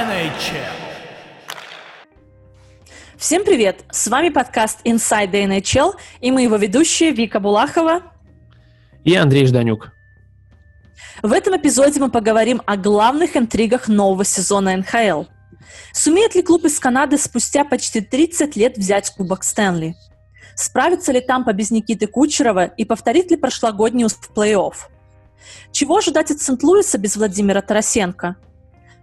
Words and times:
NHL. 0.00 0.64
Всем 3.18 3.44
привет! 3.44 3.84
С 3.90 4.08
вами 4.08 4.30
подкаст 4.30 4.78
Inside 4.86 5.30
the 5.30 5.44
NHL 5.44 5.92
и 6.22 6.30
мы 6.30 6.40
его 6.40 6.56
ведущие 6.56 7.10
Вика 7.10 7.38
Булахова 7.38 8.04
и 9.04 9.14
Андрей 9.14 9.44
Жданюк. 9.44 9.92
В 11.22 11.30
этом 11.32 11.54
эпизоде 11.58 12.00
мы 12.00 12.10
поговорим 12.10 12.62
о 12.64 12.78
главных 12.78 13.36
интригах 13.36 13.88
нового 13.88 14.24
сезона 14.24 14.74
НХЛ. 14.78 15.24
Сумеет 15.92 16.34
ли 16.34 16.40
клуб 16.40 16.64
из 16.64 16.78
Канады 16.78 17.18
спустя 17.18 17.66
почти 17.66 18.00
30 18.00 18.56
лет 18.56 18.78
взять 18.78 19.10
Кубок 19.10 19.44
Стэнли? 19.44 19.96
Справится 20.54 21.12
ли 21.12 21.20
Тампа 21.20 21.52
без 21.52 21.70
Никиты 21.70 22.06
Кучерова 22.06 22.64
и 22.64 22.86
повторит 22.86 23.30
ли 23.30 23.36
прошлогодний 23.36 24.06
в 24.08 24.30
плей-офф? 24.34 24.76
Чего 25.72 25.98
ожидать 25.98 26.30
от 26.30 26.40
Сент-Луиса 26.40 26.96
без 26.96 27.16
Владимира 27.16 27.60
Тарасенко? 27.60 28.36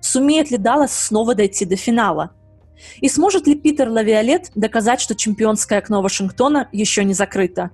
Сумеет 0.01 0.51
ли 0.51 0.57
Даллас 0.57 0.93
снова 0.93 1.35
дойти 1.35 1.65
до 1.65 1.75
финала? 1.75 2.31
И 3.01 3.09
сможет 3.09 3.47
ли 3.47 3.55
Питер 3.55 3.89
Лавиолет 3.89 4.51
доказать, 4.55 5.01
что 5.01 5.15
чемпионское 5.15 5.79
окно 5.79 6.01
Вашингтона 6.01 6.69
еще 6.71 7.03
не 7.03 7.13
закрыто? 7.13 7.71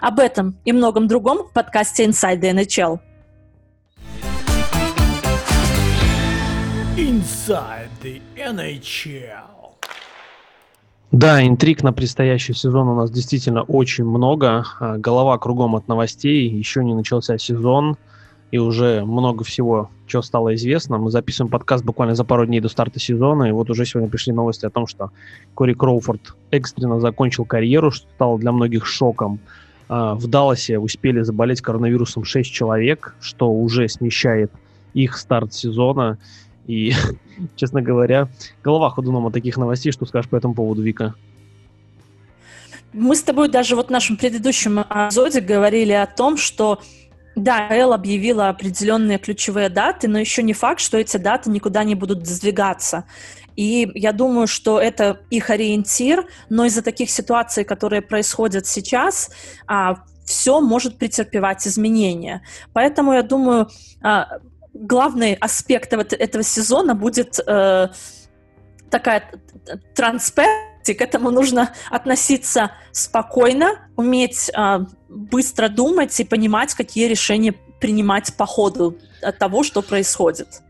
Об 0.00 0.18
этом 0.18 0.56
и 0.64 0.72
многом 0.72 1.08
другом 1.08 1.48
в 1.48 1.52
подкасте 1.52 2.04
Inside 2.04 2.40
the 2.40 2.52
NHL. 2.52 3.00
Inside 6.96 7.88
the 8.02 8.20
NHL. 8.36 9.52
Да, 11.10 11.46
интриг 11.46 11.82
на 11.82 11.92
предстоящий 11.92 12.54
сезон 12.54 12.88
у 12.88 12.94
нас 12.94 13.10
действительно 13.10 13.62
очень 13.62 14.04
много. 14.04 14.64
А, 14.80 14.96
голова 14.96 15.36
кругом 15.38 15.76
от 15.76 15.86
новостей. 15.86 16.48
Еще 16.48 16.82
не 16.82 16.94
начался 16.94 17.36
сезон, 17.36 17.98
и 18.52 18.58
уже 18.58 19.04
много 19.04 19.44
всего, 19.44 19.90
что 20.06 20.20
стало 20.20 20.54
известно. 20.54 20.98
Мы 20.98 21.10
записываем 21.10 21.50
подкаст 21.50 21.84
буквально 21.84 22.14
за 22.14 22.22
пару 22.22 22.46
дней 22.46 22.60
до 22.60 22.68
старта 22.68 23.00
сезона, 23.00 23.44
и 23.44 23.50
вот 23.50 23.70
уже 23.70 23.86
сегодня 23.86 24.10
пришли 24.10 24.34
новости 24.34 24.66
о 24.66 24.70
том, 24.70 24.86
что 24.86 25.10
Кори 25.54 25.72
Кроуфорд 25.72 26.36
экстренно 26.50 27.00
закончил 27.00 27.46
карьеру, 27.46 27.90
что 27.90 28.06
стало 28.14 28.38
для 28.38 28.52
многих 28.52 28.84
шоком. 28.84 29.40
А, 29.88 30.14
в 30.14 30.26
Далласе 30.26 30.78
успели 30.78 31.22
заболеть 31.22 31.62
коронавирусом 31.62 32.24
6 32.24 32.52
человек, 32.52 33.14
что 33.22 33.50
уже 33.50 33.88
смещает 33.88 34.52
их 34.92 35.16
старт 35.16 35.54
сезона. 35.54 36.18
И, 36.66 36.92
честно 37.56 37.80
говоря, 37.80 38.28
голова 38.62 38.90
ходуном 38.90 39.26
от 39.26 39.32
таких 39.32 39.56
новостей. 39.56 39.92
Что 39.92 40.04
скажешь 40.04 40.28
по 40.28 40.36
этому 40.36 40.52
поводу, 40.52 40.82
Вика? 40.82 41.14
Мы 42.92 43.16
с 43.16 43.22
тобой 43.22 43.48
даже 43.48 43.76
вот 43.76 43.86
в 43.86 43.90
нашем 43.90 44.18
предыдущем 44.18 44.82
эпизоде 44.82 45.40
говорили 45.40 45.92
о 45.92 46.06
том, 46.06 46.36
что 46.36 46.82
да, 47.34 47.68
Эл 47.70 47.92
объявила 47.92 48.48
определенные 48.48 49.18
ключевые 49.18 49.68
даты, 49.68 50.08
но 50.08 50.18
еще 50.18 50.42
не 50.42 50.52
факт, 50.52 50.80
что 50.80 50.98
эти 50.98 51.16
даты 51.16 51.50
никуда 51.50 51.84
не 51.84 51.94
будут 51.94 52.26
сдвигаться. 52.26 53.04
И 53.56 53.90
я 53.94 54.12
думаю, 54.12 54.46
что 54.46 54.80
это 54.80 55.20
их 55.30 55.50
ориентир, 55.50 56.26
но 56.48 56.64
из-за 56.66 56.82
таких 56.82 57.10
ситуаций, 57.10 57.64
которые 57.64 58.02
происходят 58.02 58.66
сейчас, 58.66 59.30
а, 59.66 59.96
все 60.24 60.60
может 60.60 60.98
претерпевать 60.98 61.66
изменения. 61.66 62.42
Поэтому 62.72 63.12
я 63.12 63.22
думаю, 63.22 63.68
а, 64.02 64.38
главный 64.74 65.34
аспект 65.34 65.92
этого 65.92 66.42
сезона 66.42 66.94
будет 66.94 67.38
э, 67.46 67.88
такая 68.90 69.30
транспаренция, 69.94 70.71
к 70.90 71.00
этому 71.00 71.30
нужно 71.30 71.70
относиться 71.90 72.72
спокойно, 72.90 73.88
уметь 73.96 74.50
э, 74.56 74.80
быстро 75.08 75.68
думать 75.68 76.18
и 76.20 76.24
понимать, 76.24 76.74
какие 76.74 77.08
решения 77.08 77.54
принимать 77.80 78.34
по 78.36 78.46
ходу 78.46 78.96
от 79.22 79.38
того, 79.38 79.62
что 79.62 79.82
происходит. 79.82 80.62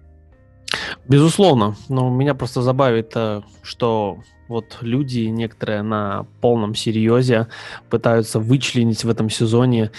Безусловно, 1.06 1.76
но 1.88 2.10
меня 2.10 2.34
просто 2.34 2.62
забавит, 2.62 3.12
э, 3.14 3.42
что 3.62 4.18
вот 4.48 4.78
люди 4.82 5.20
некоторые 5.20 5.82
на 5.82 6.26
полном 6.40 6.74
серьезе 6.74 7.48
пытаются 7.88 8.38
вычленить 8.38 9.04
в 9.04 9.08
этом 9.08 9.30
сезоне 9.30 9.90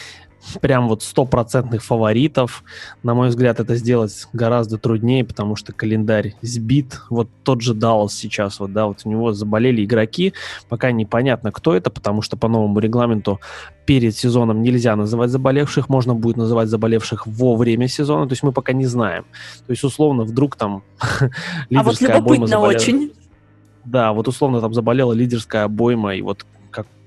прям 0.61 0.87
вот 0.87 1.03
стопроцентных 1.03 1.83
фаворитов. 1.83 2.63
На 3.01 3.13
мой 3.13 3.29
взгляд, 3.29 3.59
это 3.59 3.75
сделать 3.75 4.27
гораздо 4.33 4.77
труднее, 4.77 5.23
потому 5.23 5.55
что 5.55 5.73
календарь 5.73 6.35
сбит. 6.41 7.01
Вот 7.09 7.29
тот 7.43 7.61
же 7.61 7.73
Даллас 7.73 8.13
сейчас, 8.13 8.59
вот, 8.59 8.73
да, 8.73 8.87
вот 8.87 9.01
у 9.05 9.09
него 9.09 9.33
заболели 9.33 9.83
игроки, 9.83 10.33
пока 10.69 10.91
непонятно, 10.91 11.51
кто 11.51 11.75
это, 11.75 11.89
потому 11.89 12.21
что 12.21 12.37
по 12.37 12.47
новому 12.47 12.79
регламенту 12.79 13.39
перед 13.85 14.15
сезоном 14.15 14.61
нельзя 14.61 14.95
называть 14.95 15.29
заболевших, 15.29 15.89
можно 15.89 16.15
будет 16.15 16.37
называть 16.37 16.69
заболевших 16.69 17.27
во 17.27 17.55
время 17.55 17.87
сезона, 17.87 18.27
то 18.27 18.33
есть 18.33 18.43
мы 18.43 18.51
пока 18.51 18.73
не 18.73 18.85
знаем. 18.85 19.25
То 19.65 19.71
есть, 19.71 19.83
условно, 19.83 20.23
вдруг 20.23 20.55
там 20.55 20.83
лидерская 21.69 22.09
а 22.11 22.13
вот 22.13 22.21
обойма 22.21 22.47
заболела. 22.47 22.75
очень. 22.75 23.13
Да, 23.85 24.13
вот 24.13 24.27
условно 24.27 24.61
там 24.61 24.73
заболела 24.73 25.11
лидерская 25.11 25.65
обойма, 25.65 26.15
и 26.15 26.21
вот 26.21 26.45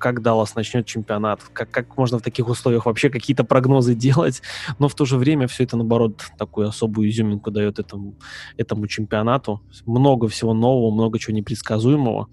как, 0.07 0.23
Даллас 0.23 0.55
начнет 0.55 0.87
чемпионат, 0.87 1.43
как, 1.53 1.69
как 1.73 1.97
можно 1.97 2.21
в 2.21 2.23
таких 2.23 2.47
условиях 2.47 2.87
вообще 2.87 3.11
какие-то 3.11 3.43
прогнозы 3.43 3.97
делать, 3.97 4.41
но 4.79 4.89
в 4.89 4.95
то 4.95 5.05
же 5.05 5.17
время 5.17 5.49
все 5.49 5.65
это, 5.65 5.77
наоборот, 5.77 6.23
такую 6.39 6.69
особую 6.69 7.11
изюминку 7.11 7.51
дает 7.51 7.81
этому, 7.81 8.15
этому 8.57 8.87
чемпионату. 8.87 9.63
Много 9.85 10.29
всего 10.29 10.55
нового, 10.55 10.95
много 10.95 11.19
чего 11.19 11.35
непредсказуемого. 11.35 12.29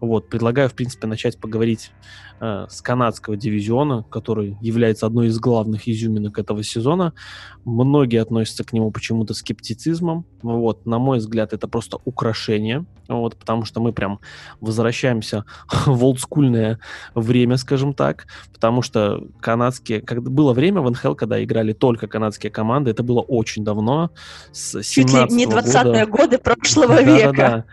Вот, 0.00 0.30
предлагаю, 0.30 0.70
в 0.70 0.74
принципе, 0.74 1.06
начать 1.06 1.38
поговорить 1.38 1.92
э, 2.40 2.66
с 2.68 2.82
канадского 2.82 3.36
дивизиона, 3.36 4.04
который 4.10 4.56
является 4.60 5.06
одной 5.06 5.28
из 5.28 5.38
главных 5.38 5.88
изюминок 5.88 6.38
этого 6.38 6.62
сезона. 6.62 7.12
Многие 7.64 8.20
относятся 8.20 8.64
к 8.64 8.72
нему 8.72 8.90
почему-то 8.90 9.34
скептицизмом. 9.34 10.24
Вот, 10.42 10.86
на 10.86 10.98
мой 10.98 11.18
взгляд, 11.18 11.52
это 11.52 11.68
просто 11.68 11.98
украшение, 12.04 12.86
вот, 13.08 13.36
потому 13.36 13.64
что 13.64 13.80
мы 13.80 13.92
прям 13.92 14.20
возвращаемся 14.60 15.44
в 15.86 16.04
олдскульное 16.04 16.78
время, 17.14 17.56
скажем 17.56 17.94
так, 17.94 18.26
потому 18.52 18.82
что 18.82 19.26
канадские, 19.40 20.00
когда 20.00 20.30
было 20.30 20.52
время 20.52 20.80
в 20.80 20.90
НХЛ, 20.90 21.14
когда 21.14 21.42
играли 21.42 21.72
только 21.72 22.06
канадские 22.06 22.50
команды, 22.50 22.90
это 22.90 23.02
было 23.02 23.20
очень 23.20 23.64
давно, 23.64 24.10
с 24.52 24.82
Чуть 24.82 25.12
ли 25.12 25.34
не 25.34 25.46
20-е 25.46 26.06
годы 26.06 26.38
прошлого 26.38 27.02
века. 27.02 27.32
Да, 27.32 27.48
да, 27.48 27.64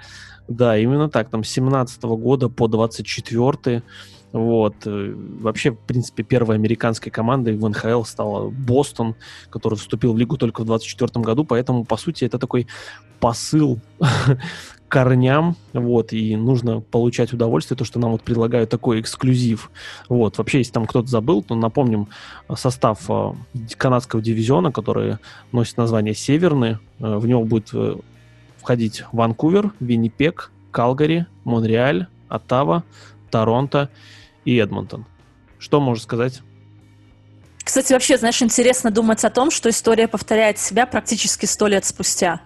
да, 0.48 0.78
именно 0.78 1.10
так, 1.10 1.30
там 1.30 1.44
с 1.44 1.50
17 1.50 2.04
-го 2.04 2.18
года 2.18 2.50
по 2.50 2.68
24 2.68 3.84
вот. 4.32 4.76
Э, 4.86 5.14
вообще, 5.40 5.72
в 5.72 5.78
принципе, 5.78 6.24
первой 6.24 6.56
американской 6.56 7.12
командой 7.12 7.56
в 7.56 7.70
НХЛ 7.70 8.04
стала 8.04 8.50
Бостон, 8.50 9.16
который 9.50 9.76
вступил 9.76 10.14
в 10.14 10.18
лигу 10.18 10.38
только 10.38 10.62
в 10.62 10.66
24 10.66 11.24
году, 11.24 11.46
поэтому, 11.46 11.86
по 11.86 11.98
сути, 11.98 12.26
это 12.26 12.38
такой 12.38 12.68
посыл 13.20 13.80
корням, 14.90 15.56
вот, 15.74 16.14
и 16.14 16.36
нужно 16.36 16.82
получать 16.82 17.34
удовольствие, 17.34 17.78
то, 17.78 17.86
что 17.86 18.00
нам 18.00 18.12
вот 18.12 18.24
предлагают 18.24 18.70
такой 18.70 19.00
эксклюзив. 19.00 19.72
Вот, 20.10 20.38
вообще, 20.38 20.60
если 20.60 20.74
там 20.74 20.86
кто-то 20.86 21.08
забыл, 21.08 21.42
то 21.42 21.56
напомним 21.56 22.10
э, 22.50 22.56
состав 22.56 23.06
э, 23.10 23.34
канадского 23.78 24.22
дивизиона, 24.22 24.72
который 24.72 25.18
носит 25.52 25.78
название 25.78 26.14
«Северный». 26.14 26.78
В 27.00 27.28
него 27.28 27.44
будет 27.44 27.74
входить 28.58 29.04
Ванкувер, 29.12 29.72
Виннипек, 29.80 30.52
Калгари, 30.72 31.26
Монреаль, 31.44 32.08
Оттава, 32.30 32.84
Торонто 33.30 33.90
и 34.44 34.58
Эдмонтон. 34.58 35.06
Что 35.58 35.80
можешь 35.80 36.04
сказать? 36.04 36.42
Кстати, 37.64 37.94
вообще, 37.94 38.18
знаешь, 38.18 38.42
интересно 38.42 38.92
думать 38.92 39.26
о 39.26 39.30
том, 39.30 39.50
что 39.50 39.70
история 39.70 40.08
повторяет 40.08 40.60
себя 40.60 40.86
практически 40.86 41.46
сто 41.46 41.68
лет 41.68 41.84
спустя. 41.84 42.42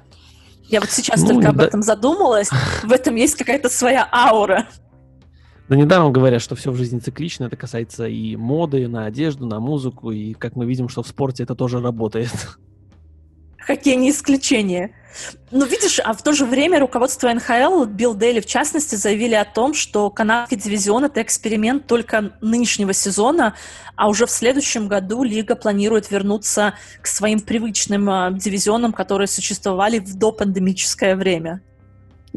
Я 0.70 0.80
вот 0.80 0.92
сейчас 0.92 1.22
ну, 1.22 1.28
только 1.30 1.44
да... 1.44 1.50
об 1.50 1.60
этом 1.60 1.82
задумалась. 1.82 2.50
В 2.84 2.92
этом 2.92 3.16
есть 3.16 3.36
какая-то 3.36 3.70
своя 3.70 4.08
аура. 4.12 4.68
Да 5.68 5.76
недаром 5.76 6.14
говорят, 6.14 6.42
что 6.42 6.56
все 6.56 6.72
в 6.72 6.76
жизни 6.76 7.00
циклично. 7.00 7.46
Это 7.46 7.58
касается 7.58 8.08
и 8.08 8.36
моды, 8.36 8.88
на 8.88 9.06
одежду, 9.06 9.46
на 9.46 9.60
музыку. 9.60 10.12
И 10.12 10.34
как 10.34 10.56
мы 10.56 10.66
видим, 10.66 10.88
что 10.90 11.04
в 11.04 11.08
спорте 11.08 11.44
это 11.44 11.54
тоже 11.54 11.82
работает. 11.82 12.32
Хоккей 13.70 13.98
не 13.98 14.10
исключение. 14.10 14.96
Ну, 15.52 15.64
видишь, 15.64 16.00
а 16.04 16.14
в 16.14 16.24
то 16.24 16.34
же 16.34 16.46
время 16.46 16.80
руководство 16.80 17.32
НХЛ, 17.32 17.86
Билл 17.86 18.16
Дейли 18.16 18.40
в 18.40 18.48
частности, 18.48 18.96
заявили 18.96 19.36
о 19.36 19.46
том, 19.46 19.76
что 19.76 20.10
канадский 20.10 20.58
дивизион— 20.58 21.06
это 21.06 21.22
эксперимент 21.22 21.86
только 21.86 22.34
нынешнего 22.42 22.94
сезона, 22.94 23.54
а 23.96 24.10
уже 24.10 24.26
в 24.26 24.32
следующем 24.32 24.88
году 24.88 25.22
лига 25.22 25.56
планирует 25.56 26.10
вернуться 26.10 26.74
к 27.00 27.06
своим 27.06 27.42
привычным 27.42 28.10
э, 28.10 28.32
дивизионам, 28.34 28.92
которые 28.92 29.28
существовали 29.28 30.00
в 30.00 30.16
допандемическое 30.18 31.16
время. 31.16 31.62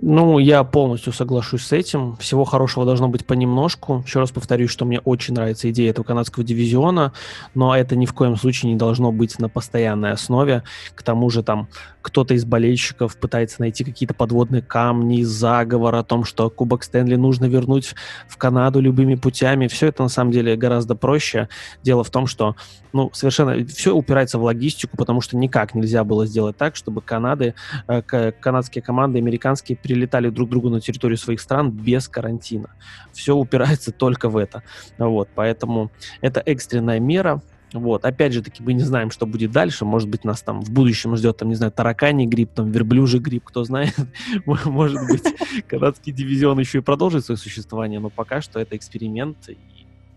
Ну, 0.00 0.38
я 0.38 0.64
полностью 0.64 1.12
соглашусь 1.12 1.64
с 1.66 1.72
этим. 1.72 2.16
Всего 2.16 2.44
хорошего 2.44 2.86
должно 2.86 3.08
быть 3.08 3.26
понемножку. 3.26 4.02
Еще 4.06 4.20
раз 4.20 4.30
повторюсь, 4.30 4.70
что 4.70 4.84
мне 4.84 5.00
очень 5.00 5.34
нравится 5.34 5.70
идея 5.70 5.90
этого 5.90 6.04
канадского 6.04 6.44
дивизиона, 6.44 7.12
но 7.54 7.76
это 7.76 7.94
ни 7.94 8.06
в 8.06 8.14
коем 8.14 8.36
случае 8.36 8.72
не 8.72 8.78
должно 8.78 9.12
быть 9.12 9.38
на 9.38 9.48
постоянной 9.48 10.12
основе. 10.12 10.62
К 10.94 11.02
тому 11.02 11.28
же 11.28 11.42
там 11.42 11.68
кто-то 12.00 12.34
из 12.34 12.44
болельщиков 12.44 13.16
пытается 13.16 13.60
найти 13.60 13.84
какие-то 13.84 14.14
подводные 14.14 14.62
камни, 14.62 15.22
заговор 15.22 15.94
о 15.94 16.02
том, 16.02 16.24
что 16.24 16.48
Кубок 16.50 16.84
Стэнли 16.84 17.16
нужно 17.16 17.44
вернуть 17.44 17.94
в 18.28 18.36
Канаду 18.38 18.80
любыми 18.80 19.14
путями. 19.14 19.68
Все 19.68 19.88
это 19.88 20.02
на 20.02 20.08
самом 20.08 20.32
деле 20.32 20.56
гораздо 20.56 20.94
проще. 20.94 21.48
Дело 21.82 22.02
в 22.02 22.10
том, 22.10 22.26
что 22.26 22.56
ну, 22.92 23.10
совершенно 23.12 23.64
все 23.66 23.94
упирается 23.94 24.38
в 24.38 24.42
логистику, 24.42 24.96
потому 24.96 25.20
что 25.20 25.36
никак 25.36 25.74
нельзя 25.74 26.04
было 26.04 26.26
сделать 26.26 26.56
так, 26.56 26.76
чтобы 26.76 27.00
Канады, 27.00 27.54
э, 27.88 28.32
канадские 28.32 28.82
команды, 28.82 29.18
американские 29.18 29.76
прилетали 29.82 30.30
друг 30.30 30.50
другу 30.50 30.70
на 30.70 30.80
территорию 30.80 31.18
своих 31.18 31.40
стран 31.40 31.70
без 31.70 32.08
карантина. 32.08 32.70
Все 33.12 33.34
упирается 33.34 33.92
только 33.98 34.28
в 34.28 34.36
это. 34.36 34.62
Вот, 34.98 35.28
поэтому 35.34 35.90
это 36.20 36.40
экстренная 36.40 37.00
мера, 37.00 37.42
вот, 37.72 38.04
опять 38.04 38.32
же 38.32 38.42
таки, 38.42 38.62
мы 38.62 38.74
не 38.74 38.82
знаем, 38.82 39.10
что 39.10 39.26
будет 39.26 39.50
дальше. 39.50 39.84
Может 39.84 40.08
быть, 40.08 40.24
нас 40.24 40.42
там 40.42 40.60
в 40.60 40.70
будущем 40.70 41.16
ждет, 41.16 41.38
там, 41.38 41.48
не 41.48 41.54
знаю, 41.54 41.72
тараканий 41.72 42.26
грипп, 42.26 42.52
там, 42.54 42.70
верблюжий 42.70 43.20
грипп, 43.20 43.44
кто 43.44 43.64
знает. 43.64 43.94
Может 44.46 45.06
быть, 45.08 45.24
канадский 45.68 46.12
дивизион 46.12 46.58
еще 46.58 46.78
и 46.78 46.82
продолжит 46.82 47.24
свое 47.24 47.38
существование, 47.38 48.00
но 48.00 48.10
пока 48.10 48.42
что 48.42 48.60
это 48.60 48.76
эксперимент, 48.76 49.48
и, 49.48 49.56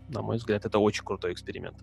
на 0.10 0.22
мой 0.22 0.38
взгляд, 0.38 0.66
это 0.66 0.80
очень 0.80 1.06
крутой 1.06 1.34
эксперимент. 1.34 1.78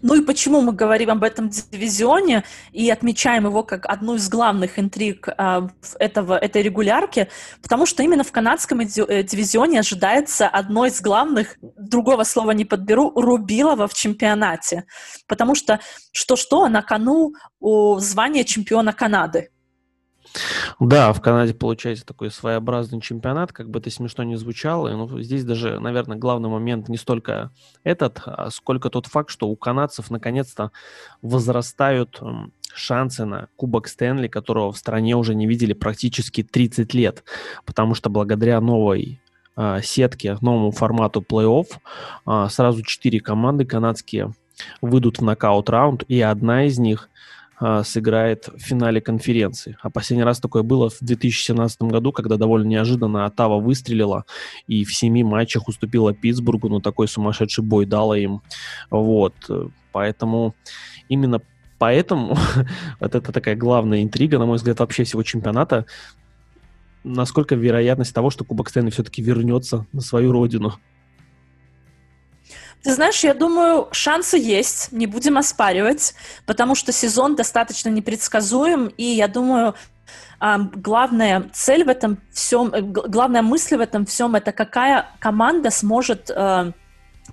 Ну 0.00 0.14
и 0.14 0.22
почему 0.22 0.60
мы 0.62 0.72
говорим 0.72 1.10
об 1.10 1.22
этом 1.22 1.50
дивизионе 1.50 2.44
и 2.72 2.90
отмечаем 2.90 3.44
его 3.44 3.62
как 3.62 3.86
одну 3.86 4.14
из 4.14 4.28
главных 4.28 4.78
интриг 4.78 5.28
э, 5.28 5.68
этого, 5.98 6.38
этой 6.38 6.62
регулярки? 6.62 7.28
Потому 7.62 7.86
что 7.86 8.02
именно 8.02 8.24
в 8.24 8.32
канадском 8.32 8.80
э, 8.80 8.84
дивизионе 8.86 9.80
ожидается 9.80 10.48
одно 10.48 10.86
из 10.86 11.00
главных, 11.00 11.56
другого 11.60 12.24
слова 12.24 12.52
не 12.52 12.64
подберу, 12.64 13.12
рубилова 13.14 13.86
в 13.86 13.94
чемпионате. 13.94 14.84
Потому 15.26 15.54
что 15.54 15.80
что-что 16.12 16.68
на 16.68 16.82
кону 16.82 17.34
у 17.60 17.98
звания 17.98 18.44
чемпиона 18.44 18.92
Канады. 18.92 19.50
Да, 20.80 21.12
в 21.12 21.20
Канаде 21.20 21.54
получается 21.54 22.06
такой 22.06 22.30
своеобразный 22.30 23.00
чемпионат, 23.00 23.52
как 23.52 23.68
бы 23.70 23.78
это 23.78 23.90
смешно 23.90 24.24
не 24.24 24.36
звучало. 24.36 24.88
Но 24.90 25.20
здесь 25.20 25.44
даже, 25.44 25.78
наверное, 25.78 26.16
главный 26.16 26.48
момент 26.48 26.88
не 26.88 26.96
столько 26.96 27.50
этот, 27.84 28.22
а 28.24 28.50
сколько 28.50 28.90
тот 28.90 29.06
факт, 29.06 29.30
что 29.30 29.48
у 29.48 29.56
канадцев 29.56 30.10
наконец-то 30.10 30.70
возрастают 31.20 32.20
шансы 32.74 33.24
на 33.24 33.48
Кубок 33.56 33.88
Стэнли, 33.88 34.28
которого 34.28 34.72
в 34.72 34.78
стране 34.78 35.16
уже 35.16 35.34
не 35.34 35.46
видели 35.46 35.72
практически 35.72 36.42
30 36.42 36.94
лет, 36.94 37.24
потому 37.64 37.94
что 37.94 38.10
благодаря 38.10 38.60
новой 38.60 39.20
э, 39.56 39.80
сетке, 39.82 40.38
новому 40.40 40.70
формату 40.70 41.20
плей-офф, 41.20 41.66
э, 42.26 42.48
сразу 42.50 42.82
четыре 42.82 43.20
команды 43.20 43.64
канадские 43.64 44.32
выйдут 44.80 45.18
в 45.18 45.22
нокаут-раунд, 45.22 46.04
и 46.08 46.20
одна 46.20 46.64
из 46.64 46.78
них 46.78 47.08
а, 47.64 47.84
сыграет 47.84 48.48
в 48.48 48.58
финале 48.58 49.00
конференции. 49.00 49.76
А 49.82 49.88
последний 49.88 50.24
раз 50.24 50.40
такое 50.40 50.64
было 50.64 50.90
в 50.90 50.98
2017 51.00 51.82
году, 51.82 52.10
когда 52.10 52.36
довольно 52.36 52.66
неожиданно 52.66 53.24
Атава 53.24 53.60
выстрелила 53.60 54.24
и 54.66 54.84
в 54.84 54.92
семи 54.92 55.22
матчах 55.22 55.68
уступила 55.68 56.12
Питтсбургу, 56.12 56.68
но 56.68 56.80
такой 56.80 57.06
сумасшедший 57.06 57.62
бой 57.62 57.86
дала 57.86 58.18
им. 58.18 58.42
Вот. 58.90 59.34
Поэтому 59.92 60.56
именно 61.08 61.40
поэтому 61.78 62.36
вот 63.00 63.14
это 63.14 63.30
такая 63.30 63.54
главная 63.54 64.02
интрига, 64.02 64.40
на 64.40 64.46
мой 64.46 64.56
взгляд, 64.56 64.80
вообще 64.80 65.04
всего 65.04 65.22
чемпионата. 65.22 65.86
Насколько 67.04 67.54
вероятность 67.54 68.12
того, 68.12 68.30
что 68.30 68.44
Кубок 68.44 68.70
Стэнли 68.70 68.90
все-таки 68.90 69.22
вернется 69.22 69.86
на 69.92 70.00
свою 70.00 70.32
родину? 70.32 70.80
Ты 72.82 72.94
знаешь, 72.94 73.22
я 73.22 73.32
думаю, 73.32 73.88
шансы 73.92 74.36
есть, 74.36 74.90
не 74.90 75.06
будем 75.06 75.38
оспаривать, 75.38 76.14
потому 76.46 76.74
что 76.74 76.90
сезон 76.90 77.36
достаточно 77.36 77.88
непредсказуем, 77.88 78.88
и 78.96 79.04
я 79.04 79.28
думаю, 79.28 79.74
главная 80.74 81.48
цель 81.52 81.84
в 81.84 81.88
этом 81.88 82.18
всем, 82.32 82.74
э, 82.74 82.80
главная 82.80 83.42
мысль 83.42 83.76
в 83.76 83.80
этом 83.80 84.04
всем 84.06 84.34
это 84.34 84.50
какая 84.50 85.06
команда 85.20 85.70
сможет 85.70 86.30
э, 86.34 86.72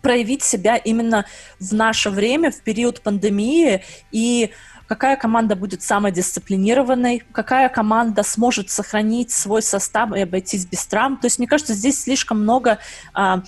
проявить 0.03 0.43
себя 0.43 0.75
именно 0.75 1.25
в 1.59 1.73
наше 1.73 2.11
время, 2.11 2.51
в 2.51 2.61
период 2.61 3.01
пандемии, 3.01 3.83
и 4.11 4.51
какая 4.87 5.17
команда 5.17 5.55
будет 5.55 5.81
самой 5.81 6.11
дисциплинированной, 6.11 7.23
какая 7.31 7.69
команда 7.69 8.23
сможет 8.23 8.69
сохранить 8.69 9.31
свой 9.31 9.63
состав 9.63 10.13
и 10.13 10.21
обойтись 10.21 10.65
без 10.65 10.85
травм. 10.85 11.17
То 11.17 11.25
есть, 11.25 11.39
мне 11.39 11.47
кажется, 11.47 11.73
здесь 11.73 12.03
слишком 12.03 12.41
много 12.41 12.79
а, 13.13 13.41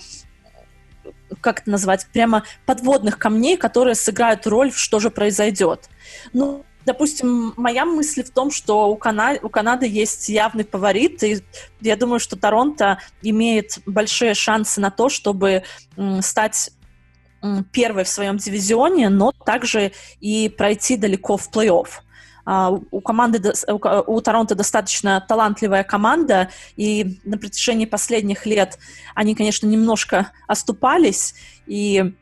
как 1.40 1.60
это 1.60 1.70
назвать, 1.70 2.06
прямо 2.12 2.44
подводных 2.66 3.18
камней, 3.18 3.56
которые 3.56 3.94
сыграют 3.94 4.46
роль, 4.46 4.72
что 4.72 4.98
же 4.98 5.10
произойдет. 5.10 5.88
Ну, 6.32 6.64
допустим, 6.84 7.54
моя 7.56 7.84
мысль 7.84 8.22
в 8.22 8.30
том, 8.30 8.50
что 8.50 8.88
у, 8.88 8.96
Кана... 8.96 9.38
у 9.42 9.48
Канады 9.48 9.86
есть 9.86 10.28
явный 10.28 10.64
фаворит, 10.64 11.22
и 11.22 11.42
я 11.80 11.96
думаю, 11.96 12.20
что 12.20 12.36
Торонто 12.36 12.98
имеет 13.22 13.78
большие 13.86 14.34
шансы 14.34 14.80
на 14.80 14.90
то, 14.90 15.08
чтобы 15.08 15.62
стать 16.20 16.70
первой 17.72 18.04
в 18.04 18.08
своем 18.08 18.36
дивизионе, 18.36 19.08
но 19.08 19.32
также 19.32 19.92
и 20.20 20.48
пройти 20.48 20.96
далеко 20.96 21.36
в 21.36 21.50
плей-офф. 21.50 21.88
А, 22.44 22.70
у 22.70 23.00
команды, 23.00 23.52
у 23.68 24.20
Торонто 24.20 24.54
достаточно 24.54 25.24
талантливая 25.26 25.84
команда, 25.84 26.50
и 26.76 27.20
на 27.24 27.38
протяжении 27.38 27.86
последних 27.86 28.46
лет 28.46 28.78
они, 29.14 29.34
конечно, 29.34 29.66
немножко 29.66 30.32
оступались, 30.46 31.34
и 31.66 32.12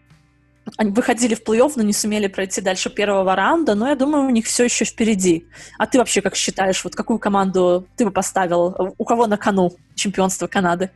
они 0.76 0.90
выходили 0.92 1.34
в 1.34 1.42
плей-офф, 1.42 1.72
но 1.76 1.82
не 1.82 1.92
сумели 1.92 2.26
пройти 2.26 2.60
дальше 2.60 2.90
первого 2.90 3.34
раунда, 3.34 3.74
но 3.74 3.88
я 3.88 3.96
думаю, 3.96 4.24
у 4.26 4.30
них 4.30 4.46
все 4.46 4.64
еще 4.64 4.84
впереди. 4.84 5.46
А 5.78 5.86
ты 5.86 5.98
вообще 5.98 6.20
как 6.20 6.36
считаешь, 6.36 6.84
вот 6.84 6.94
какую 6.94 7.18
команду 7.18 7.86
ты 7.96 8.04
бы 8.04 8.10
поставил? 8.10 8.94
У 8.98 9.04
кого 9.04 9.26
на 9.26 9.36
кону 9.36 9.72
чемпионство 9.94 10.46
Канады? 10.46 10.90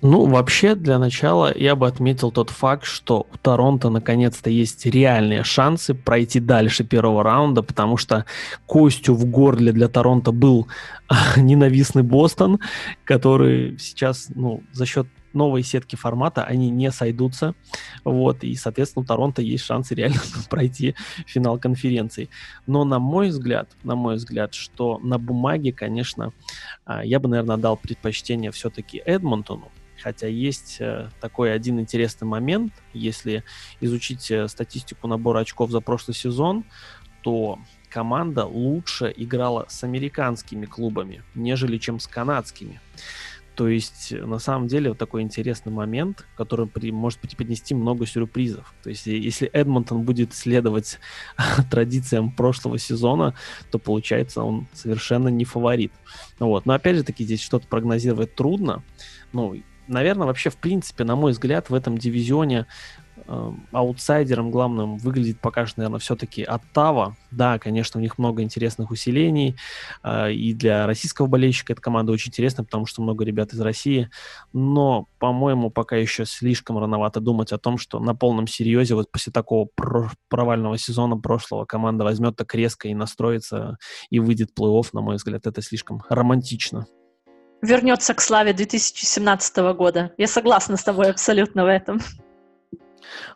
Ну, 0.00 0.26
вообще, 0.26 0.76
для 0.76 0.96
начала 1.00 1.52
я 1.56 1.74
бы 1.74 1.88
отметил 1.88 2.30
тот 2.30 2.50
факт, 2.50 2.84
что 2.84 3.26
у 3.32 3.36
Торонто 3.38 3.90
наконец-то 3.90 4.48
есть 4.48 4.86
реальные 4.86 5.42
шансы 5.42 5.92
пройти 5.92 6.38
дальше 6.38 6.84
первого 6.84 7.24
раунда, 7.24 7.62
потому 7.62 7.96
что 7.96 8.24
костью 8.66 9.14
в 9.14 9.24
горле 9.24 9.72
для 9.72 9.88
Торонто 9.88 10.30
был 10.30 10.68
ненавистный 11.36 12.04
Бостон, 12.04 12.60
который 13.04 13.76
сейчас, 13.80 14.28
ну, 14.32 14.62
за 14.72 14.86
счет 14.86 15.08
новой 15.32 15.64
сетки 15.64 15.96
формата, 15.96 16.44
они 16.44 16.70
не 16.70 16.92
сойдутся, 16.92 17.54
вот, 18.04 18.44
и, 18.44 18.54
соответственно, 18.54 19.02
у 19.02 19.06
Торонто 19.06 19.42
есть 19.42 19.64
шансы 19.64 19.96
реально 19.96 20.20
пройти 20.48 20.94
финал 21.26 21.58
конференции. 21.58 22.28
Но, 22.68 22.84
на 22.84 23.00
мой 23.00 23.30
взгляд, 23.30 23.68
на 23.82 23.96
мой 23.96 24.14
взгляд, 24.14 24.54
что 24.54 25.00
на 25.02 25.18
бумаге, 25.18 25.72
конечно, 25.72 26.32
а, 26.84 27.04
я 27.04 27.18
бы, 27.18 27.28
наверное, 27.28 27.56
дал 27.56 27.76
предпочтение 27.76 28.52
все-таки 28.52 29.02
Эдмонтону, 29.04 29.70
Хотя 30.02 30.26
есть 30.26 30.76
э, 30.80 31.10
такой 31.20 31.52
один 31.52 31.80
интересный 31.80 32.26
момент, 32.26 32.72
если 32.92 33.44
изучить 33.80 34.30
э, 34.30 34.48
статистику 34.48 35.08
набора 35.08 35.40
очков 35.40 35.70
за 35.70 35.80
прошлый 35.80 36.14
сезон, 36.14 36.64
то 37.22 37.58
команда 37.90 38.44
лучше 38.44 39.12
играла 39.16 39.66
с 39.68 39.82
американскими 39.84 40.66
клубами, 40.66 41.22
нежели 41.34 41.78
чем 41.78 41.98
с 42.00 42.06
канадскими. 42.06 42.80
То 43.58 43.66
есть, 43.66 44.12
э, 44.12 44.24
на 44.24 44.38
самом 44.38 44.68
деле, 44.68 44.90
вот 44.90 44.98
такой 44.98 45.22
интересный 45.22 45.72
момент, 45.72 46.24
который 46.36 46.68
при, 46.68 46.92
может 46.92 47.18
преподнести 47.18 47.74
много 47.74 48.06
сюрпризов. 48.06 48.72
То 48.84 48.90
есть, 48.90 49.06
если 49.06 49.48
Эдмонтон 49.48 50.02
будет 50.02 50.32
следовать 50.32 51.00
традициям 51.68 52.30
прошлого 52.30 52.78
сезона, 52.78 53.34
то, 53.72 53.80
получается, 53.80 54.44
он 54.44 54.68
совершенно 54.72 55.26
не 55.26 55.44
фаворит. 55.44 55.92
Вот. 56.38 56.66
Но, 56.66 56.72
опять 56.72 56.98
же 56.98 57.02
таки, 57.02 57.24
здесь 57.24 57.42
что-то 57.42 57.66
прогнозировать 57.66 58.36
трудно. 58.36 58.84
Ну, 59.32 59.56
наверное, 59.88 60.26
вообще, 60.26 60.50
в 60.50 60.56
принципе, 60.56 61.04
на 61.04 61.16
мой 61.16 61.32
взгляд, 61.32 61.70
в 61.70 61.74
этом 61.74 61.98
дивизионе 61.98 62.66
э, 63.26 63.52
аутсайдером 63.72 64.50
главным 64.50 64.98
выглядит 64.98 65.40
пока 65.40 65.66
что, 65.66 65.80
наверное, 65.80 65.98
все-таки 65.98 66.42
Оттава. 66.42 67.16
Да, 67.30 67.58
конечно, 67.58 67.98
у 67.98 68.02
них 68.02 68.18
много 68.18 68.42
интересных 68.42 68.90
усилений, 68.90 69.56
э, 70.02 70.32
и 70.32 70.54
для 70.54 70.86
российского 70.86 71.26
болельщика 71.26 71.72
эта 71.72 71.82
команда 71.82 72.12
очень 72.12 72.30
интересна, 72.30 72.64
потому 72.64 72.86
что 72.86 73.02
много 73.02 73.24
ребят 73.24 73.52
из 73.52 73.60
России, 73.60 74.10
но, 74.52 75.06
по-моему, 75.18 75.70
пока 75.70 75.96
еще 75.96 76.24
слишком 76.24 76.78
рановато 76.78 77.20
думать 77.20 77.52
о 77.52 77.58
том, 77.58 77.78
что 77.78 78.00
на 78.00 78.14
полном 78.14 78.46
серьезе 78.46 78.94
вот 78.94 79.10
после 79.10 79.32
такого 79.32 79.68
провального 80.28 80.78
сезона 80.78 81.16
прошлого 81.16 81.64
команда 81.64 82.04
возьмет 82.04 82.36
так 82.36 82.54
резко 82.54 82.88
и 82.88 82.94
настроится 82.94 83.78
и 84.10 84.20
выйдет 84.20 84.50
плей-офф, 84.58 84.88
на 84.92 85.00
мой 85.00 85.16
взгляд, 85.16 85.46
это 85.46 85.62
слишком 85.62 86.02
романтично 86.08 86.86
вернется 87.62 88.14
к 88.14 88.20
славе 88.20 88.52
2017 88.52 89.56
года. 89.74 90.12
Я 90.16 90.26
согласна 90.26 90.76
с 90.76 90.84
тобой 90.84 91.10
абсолютно 91.10 91.64
в 91.64 91.68
этом. 91.68 92.00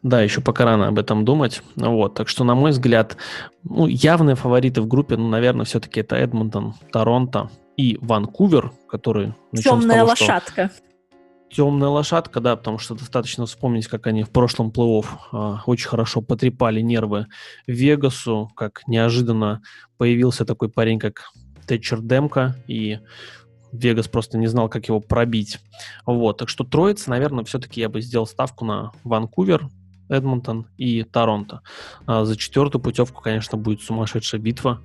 Да, 0.03 0.21
еще 0.21 0.41
пока 0.41 0.65
рано 0.65 0.89
об 0.89 0.99
этом 0.99 1.25
думать. 1.25 1.63
Вот, 1.77 2.15
так 2.15 2.29
что, 2.29 2.45
на 2.45 2.55
мой 2.55 2.73
взгляд, 2.73 3.17
ну, 3.63 3.87
явные 3.87 4.37
фавориты 4.37 4.83
в 4.83 4.87
группе, 4.87 5.17
ну, 5.17 5.29
наверное, 5.29 5.65
все-таки 5.65 6.01
это 6.01 6.17
Эдмонтон, 6.17 6.75
Торонто 6.93 7.51
и 7.77 7.99
Ванкувер, 8.01 8.73
который... 8.89 9.35
Темная 9.55 9.99
того, 9.99 10.11
лошадка. 10.11 10.71
Темная 11.51 11.89
лошадка, 11.89 12.41
да, 12.41 12.57
потому 12.57 12.79
что 12.79 12.95
достаточно 12.95 13.47
вспомнить, 13.47 13.87
как 13.87 14.07
они 14.07 14.23
в 14.23 14.31
прошлом 14.31 14.71
плей-офф 14.71 15.07
э, 15.33 15.57
очень 15.67 15.89
хорошо 15.89 16.23
потрепали 16.23 16.81
нервы 16.81 17.27
Вегасу, 17.67 18.51
как 18.57 18.83
неожиданно 18.87 19.63
появился 19.99 20.45
такой 20.45 20.71
парень, 20.71 20.99
как 20.99 21.31
Тэтчер 21.67 22.01
Демка, 22.01 22.57
и 22.67 22.99
Вегас 23.73 24.07
просто 24.07 24.39
не 24.39 24.47
знал, 24.47 24.69
как 24.69 24.87
его 24.89 25.01
пробить. 25.01 25.59
Вот, 26.07 26.39
так 26.39 26.49
что 26.49 26.65
троица, 26.65 27.11
наверное, 27.11 27.45
все-таки 27.45 27.81
я 27.81 27.89
бы 27.89 28.01
сделал 28.01 28.27
ставку 28.27 28.65
на 28.65 28.93
Ванкувер, 29.03 29.69
Эдмонтон 30.09 30.67
и 30.77 31.03
Торонто. 31.05 31.63
А 32.07 32.25
за 32.25 32.37
четвертую 32.37 32.83
путевку, 32.83 33.23
конечно, 33.23 33.57
будет 33.57 33.81
сумасшедшая 33.81 34.41
битва. 34.41 34.81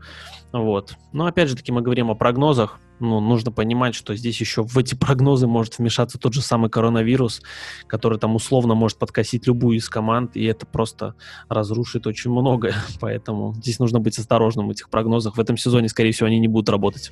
Вот. 0.54 0.96
Но 1.12 1.26
опять 1.26 1.50
же 1.50 1.56
таки 1.56 1.72
мы 1.72 1.82
говорим 1.82 2.10
о 2.10 2.16
прогнозах. 2.16 2.80
Ну, 3.00 3.20
нужно 3.20 3.52
понимать, 3.52 3.94
что 3.94 4.16
здесь 4.16 4.40
еще 4.40 4.64
в 4.64 4.76
эти 4.78 4.96
прогнозы 4.96 5.46
может 5.46 5.78
вмешаться 5.78 6.18
тот 6.18 6.34
же 6.34 6.42
самый 6.42 6.70
коронавирус, 6.70 7.42
который 7.86 8.18
там 8.18 8.36
условно 8.36 8.74
может 8.74 8.98
подкосить 8.98 9.46
любую 9.46 9.78
из 9.78 9.88
команд, 9.88 10.36
и 10.36 10.44
это 10.46 10.66
просто 10.66 11.14
разрушит 11.48 12.08
очень 12.08 12.32
многое. 12.32 12.74
Поэтому 13.00 13.54
здесь 13.56 13.78
нужно 13.78 14.00
быть 14.00 14.18
осторожным 14.18 14.68
в 14.68 14.72
этих 14.72 14.90
прогнозах. 14.90 15.38
В 15.38 15.40
этом 15.40 15.58
сезоне, 15.58 15.90
скорее 15.90 16.12
всего, 16.12 16.28
они 16.28 16.40
не 16.40 16.48
будут 16.48 16.70
работать. 16.70 17.12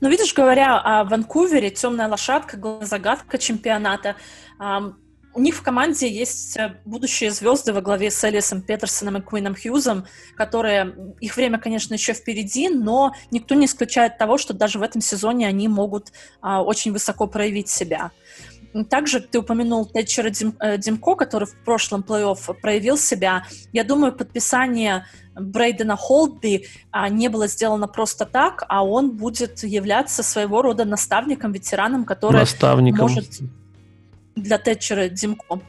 Ну, 0.00 0.08
видишь, 0.08 0.34
говоря 0.34 0.78
о 0.78 1.04
Ванкувере, 1.04 1.70
темная 1.70 2.08
лошадка, 2.08 2.58
загадка 2.82 3.38
чемпионата, 3.38 4.16
у 5.34 5.40
них 5.40 5.56
в 5.56 5.62
команде 5.62 6.08
есть 6.08 6.56
э, 6.56 6.76
будущие 6.84 7.30
звезды 7.30 7.72
во 7.72 7.80
главе 7.80 8.10
с 8.10 8.24
Элисом 8.24 8.62
Петерсоном 8.62 9.18
и 9.18 9.20
Куином 9.20 9.56
Хьюзом, 9.56 10.06
которые, 10.36 10.94
их 11.20 11.36
время, 11.36 11.58
конечно, 11.58 11.94
еще 11.94 12.12
впереди, 12.12 12.68
но 12.68 13.12
никто 13.32 13.54
не 13.56 13.66
исключает 13.66 14.16
того, 14.16 14.38
что 14.38 14.54
даже 14.54 14.78
в 14.78 14.82
этом 14.82 15.00
сезоне 15.00 15.48
они 15.48 15.66
могут 15.66 16.12
а, 16.40 16.62
очень 16.62 16.92
высоко 16.92 17.26
проявить 17.26 17.68
себя. 17.68 18.12
Также 18.90 19.20
ты 19.20 19.38
упомянул 19.38 19.86
Тэтчера 19.86 20.30
Дим, 20.30 20.56
э, 20.58 20.78
Димко, 20.78 21.14
который 21.14 21.46
в 21.46 21.54
прошлом 21.64 22.00
плей-офф 22.02 22.54
проявил 22.60 22.98
себя. 22.98 23.44
Я 23.72 23.84
думаю, 23.84 24.12
подписание 24.12 25.06
Брейдена 25.34 25.96
Холдби 25.96 26.66
а, 26.90 27.08
не 27.08 27.28
было 27.28 27.46
сделано 27.46 27.86
просто 27.86 28.26
так, 28.26 28.64
а 28.68 28.84
он 28.84 29.16
будет 29.16 29.62
являться 29.62 30.22
своего 30.22 30.62
рода 30.62 30.84
наставником, 30.84 31.52
ветераном, 31.52 32.04
который 32.04 32.40
наставником. 32.40 33.02
может 33.02 33.26
для 34.34 34.58
Тэтчера 34.58 35.08
Димко. 35.08 35.60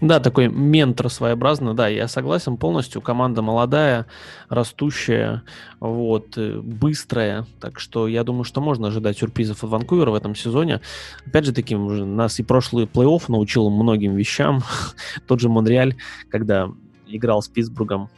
Да, 0.00 0.20
такой 0.20 0.48
ментор 0.48 1.08
своеобразно, 1.10 1.74
да, 1.74 1.88
я 1.88 2.08
согласен 2.08 2.56
полностью. 2.56 3.00
Команда 3.00 3.42
молодая, 3.42 4.06
растущая, 4.48 5.42
вот, 5.80 6.36
э, 6.36 6.60
быстрая, 6.60 7.46
так 7.60 7.80
что 7.80 8.06
я 8.06 8.22
думаю, 8.24 8.44
что 8.44 8.60
можно 8.60 8.88
ожидать 8.88 9.18
сюрпризов 9.18 9.64
от 9.64 9.70
Ванкувера 9.70 10.10
в 10.10 10.14
этом 10.14 10.34
сезоне. 10.34 10.80
Опять 11.26 11.46
же, 11.46 11.52
таким 11.52 12.16
нас 12.16 12.38
и 12.38 12.42
прошлый 12.42 12.86
плей-офф 12.86 13.24
научил 13.28 13.70
многим 13.70 14.14
вещам. 14.14 14.62
Тот 15.26 15.40
же 15.40 15.48
Монреаль, 15.48 15.96
когда 16.30 16.70
играл 17.06 17.42
с 17.42 17.48
Питтсбургом, 17.48 18.10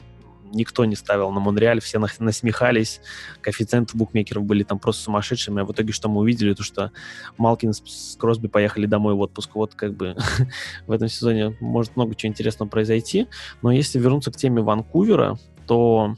никто 0.52 0.85
не 0.85 0.97
ставил 0.97 1.31
на 1.31 1.40
Монреаль, 1.40 1.81
все 1.81 1.99
насмехались, 1.99 3.00
коэффициенты 3.40 3.97
букмекеров 3.97 4.45
были 4.45 4.62
там 4.62 4.78
просто 4.78 5.05
сумасшедшими, 5.05 5.62
а 5.62 5.64
в 5.64 5.73
итоге 5.73 5.93
что 5.93 6.09
мы 6.09 6.21
увидели, 6.21 6.55
то 6.55 6.62
что 6.62 6.93
Малкин 7.37 7.73
с 7.73 8.17
Кросби 8.19 8.49
поехали 8.49 8.87
домой 8.87 9.14
в 9.14 9.21
отпуск, 9.21 9.55
вот 9.55 9.75
как 9.75 9.95
бы 9.95 10.17
в 10.87 10.93
этом 10.93 11.09
сезоне 11.09 11.57
может 11.61 11.97
много 11.97 12.14
чего 12.14 12.31
интересного 12.31 12.69
произойти, 12.69 13.26
но 13.62 13.71
если 13.71 13.99
вернуться 13.99 14.31
к 14.31 14.37
теме 14.37 14.62
Ванкувера, 14.62 15.38
то 15.67 16.14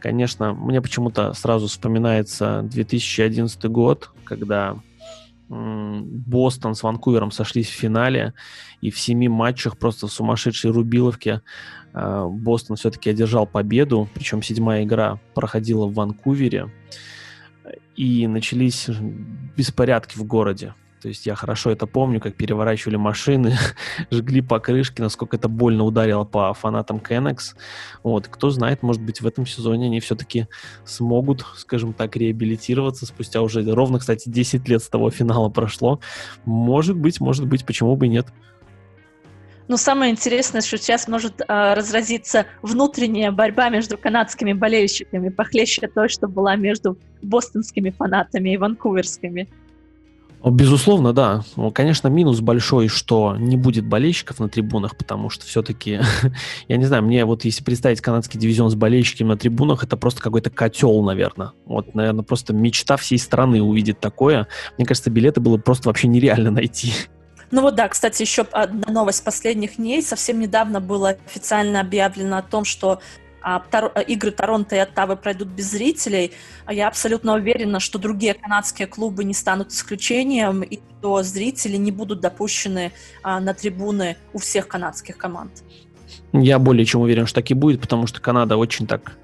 конечно, 0.00 0.52
мне 0.52 0.82
почему-то 0.82 1.32
сразу 1.32 1.66
вспоминается 1.66 2.60
2011 2.64 3.64
год, 3.66 4.10
когда 4.24 4.76
Бостон 5.48 6.74
с 6.74 6.82
Ванкувером 6.82 7.30
сошлись 7.30 7.68
в 7.68 7.72
финале, 7.72 8.34
и 8.80 8.90
в 8.90 8.98
семи 8.98 9.28
матчах 9.28 9.78
просто 9.78 10.06
в 10.06 10.12
сумасшедшей 10.12 10.70
рубиловке 10.70 11.42
Бостон 11.94 12.76
все-таки 12.76 13.10
одержал 13.10 13.46
победу, 13.46 14.08
причем 14.14 14.42
седьмая 14.42 14.84
игра 14.84 15.20
проходила 15.34 15.86
в 15.86 15.94
Ванкувере, 15.94 16.70
и 17.96 18.26
начались 18.26 18.88
беспорядки 19.56 20.18
в 20.18 20.24
городе. 20.24 20.74
То 21.04 21.08
есть 21.08 21.26
я 21.26 21.34
хорошо 21.34 21.70
это 21.70 21.86
помню, 21.86 22.18
как 22.18 22.34
переворачивали 22.34 22.96
машины, 22.96 23.58
жгли 24.10 24.40
покрышки, 24.40 25.02
насколько 25.02 25.36
это 25.36 25.48
больно 25.48 25.84
ударило 25.84 26.24
по 26.24 26.54
фанатам 26.54 26.98
Кеннекс. 26.98 27.56
Вот, 28.02 28.28
кто 28.28 28.48
знает, 28.48 28.82
может 28.82 29.02
быть, 29.02 29.20
в 29.20 29.26
этом 29.26 29.44
сезоне 29.44 29.88
они 29.88 30.00
все-таки 30.00 30.46
смогут, 30.86 31.44
скажем 31.56 31.92
так, 31.92 32.16
реабилитироваться 32.16 33.04
спустя 33.04 33.42
уже 33.42 33.70
ровно, 33.70 33.98
кстати, 33.98 34.30
10 34.30 34.66
лет 34.66 34.82
с 34.82 34.88
того 34.88 35.10
финала 35.10 35.50
прошло. 35.50 36.00
Может 36.46 36.96
быть, 36.96 37.20
может 37.20 37.46
быть, 37.46 37.66
почему 37.66 37.96
бы 37.96 38.06
и 38.06 38.08
нет. 38.08 38.28
Но 39.66 39.76
самое 39.76 40.12
интересное, 40.12 40.60
что 40.60 40.76
сейчас 40.76 41.08
может 41.08 41.40
э, 41.40 41.74
разразиться 41.74 42.46
внутренняя 42.60 43.32
борьба 43.32 43.70
между 43.70 43.96
канадскими 43.96 44.52
болельщиками, 44.52 45.30
похлеще 45.30 45.88
той, 45.88 46.08
что 46.08 46.28
была 46.28 46.56
между 46.56 46.98
бостонскими 47.22 47.90
фанатами 47.90 48.50
и 48.50 48.56
ванкуверскими. 48.58 49.48
Безусловно, 50.44 51.14
да. 51.14 51.42
Конечно, 51.72 52.08
минус 52.08 52.40
большой, 52.40 52.88
что 52.88 53.34
не 53.38 53.56
будет 53.56 53.86
болельщиков 53.86 54.40
на 54.40 54.50
трибунах, 54.50 54.94
потому 54.94 55.30
что 55.30 55.46
все-таки, 55.46 56.00
я 56.68 56.76
не 56.76 56.84
знаю, 56.84 57.02
мне 57.02 57.24
вот 57.24 57.46
если 57.46 57.64
представить 57.64 58.02
канадский 58.02 58.38
дивизион 58.38 58.70
с 58.70 58.74
болельщиками 58.74 59.28
на 59.28 59.36
трибунах, 59.38 59.84
это 59.84 59.96
просто 59.96 60.20
какой-то 60.20 60.50
котел, 60.50 61.02
наверное. 61.02 61.52
Вот, 61.64 61.94
наверное, 61.94 62.24
просто 62.24 62.52
мечта 62.52 62.98
всей 62.98 63.18
страны 63.18 63.62
увидеть 63.62 64.00
такое. 64.00 64.46
Мне 64.76 64.86
кажется, 64.86 65.08
билеты 65.08 65.40
было 65.40 65.56
просто 65.56 65.88
вообще 65.88 66.08
нереально 66.08 66.50
найти. 66.50 66.92
Ну 67.50 67.62
вот 67.62 67.74
да, 67.74 67.88
кстати, 67.88 68.22
еще 68.22 68.42
одна 68.52 68.92
новость 68.92 69.24
последних 69.24 69.76
дней. 69.76 70.02
Совсем 70.02 70.40
недавно 70.40 70.80
было 70.80 71.16
официально 71.26 71.80
объявлено 71.80 72.38
о 72.38 72.42
том, 72.42 72.64
что 72.64 73.00
а, 73.42 73.60
Тор- 73.60 73.92
игры 74.06 74.30
Торонто 74.30 74.74
и 74.74 74.78
Оттавы 74.78 75.16
пройдут 75.16 75.48
без 75.48 75.70
зрителей. 75.70 76.32
А 76.64 76.72
я 76.72 76.88
абсолютно 76.88 77.34
уверена, 77.34 77.78
что 77.78 77.98
другие 77.98 78.32
канадские 78.32 78.88
клубы 78.88 79.24
не 79.24 79.34
станут 79.34 79.70
исключением, 79.70 80.62
и 80.62 80.80
что 80.98 81.22
зрители 81.22 81.76
не 81.76 81.92
будут 81.92 82.20
допущены 82.20 82.92
а, 83.22 83.40
на 83.40 83.52
трибуны 83.52 84.16
у 84.32 84.38
всех 84.38 84.66
канадских 84.66 85.18
команд. 85.18 85.62
Я 86.32 86.58
более 86.58 86.84
чем 86.84 87.02
уверен, 87.02 87.26
что 87.26 87.40
так 87.40 87.50
и 87.50 87.54
будет, 87.54 87.80
потому 87.80 88.06
что 88.06 88.20
Канада 88.20 88.56
очень 88.56 88.86
так 88.86 89.16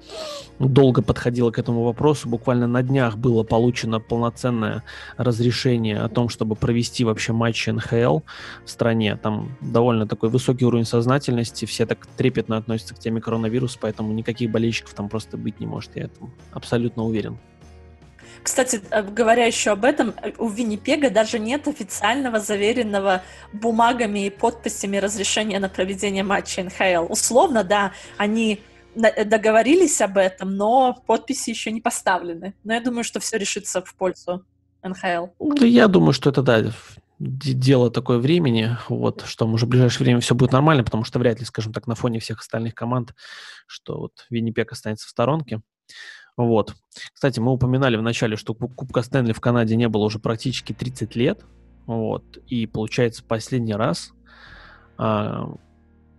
долго 0.59 1.01
подходила 1.01 1.51
к 1.51 1.59
этому 1.59 1.83
вопросу. 1.83 2.29
Буквально 2.29 2.67
на 2.67 2.83
днях 2.83 3.17
было 3.17 3.43
получено 3.43 3.99
полноценное 3.99 4.83
разрешение 5.17 5.99
о 5.99 6.09
том, 6.09 6.29
чтобы 6.29 6.55
провести 6.55 7.03
вообще 7.03 7.33
матч 7.33 7.67
НХЛ 7.67 8.19
в 8.65 8.69
стране. 8.69 9.17
Там 9.17 9.57
довольно 9.61 10.07
такой 10.07 10.29
высокий 10.29 10.65
уровень 10.65 10.85
сознательности, 10.85 11.65
все 11.65 11.85
так 11.85 12.05
трепетно 12.17 12.57
относятся 12.57 12.95
к 12.95 12.99
теме 12.99 13.21
коронавируса, 13.21 13.77
поэтому 13.81 14.13
никаких 14.13 14.51
болельщиков 14.51 14.93
там 14.93 15.09
просто 15.09 15.37
быть 15.37 15.59
не 15.59 15.67
может. 15.67 15.95
Я 15.95 16.03
этом 16.03 16.33
абсолютно 16.53 17.03
уверен. 17.03 17.37
Кстати, 18.43 18.81
э, 18.89 19.03
говоря 19.03 19.45
еще 19.45 19.71
об 19.71 19.85
этом, 19.85 20.13
э, 20.21 20.31
у 20.37 20.47
Виннипега 20.47 21.09
даже 21.09 21.39
нет 21.39 21.67
официального 21.67 22.39
заверенного 22.39 23.21
бумагами 23.53 24.25
и 24.25 24.29
подписями 24.29 24.97
разрешения 24.97 25.59
на 25.59 25.69
проведение 25.69 26.23
матча 26.23 26.63
НХЛ. 26.63 27.11
Условно, 27.11 27.63
да, 27.63 27.93
они 28.17 28.61
э, 28.95 29.23
договорились 29.25 30.01
об 30.01 30.17
этом, 30.17 30.55
но 30.55 30.97
подписи 31.05 31.51
еще 31.51 31.71
не 31.71 31.81
поставлены. 31.81 32.53
Но 32.63 32.73
я 32.73 32.81
думаю, 32.81 33.03
что 33.03 33.19
все 33.19 33.37
решится 33.37 33.81
в 33.81 33.93
пользу 33.95 34.43
НХЛ. 34.83 35.27
Да, 35.39 35.65
я 35.65 35.87
думаю, 35.87 36.13
что 36.13 36.29
это, 36.31 36.41
да, 36.41 36.71
дело 37.19 37.91
такое 37.91 38.17
времени, 38.17 38.77
вот, 38.89 39.23
что 39.27 39.45
уже 39.47 39.67
в 39.67 39.69
ближайшее 39.69 40.05
время 40.05 40.21
все 40.21 40.33
будет 40.33 40.51
нормально, 40.51 40.83
потому 40.83 41.03
что 41.03 41.19
вряд 41.19 41.39
ли, 41.39 41.45
скажем 41.45 41.71
так, 41.71 41.85
на 41.85 41.93
фоне 41.93 42.19
всех 42.19 42.39
остальных 42.39 42.73
команд, 42.73 43.13
что 43.67 43.99
вот 43.99 44.25
Виннипек 44.31 44.71
останется 44.71 45.05
в 45.05 45.11
сторонке. 45.11 45.61
Вот. 46.37 46.75
Кстати, 47.13 47.39
мы 47.39 47.51
упоминали 47.51 47.97
в 47.97 48.01
начале, 48.01 48.35
что 48.35 48.53
Кубка 48.53 49.01
Стэнли 49.01 49.33
в 49.33 49.39
Канаде 49.39 49.75
не 49.75 49.87
было 49.87 50.03
уже 50.03 50.19
практически 50.19 50.73
30 50.73 51.15
лет. 51.15 51.45
Вот. 51.85 52.37
И 52.47 52.67
получается, 52.67 53.23
последний 53.23 53.73
раз 53.73 54.13
а, 54.97 55.45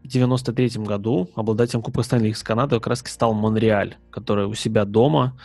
в 0.03 0.09
93 0.09 0.83
году 0.83 1.31
обладателем 1.35 1.83
Кубка 1.83 2.03
Стэнли 2.03 2.31
из 2.31 2.43
Канады 2.43 2.77
как 2.77 2.89
раз 2.89 3.03
стал 3.07 3.35
Монреаль, 3.35 3.97
который 4.11 4.47
у 4.47 4.55
себя 4.55 4.85
дома 4.85 5.39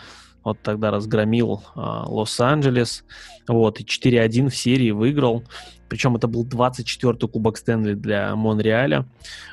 вот 0.44 0.62
тогда 0.62 0.92
разгромил 0.92 1.64
а, 1.76 2.06
Лос-Анджелес, 2.08 3.04
вот, 3.48 3.80
и 3.80 3.84
4-1 3.84 4.50
в 4.50 4.56
серии 4.56 4.92
выиграл, 4.92 5.44
причем 5.90 6.16
это 6.16 6.28
был 6.28 6.46
24-й 6.46 7.28
Кубок 7.28 7.58
Стэнли 7.58 7.94
для 7.94 8.36
Монреаля, 8.36 9.06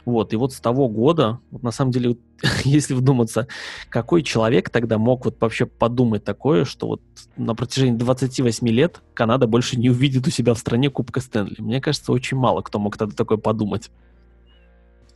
вот, 0.05 0.33
и 0.33 0.37
вот 0.37 0.53
с 0.53 0.61
того 0.61 0.89
года, 0.89 1.39
вот 1.51 1.63
на 1.63 1.71
самом 1.71 1.91
деле, 1.91 2.17
если 2.65 2.95
вдуматься, 2.95 3.47
какой 3.89 4.23
человек 4.23 4.71
тогда 4.71 4.99
мог 4.99 5.25
вот 5.25 5.37
вообще 5.41 5.67
подумать 5.67 6.25
такое, 6.25 6.65
что 6.65 6.87
вот 6.87 7.03
на 7.37 7.55
протяжении 7.55 7.97
28 7.97 8.69
лет 8.69 9.01
Канада 9.15 9.47
больше 9.47 9.79
не 9.79 9.91
увидит 9.91 10.27
у 10.27 10.31
себя 10.31 10.55
в 10.55 10.59
стране 10.59 10.91
Кубка 10.91 11.21
Стэнли. 11.21 11.57
Мне 11.59 11.81
кажется, 11.81 12.13
очень 12.13 12.37
мало 12.37 12.63
кто 12.63 12.79
мог 12.79 12.97
тогда 12.97 13.15
такое 13.15 13.39
подумать. 13.39 13.91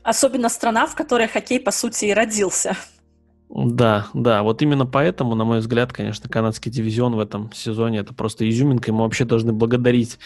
Особенно 0.02 0.48
страна, 0.48 0.86
в 0.86 0.94
которой 0.94 1.28
хоккей, 1.28 1.60
по 1.60 1.70
сути, 1.70 2.06
и 2.06 2.14
родился. 2.14 2.76
Да, 3.50 4.08
да, 4.12 4.42
вот 4.42 4.60
именно 4.60 4.84
поэтому, 4.84 5.34
на 5.34 5.44
мой 5.44 5.60
взгляд, 5.60 5.90
конечно, 5.92 6.28
канадский 6.28 6.70
дивизион 6.70 7.16
в 7.16 7.18
этом 7.18 7.50
сезоне 7.52 8.00
это 8.00 8.12
просто 8.12 8.48
изюминка, 8.48 8.90
и 8.90 8.94
мы 8.94 9.00
вообще 9.00 9.24
должны 9.24 9.54
благодарить. 9.54 10.18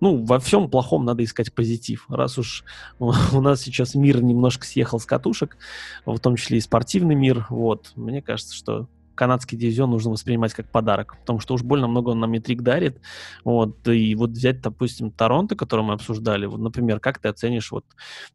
Ну, 0.00 0.24
во 0.24 0.38
всем 0.38 0.70
плохом 0.70 1.04
надо 1.04 1.22
искать 1.22 1.52
позитив. 1.52 2.06
Раз 2.08 2.38
уж 2.38 2.64
у 2.98 3.40
нас 3.40 3.60
сейчас 3.60 3.94
мир 3.94 4.22
немножко 4.22 4.66
съехал 4.66 4.98
с 4.98 5.04
катушек, 5.04 5.58
в 6.06 6.18
том 6.18 6.36
числе 6.36 6.56
и 6.58 6.62
спортивный 6.62 7.14
мир, 7.14 7.46
вот, 7.50 7.92
мне 7.96 8.22
кажется, 8.22 8.54
что 8.54 8.88
канадский 9.14 9.58
дивизион 9.58 9.90
нужно 9.90 10.10
воспринимать 10.10 10.54
как 10.54 10.70
подарок, 10.70 11.16
потому 11.20 11.40
что 11.40 11.54
уж 11.54 11.62
больно 11.62 11.88
много 11.88 12.10
он 12.10 12.20
нам 12.20 12.30
метрик 12.32 12.62
дарит. 12.62 13.00
Вот, 13.44 13.86
и 13.88 14.14
вот 14.14 14.30
взять, 14.30 14.60
допустим, 14.60 15.10
Торонто, 15.10 15.56
который 15.56 15.84
мы 15.84 15.94
обсуждали, 15.94 16.46
вот, 16.46 16.60
например, 16.60 17.00
как 17.00 17.18
ты 17.18 17.28
оценишь 17.28 17.70
вот 17.70 17.84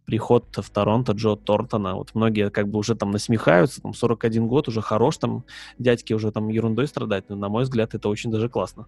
приход 0.05 0.45
в 0.55 0.69
Торонто 0.69 1.13
Джо 1.13 1.35
Тортона? 1.35 1.95
Вот 1.95 2.13
многие 2.13 2.49
как 2.49 2.67
бы 2.67 2.79
уже 2.79 2.95
там 2.95 3.11
насмехаются, 3.11 3.81
там 3.81 3.93
41 3.93 4.47
год, 4.47 4.67
уже 4.67 4.81
хорош, 4.81 5.17
там 5.17 5.43
дядьки 5.79 6.13
уже 6.13 6.31
там 6.31 6.49
ерундой 6.49 6.87
страдать, 6.87 7.29
но 7.29 7.35
на 7.35 7.49
мой 7.49 7.63
взгляд 7.63 7.93
это 7.95 8.09
очень 8.09 8.31
даже 8.31 8.49
классно. 8.49 8.85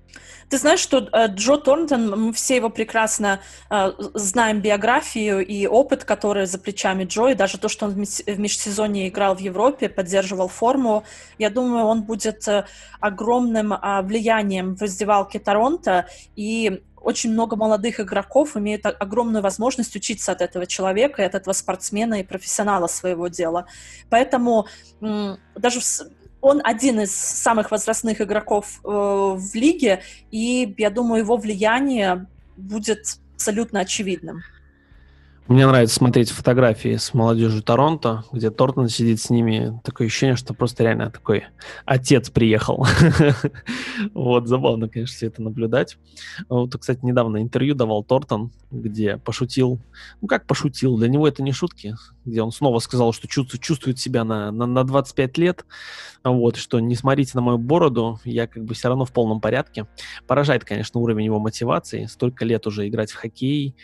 Ты 0.49 0.57
знаешь, 0.57 0.79
что 0.79 1.09
э, 1.11 1.27
Джо 1.27 1.57
Торнтон, 1.57 2.09
мы 2.19 2.33
все 2.33 2.55
его 2.55 2.69
прекрасно 2.69 3.39
э, 3.69 3.91
знаем 4.13 4.61
биографию 4.61 5.45
и 5.45 5.67
опыт, 5.67 6.03
который 6.03 6.45
за 6.45 6.59
плечами 6.59 7.05
Джо, 7.05 7.27
и 7.27 7.35
даже 7.35 7.57
то, 7.57 7.69
что 7.69 7.85
он 7.85 7.91
в 7.91 8.39
межсезонье 8.39 9.07
играл 9.09 9.35
в 9.35 9.39
Европе, 9.39 9.89
поддерживал 9.89 10.47
форму, 10.47 11.03
я 11.37 11.49
думаю, 11.49 11.76
он 11.83 12.03
будет 12.03 12.47
э, 12.47 12.65
огромным 12.99 13.73
а, 13.73 14.01
влиянием 14.01 14.75
в 14.75 14.81
раздевалке 14.81 15.39
Торонто, 15.39 16.07
и 16.35 16.83
очень 17.01 17.31
много 17.31 17.55
молодых 17.55 17.99
игроков 17.99 18.57
имеют 18.57 18.85
огромную 18.85 19.41
возможность 19.41 19.95
учиться 19.95 20.31
от 20.31 20.41
этого 20.41 20.65
человека, 20.65 21.25
от 21.25 21.35
этого 21.35 21.53
спортсмена 21.53 22.19
и 22.19 22.23
профессионала 22.23 22.87
своего 22.87 23.27
дела. 23.27 23.65
Поэтому 24.09 24.67
даже 24.99 25.79
он 26.41 26.61
один 26.63 26.99
из 27.01 27.15
самых 27.15 27.71
возрастных 27.71 28.21
игроков 28.21 28.79
э, 28.83 28.87
в 28.89 29.55
лиге, 29.55 30.01
и 30.31 30.75
я 30.77 30.89
думаю, 30.89 31.21
его 31.21 31.37
влияние 31.37 32.27
будет 32.57 33.19
абсолютно 33.35 33.81
очевидным. 33.81 34.41
Мне 35.47 35.65
нравится 35.65 35.95
смотреть 35.95 36.29
фотографии 36.29 36.97
с 36.97 37.13
молодежью 37.13 37.63
Торонто, 37.63 38.25
где 38.33 38.51
Тортон 38.51 38.89
сидит 38.89 39.21
с 39.21 39.29
ними. 39.29 39.79
Такое 39.81 40.07
ощущение, 40.07 40.35
что 40.35 40.53
просто 40.53 40.83
реально 40.83 41.09
такой 41.09 41.45
отец 41.85 42.29
приехал. 42.29 42.85
Вот, 44.13 44.47
забавно, 44.47 44.89
конечно, 44.89 45.15
все 45.15 45.27
это 45.27 45.41
наблюдать. 45.41 45.97
Вот, 46.49 46.75
кстати, 46.77 46.99
недавно 47.03 47.41
интервью 47.41 47.75
давал 47.75 48.03
Тортон, 48.03 48.51
где 48.71 49.17
пошутил. 49.17 49.79
Ну, 50.21 50.27
как 50.27 50.45
пошутил? 50.45 50.97
Для 50.97 51.07
него 51.07 51.27
это 51.27 51.41
не 51.41 51.51
шутки. 51.51 51.95
Где 52.27 52.41
он 52.41 52.51
снова 52.51 52.79
сказал, 52.79 53.13
что 53.13 53.27
чувствует 53.27 53.97
себя 53.97 54.23
на, 54.23 54.51
на, 54.51 54.65
на 54.65 54.83
25 54.83 55.37
лет. 55.37 55.65
Вот, 56.23 56.57
что 56.57 56.79
не 56.79 56.95
смотрите 56.95 57.31
на 57.35 57.41
мою 57.41 57.57
бороду, 57.57 58.19
я 58.25 58.47
как 58.47 58.65
бы 58.65 58.73
все 58.73 58.89
равно 58.89 59.05
в 59.05 59.13
полном 59.13 59.39
порядке. 59.39 59.87
Поражает, 60.27 60.65
конечно, 60.65 60.99
уровень 60.99 61.25
его 61.25 61.39
мотивации. 61.39 62.05
Столько 62.05 62.43
лет 62.43 62.67
уже 62.67 62.87
играть 62.87 63.11
в 63.11 63.15
хоккей, 63.15 63.75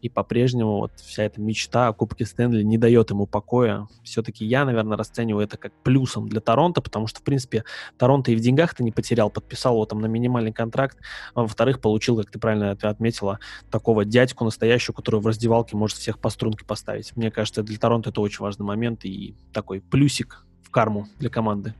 и 0.00 0.08
по-прежнему 0.08 0.78
вот 0.78 0.92
вся 0.96 1.24
эта 1.24 1.40
мечта 1.40 1.88
о 1.88 1.92
Кубке 1.92 2.24
Стэнли 2.24 2.62
не 2.62 2.78
дает 2.78 3.10
ему 3.10 3.26
покоя. 3.26 3.88
Все-таки 4.04 4.44
я, 4.44 4.64
наверное, 4.64 4.96
расцениваю 4.96 5.44
это 5.44 5.56
как 5.56 5.72
плюсом 5.82 6.28
для 6.28 6.40
Торонто, 6.40 6.80
потому 6.80 7.06
что, 7.08 7.20
в 7.20 7.22
принципе, 7.24 7.64
Торонто 7.96 8.30
и 8.30 8.36
в 8.36 8.40
деньгах-то 8.40 8.84
не 8.84 8.92
потерял, 8.92 9.30
подписал 9.30 9.74
его 9.74 9.86
там 9.86 10.00
на 10.00 10.06
минимальный 10.06 10.52
контракт, 10.52 10.98
а 11.34 11.42
во-вторых, 11.42 11.80
получил, 11.80 12.16
как 12.16 12.30
ты 12.30 12.38
правильно 12.38 12.70
отметила, 12.80 13.40
такого 13.70 14.04
дядьку 14.04 14.44
настоящего, 14.44 14.94
который 14.94 15.20
в 15.20 15.26
раздевалке 15.26 15.76
может 15.76 15.98
всех 15.98 16.18
по 16.20 16.30
струнке 16.30 16.64
поставить. 16.64 17.16
Мне 17.16 17.30
кажется, 17.30 17.62
для 17.62 17.78
Торонто 17.88 18.10
это 18.10 18.20
очень 18.20 18.40
важный 18.40 18.66
момент 18.66 19.06
и 19.06 19.34
такой 19.50 19.80
плюсик 19.80 20.44
в 20.62 20.70
карму 20.70 21.08
для 21.18 21.30
команды. 21.30 21.72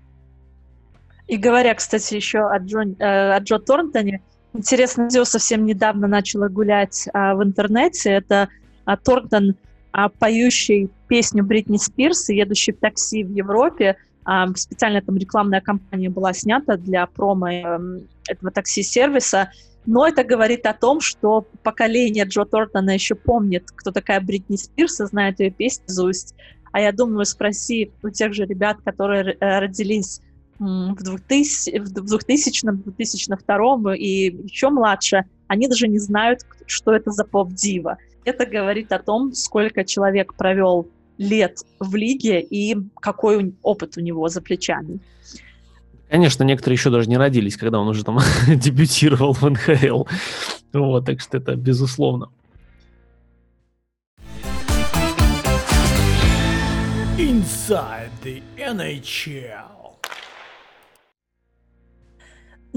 И 1.27 1.37
говоря, 1.37 1.75
кстати, 1.75 2.15
еще 2.15 2.49
о, 2.49 2.59
Джон, 2.59 2.97
э, 2.99 3.35
о 3.35 3.39
Джо 3.41 3.59
Торнтоне, 3.59 4.23
интересное 4.55 5.05
видео 5.05 5.25
совсем 5.25 5.67
недавно 5.67 6.09
начала 6.09 6.49
гулять 6.49 7.11
а, 7.13 7.35
в 7.35 7.43
интернете. 7.43 8.09
Это 8.09 8.49
а, 8.87 8.97
Торнтон, 8.97 9.57
а, 9.93 10.09
поющий 10.09 10.89
песню 11.09 11.45
Бритни 11.45 11.77
Спирс, 11.77 12.31
едущий 12.31 12.73
в 12.73 12.79
такси 12.79 13.23
в 13.23 13.31
Европе. 13.31 13.99
А, 14.25 14.49
специально 14.57 15.03
там 15.03 15.19
рекламная 15.19 15.61
кампания 15.61 16.09
была 16.09 16.33
снята 16.33 16.79
для 16.79 17.05
промо 17.05 17.49
а, 17.49 17.81
этого 18.27 18.51
такси-сервиса. 18.51 19.51
Но 19.87 20.07
это 20.07 20.23
говорит 20.23 20.67
о 20.67 20.75
том, 20.75 21.01
что 21.01 21.47
поколение 21.63 22.25
Джо 22.25 22.45
Тортона 22.45 22.91
еще 22.91 23.15
помнит, 23.15 23.71
кто 23.75 23.91
такая 23.91 24.21
Бритни 24.21 24.57
Спирс, 24.57 25.01
и 25.01 25.07
знает 25.07 25.41
ее 25.41 25.51
песню 25.51 25.85
наизусть. 25.89 26.35
А 26.73 26.81
я 26.81 26.93
думаю, 26.93 27.25
спроси 27.25 27.91
у 28.03 28.11
тех 28.11 28.35
же 28.35 28.45
ребят, 28.45 28.79
которые 28.85 29.37
э, 29.41 29.59
родились 29.59 30.21
в 30.59 30.95
2000, 31.03 31.79
в 31.79 31.93
2000 31.93 32.67
2002 32.67 33.97
и 33.97 34.37
еще 34.45 34.71
младше, 34.71 35.25
они 35.47 35.69
даже 35.69 35.89
не 35.89 35.99
знают, 35.99 36.41
что 36.67 36.93
это 36.93 37.11
за 37.11 37.25
поп-дива. 37.25 37.97
Это 38.25 38.45
говорит 38.45 38.93
о 38.93 38.99
том, 38.99 39.33
сколько 39.33 39.85
человек 39.85 40.35
провел 40.35 40.89
лет 41.17 41.61
в 41.81 41.95
лиге 41.95 42.41
и 42.41 42.77
какой 43.01 43.55
опыт 43.63 43.97
у 43.97 44.01
него 44.01 44.29
за 44.29 44.43
плечами. 44.43 45.01
Конечно, 46.09 46.43
некоторые 46.43 46.77
еще 46.77 46.91
даже 46.91 47.09
не 47.09 47.19
родились, 47.19 47.57
когда 47.57 47.79
он 47.79 47.89
уже 47.89 48.05
там 48.05 48.19
дебютировал 48.49 49.35
в 49.35 49.43
НХЛ. 49.43 50.05
Вот, 50.73 51.05
так 51.05 51.21
что 51.21 51.37
это 51.37 51.55
безусловно. 51.55 52.31
Inside 57.19 58.11
the 58.23 58.43
NHL. 58.57 59.78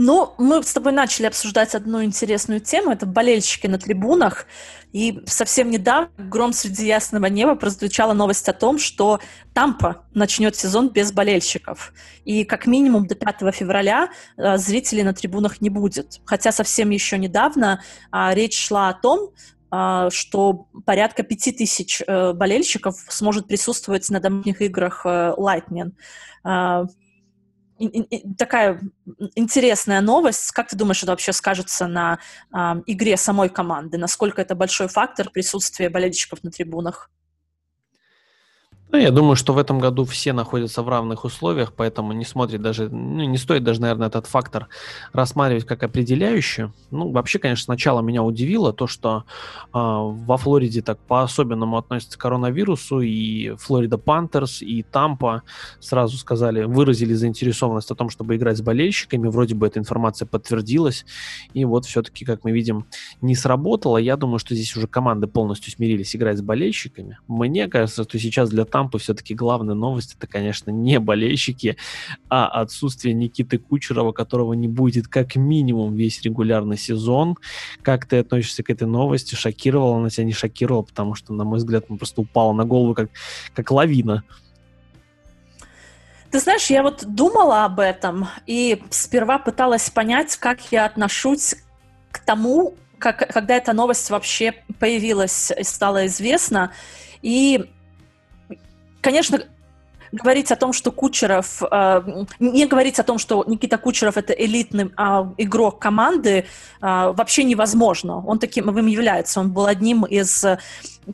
Ну, 0.03 0.33
мы 0.39 0.63
с 0.63 0.73
тобой 0.73 0.93
начали 0.93 1.27
обсуждать 1.27 1.75
одну 1.75 2.03
интересную 2.03 2.59
тему, 2.59 2.91
это 2.91 3.05
болельщики 3.05 3.67
на 3.67 3.77
трибунах, 3.77 4.47
и 4.93 5.21
совсем 5.27 5.69
недавно 5.69 6.09
гром 6.17 6.53
среди 6.53 6.87
ясного 6.87 7.27
неба 7.27 7.53
прозвучала 7.53 8.13
новость 8.13 8.49
о 8.49 8.53
том, 8.53 8.79
что 8.79 9.19
Тампа 9.53 10.03
начнет 10.15 10.55
сезон 10.55 10.89
без 10.89 11.11
болельщиков, 11.11 11.93
и 12.25 12.45
как 12.45 12.65
минимум 12.65 13.05
до 13.05 13.13
5 13.13 13.53
февраля 13.53 14.09
э, 14.37 14.57
зрителей 14.57 15.03
на 15.03 15.13
трибунах 15.13 15.61
не 15.61 15.69
будет. 15.69 16.19
Хотя 16.25 16.51
совсем 16.51 16.89
еще 16.89 17.19
недавно 17.19 17.83
э, 18.11 18.33
речь 18.33 18.57
шла 18.57 18.89
о 18.89 18.95
том, 18.95 19.29
э, 19.71 20.09
что 20.11 20.65
порядка 20.83 21.21
5000 21.21 22.01
э, 22.07 22.33
болельщиков 22.33 22.95
сможет 23.07 23.47
присутствовать 23.47 24.09
на 24.09 24.19
домашних 24.19 24.63
играх 24.63 25.05
э, 25.05 25.35
Lightning 25.37 25.91
такая 28.37 28.81
интересная 29.35 30.01
новость. 30.01 30.51
Как 30.51 30.67
ты 30.67 30.75
думаешь, 30.75 31.01
это 31.03 31.11
вообще 31.11 31.33
скажется 31.33 31.87
на 31.87 32.19
э, 32.53 32.57
игре 32.85 33.17
самой 33.17 33.49
команды? 33.49 33.97
Насколько 33.97 34.41
это 34.41 34.55
большой 34.55 34.87
фактор 34.87 35.29
присутствия 35.29 35.89
болельщиков 35.89 36.43
на 36.43 36.51
трибунах? 36.51 37.09
Ну, 38.91 38.97
я 38.97 39.11
думаю, 39.11 39.37
что 39.37 39.53
в 39.53 39.57
этом 39.57 39.79
году 39.79 40.03
все 40.03 40.33
находятся 40.33 40.83
в 40.83 40.89
равных 40.89 41.23
условиях, 41.23 41.71
поэтому 41.71 42.11
не 42.11 42.25
смотрит 42.25 42.61
даже, 42.61 42.89
ну, 42.89 43.23
не 43.23 43.37
стоит 43.37 43.63
даже, 43.63 43.79
наверное, 43.79 44.09
этот 44.09 44.27
фактор 44.27 44.67
рассматривать 45.13 45.63
как 45.63 45.83
определяющий. 45.83 46.71
Ну, 46.91 47.09
вообще, 47.09 47.39
конечно, 47.39 47.63
сначала 47.63 48.01
меня 48.01 48.21
удивило 48.21 48.73
то, 48.73 48.87
что 48.87 49.23
э, 49.67 49.69
во 49.73 50.35
Флориде 50.35 50.81
так 50.81 50.99
по-особенному 50.99 51.77
относятся 51.77 52.17
к 52.17 52.21
коронавирусу, 52.21 52.99
и 52.99 53.55
Флорида 53.59 53.97
Пантерс, 53.97 54.61
и 54.61 54.83
Тампа 54.83 55.43
сразу 55.79 56.17
сказали, 56.17 56.63
выразили 56.65 57.13
заинтересованность 57.13 57.91
о 57.91 57.95
том, 57.95 58.09
чтобы 58.09 58.35
играть 58.35 58.57
с 58.57 58.61
болельщиками, 58.61 59.29
вроде 59.29 59.55
бы 59.55 59.67
эта 59.67 59.79
информация 59.79 60.25
подтвердилась, 60.25 61.05
и 61.53 61.63
вот 61.63 61.85
все-таки, 61.85 62.25
как 62.25 62.43
мы 62.43 62.51
видим, 62.51 62.85
не 63.21 63.35
сработало. 63.35 63.97
Я 63.97 64.17
думаю, 64.17 64.39
что 64.39 64.53
здесь 64.53 64.75
уже 64.75 64.87
команды 64.87 65.27
полностью 65.27 65.71
смирились 65.71 66.13
играть 66.13 66.39
с 66.39 66.41
болельщиками. 66.41 67.19
Мне 67.29 67.69
кажется, 67.69 68.03
что 68.03 68.19
сейчас 68.19 68.49
для 68.49 68.65
Тампа 68.65 68.80
Тампы 68.81 68.97
все-таки 68.97 69.35
главная 69.35 69.75
новость 69.75 70.15
это, 70.17 70.25
конечно, 70.25 70.71
не 70.71 70.99
болельщики, 70.99 71.77
а 72.29 72.47
отсутствие 72.47 73.13
Никиты 73.13 73.59
Кучерова, 73.59 74.11
которого 74.11 74.53
не 74.53 74.67
будет 74.67 75.07
как 75.07 75.35
минимум 75.35 75.93
весь 75.93 76.19
регулярный 76.23 76.79
сезон. 76.79 77.37
Как 77.83 78.07
ты 78.07 78.17
относишься 78.17 78.63
к 78.63 78.71
этой 78.71 78.87
новости? 78.87 79.35
Шокировала 79.35 79.97
она 79.97 80.09
тебя, 80.09 80.23
не 80.23 80.33
шокировала? 80.33 80.81
Потому 80.81 81.13
что, 81.13 81.31
на 81.31 81.43
мой 81.43 81.59
взгляд, 81.59 81.85
он 81.89 81.99
просто 81.99 82.21
упал 82.21 82.55
на 82.55 82.65
голову 82.65 82.95
как, 82.95 83.11
как 83.53 83.69
лавина. 83.69 84.23
Ты 86.31 86.39
знаешь, 86.39 86.65
я 86.71 86.81
вот 86.81 87.05
думала 87.05 87.65
об 87.65 87.79
этом 87.79 88.29
и 88.47 88.81
сперва 88.89 89.37
пыталась 89.37 89.91
понять, 89.91 90.37
как 90.37 90.59
я 90.71 90.85
отношусь 90.85 91.53
к 92.11 92.17
тому, 92.17 92.73
как, 92.97 93.31
когда 93.31 93.57
эта 93.57 93.73
новость 93.73 94.09
вообще 94.09 94.55
появилась 94.79 95.51
и 95.55 95.63
стала 95.63 96.07
известна. 96.07 96.71
И, 97.21 97.69
конечно, 99.01 99.39
говорить 100.11 100.51
о 100.51 100.55
том, 100.55 100.73
что 100.73 100.91
Кучеров... 100.91 101.61
Э, 101.71 102.01
не 102.39 102.65
говорить 102.65 102.99
о 102.99 103.03
том, 103.03 103.17
что 103.17 103.43
Никита 103.47 103.77
Кучеров— 103.77 104.17
это 104.17 104.33
элитный 104.33 104.91
э, 104.97 105.25
игрок 105.37 105.79
команды, 105.79 106.31
э, 106.31 106.43
вообще 106.81 107.43
невозможно. 107.43 108.25
Он 108.25 108.39
таким 108.39 108.69
им 108.77 108.87
является. 108.87 109.39
Он 109.39 109.51
был 109.51 109.65
одним 109.65 110.05
из 110.05 110.45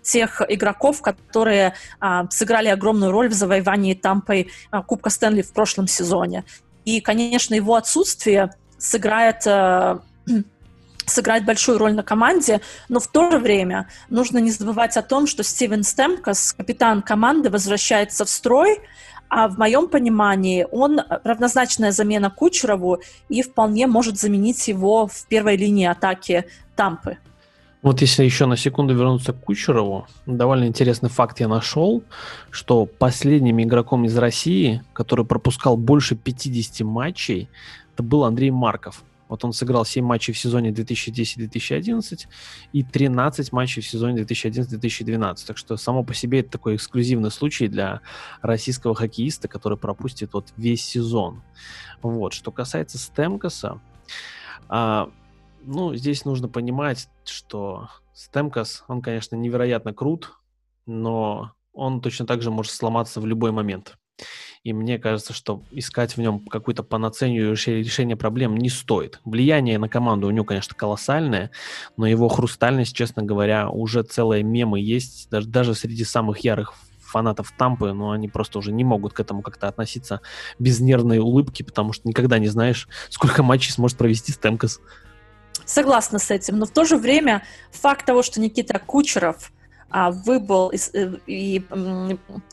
тех 0.02 0.42
игроков, 0.48 1.02
которые 1.02 1.74
э, 2.02 2.24
сыграли 2.30 2.68
огромную 2.70 3.12
роль 3.12 3.30
в 3.30 3.34
завоевании 3.34 3.94
Тампой 3.94 4.50
э, 4.72 4.82
Кубка 4.82 5.10
Стэнли 5.10 5.42
в 5.42 5.54
прошлом 5.54 5.88
сезоне. 5.88 6.44
И, 6.86 7.02
конечно, 7.02 7.56
его 7.56 7.76
отсутствие 7.76 8.54
сыграет... 8.78 9.46
Э, 9.46 10.00
сыграть 11.08 11.46
большую 11.46 11.78
роль 11.78 11.94
на 11.94 12.04
команде, 12.04 12.62
но 12.90 13.00
в 13.00 13.08
то 13.08 13.32
же 13.32 13.40
время 13.40 13.88
нужно 14.10 14.38
не 14.38 14.52
забывать 14.52 14.98
о 14.98 15.02
том, 15.02 15.26
что 15.26 15.44
Стивен 15.44 15.84
Стемкас, 15.84 16.54
капитан 16.54 17.02
команды, 17.02 17.50
возвращается 17.50 18.26
в 18.26 18.30
строй, 18.30 18.80
а 19.30 19.48
в 19.48 19.58
моем 19.58 19.90
понимании 19.90 20.66
он 20.72 21.02
равнозначная 21.24 21.92
замена 21.92 22.30
Кучерову 22.30 23.02
и 23.30 23.42
вполне 23.42 23.88
может 23.88 24.18
заменить 24.18 24.68
его 24.68 25.08
в 25.08 25.28
первой 25.28 25.58
линии 25.58 25.86
атаки 25.86 26.46
Тампы. 26.76 27.18
Вот 27.82 28.02
если 28.02 28.24
еще 28.24 28.48
на 28.48 28.58
секунду 28.58 28.96
вернуться 28.96 29.34
к 29.34 29.40
Кучерову, 29.40 30.08
довольно 30.26 30.66
интересный 30.66 31.10
факт 31.10 31.40
я 31.40 31.48
нашел, 31.48 32.04
что 32.50 32.86
последним 32.86 33.62
игроком 33.62 34.06
из 34.06 34.18
России, 34.18 34.84
который 34.94 35.26
пропускал 35.26 35.78
больше 35.78 36.16
50 36.16 36.82
матчей, 36.82 37.50
это 37.94 38.04
был 38.04 38.24
Андрей 38.24 38.52
Марков. 38.52 39.04
Вот 39.30 39.44
он 39.44 39.54
сыграл 39.54 39.86
7 39.86 40.06
матчей 40.06 40.34
в 40.34 40.38
сезоне 40.38 40.72
2010-2011 40.72 42.28
и 42.74 42.84
13 42.84 43.52
матчей 43.52 43.82
в 43.82 43.88
сезоне 43.88 44.22
2011-2012. 44.24 45.46
Так 45.46 45.58
что 45.58 45.78
само 45.78 46.04
по 46.04 46.14
себе 46.14 46.40
это 46.40 46.52
такой 46.52 46.76
эксклюзивный 46.76 47.32
случай 47.32 47.68
для 47.68 48.02
российского 48.42 48.96
хоккеиста, 48.96 49.48
который 49.48 49.78
пропустит 49.78 50.34
вот 50.34 50.54
весь 50.58 50.86
сезон. 50.86 51.42
Вот. 52.02 52.34
Что 52.34 52.52
касается 52.52 52.98
Стемкоса, 52.98 53.82
а, 54.70 55.10
ну, 55.64 55.96
здесь 55.96 56.26
нужно 56.26 56.48
понимать, 56.48 57.10
что 57.26 57.90
Стемкос, 58.14 58.84
он, 58.88 59.02
конечно, 59.02 59.36
невероятно 59.36 59.94
крут, 59.94 60.34
но 60.86 61.52
он 61.74 62.02
точно 62.02 62.26
так 62.26 62.42
же 62.42 62.50
может 62.50 62.72
сломаться 62.72 63.22
в 63.22 63.26
любой 63.26 63.52
момент. 63.52 63.98
И 64.68 64.74
мне 64.74 65.00
кажется, 65.00 65.32
что 65.32 65.64
искать 65.72 66.18
в 66.18 66.20
нем 66.20 66.42
какую-то 66.42 66.84
панацению 66.84 67.52
решения 67.52 68.18
проблем 68.18 68.58
не 68.58 68.68
стоит. 68.68 69.22
Влияние 69.24 69.80
на 69.80 69.88
команду 69.88 70.28
у 70.28 70.30
него, 70.30 70.44
конечно, 70.44 70.76
колоссальное, 70.76 71.52
но 71.96 72.06
его 72.06 72.28
хрустальность, 72.28 72.94
честно 72.94 73.24
говоря, 73.24 73.70
уже 73.70 74.04
целые 74.04 74.44
мемы 74.44 74.82
есть, 74.82 75.30
даже, 75.30 75.48
даже 75.48 75.74
среди 75.74 76.04
самых 76.04 76.40
ярых 76.40 76.74
фанатов 77.00 77.54
Тампы, 77.58 77.94
но 77.94 78.12
они 78.12 78.28
просто 78.28 78.60
уже 78.60 78.74
не 78.74 78.84
могут 78.84 79.14
к 79.14 79.22
этому 79.22 79.42
как-то 79.42 79.70
относиться 79.70 80.20
без 80.60 80.82
нервной 80.82 81.20
улыбки, 81.20 81.64
потому 81.64 81.94
что 81.94 82.06
никогда 82.06 82.38
не 82.38 82.50
знаешь, 82.50 82.90
сколько 83.10 83.44
матчей 83.44 83.72
сможет 83.72 83.98
провести 83.98 84.34
Стемкос. 84.34 84.82
Согласна 85.64 86.20
с 86.20 86.30
этим, 86.30 86.60
но 86.60 86.66
в 86.66 86.72
то 86.72 86.84
же 86.84 86.98
время 86.98 87.42
факт 87.72 88.06
того, 88.06 88.22
что 88.22 88.42
Никита 88.42 88.80
Кучеров 88.80 89.50
выбыл 89.90 90.70
из, 90.70 90.90
э, 90.94 91.14
и, 91.28 91.66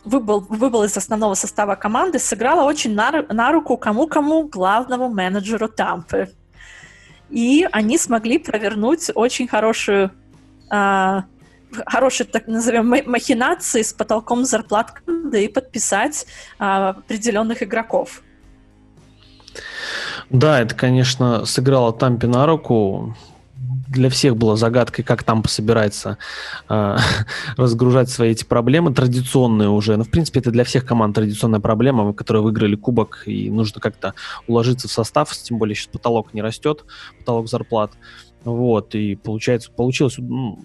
выбыл, 0.04 0.40
выбыл 0.40 0.84
из 0.84 0.96
основного 0.96 1.34
состава 1.34 1.74
команды, 1.74 2.18
сыграла 2.18 2.64
очень 2.64 2.94
на, 2.94 3.10
на 3.28 3.52
руку 3.52 3.76
кому-кому 3.76 4.48
главному 4.48 5.08
менеджеру 5.08 5.68
Тампы. 5.68 6.30
И 7.30 7.66
они 7.72 7.98
смогли 7.98 8.38
провернуть 8.38 9.10
очень 9.14 9.48
хорошую, 9.48 10.12
а, 10.70 11.24
хорошие, 11.86 12.26
так 12.26 12.46
назовем, 12.46 12.88
махинации 12.88 13.82
с 13.82 13.92
потолком 13.92 14.44
зарплат 14.44 14.92
команды 14.92 15.44
и 15.44 15.48
подписать 15.48 16.26
а, 16.58 16.90
определенных 16.90 17.62
игроков. 17.62 18.22
Да, 20.30 20.60
это, 20.60 20.74
конечно, 20.74 21.44
сыграло 21.44 21.92
Тампе 21.92 22.26
на 22.26 22.46
руку 22.46 23.16
для 23.94 24.10
всех 24.10 24.36
было 24.36 24.56
загадкой, 24.56 25.04
как 25.04 25.22
там 25.22 25.44
собирается 25.44 26.18
э, 26.68 26.96
разгружать 27.56 28.10
свои 28.10 28.30
эти 28.30 28.44
проблемы, 28.44 28.92
традиционные 28.92 29.68
уже. 29.68 29.96
Ну, 29.96 30.04
в 30.04 30.10
принципе, 30.10 30.40
это 30.40 30.50
для 30.50 30.64
всех 30.64 30.84
команд 30.84 31.14
традиционная 31.14 31.60
проблема, 31.60 32.12
которые 32.12 32.42
выиграли 32.42 32.76
кубок, 32.76 33.22
и 33.26 33.50
нужно 33.50 33.80
как-то 33.80 34.14
уложиться 34.46 34.88
в 34.88 34.92
состав, 34.92 35.32
тем 35.32 35.58
более 35.58 35.74
сейчас 35.74 35.88
потолок 35.88 36.34
не 36.34 36.42
растет, 36.42 36.84
потолок 37.18 37.48
зарплат. 37.48 37.92
Вот, 38.44 38.94
и 38.94 39.16
получается, 39.16 39.70
получилось, 39.70 40.16
ну, 40.18 40.58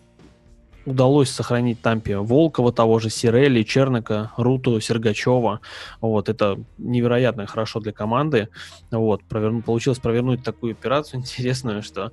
удалось 0.89 1.29
сохранить 1.29 1.81
Тампе 1.81 2.17
Волкова, 2.17 2.71
того 2.73 2.99
же 2.99 3.09
Сирели, 3.09 3.63
Черника, 3.63 4.31
Руту, 4.37 4.79
Сергачева. 4.79 5.61
Вот, 6.01 6.29
это 6.29 6.59
невероятно 6.77 7.45
хорошо 7.45 7.79
для 7.79 7.91
команды. 7.91 8.49
Вот, 8.91 9.23
проверну, 9.23 9.61
получилось 9.61 9.99
провернуть 9.99 10.43
такую 10.43 10.71
операцию 10.73 11.19
интересную, 11.21 11.83
что 11.83 12.11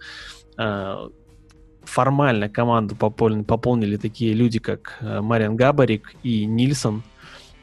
формально 1.87 2.49
команду 2.49 2.95
пополнили, 2.97 3.43
пополнили 3.43 3.97
такие 3.97 4.35
люди, 4.35 4.59
как 4.59 4.99
э, 5.01 5.21
Мариан 5.21 5.57
Габарик 5.57 6.15
и 6.23 6.45
Нильсон, 6.45 7.03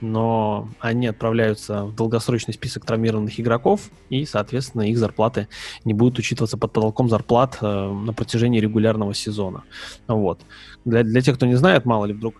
но 0.02 0.70
они 0.80 1.08
отправляются 1.08 1.86
в 1.86 1.96
долгосрочный 1.96 2.54
список 2.54 2.86
травмированных 2.86 3.40
игроков, 3.40 3.90
и, 4.10 4.26
соответственно, 4.26 4.90
их 4.90 4.98
зарплаты 4.98 5.48
не 5.86 5.94
будут 5.94 6.20
учитываться 6.20 6.58
под 6.58 6.74
потолком 6.74 7.10
зарплат 7.10 7.58
э, 7.62 7.92
на 7.92 8.14
протяжении 8.14 8.60
регулярного 8.60 9.14
сезона. 9.14 9.64
Вот. 10.08 10.42
Для, 10.84 11.04
для 11.04 11.22
тех, 11.22 11.36
кто 11.36 11.46
не 11.46 11.56
знает, 11.56 11.86
мало 11.86 12.06
ли 12.06 12.14
вдруг, 12.14 12.36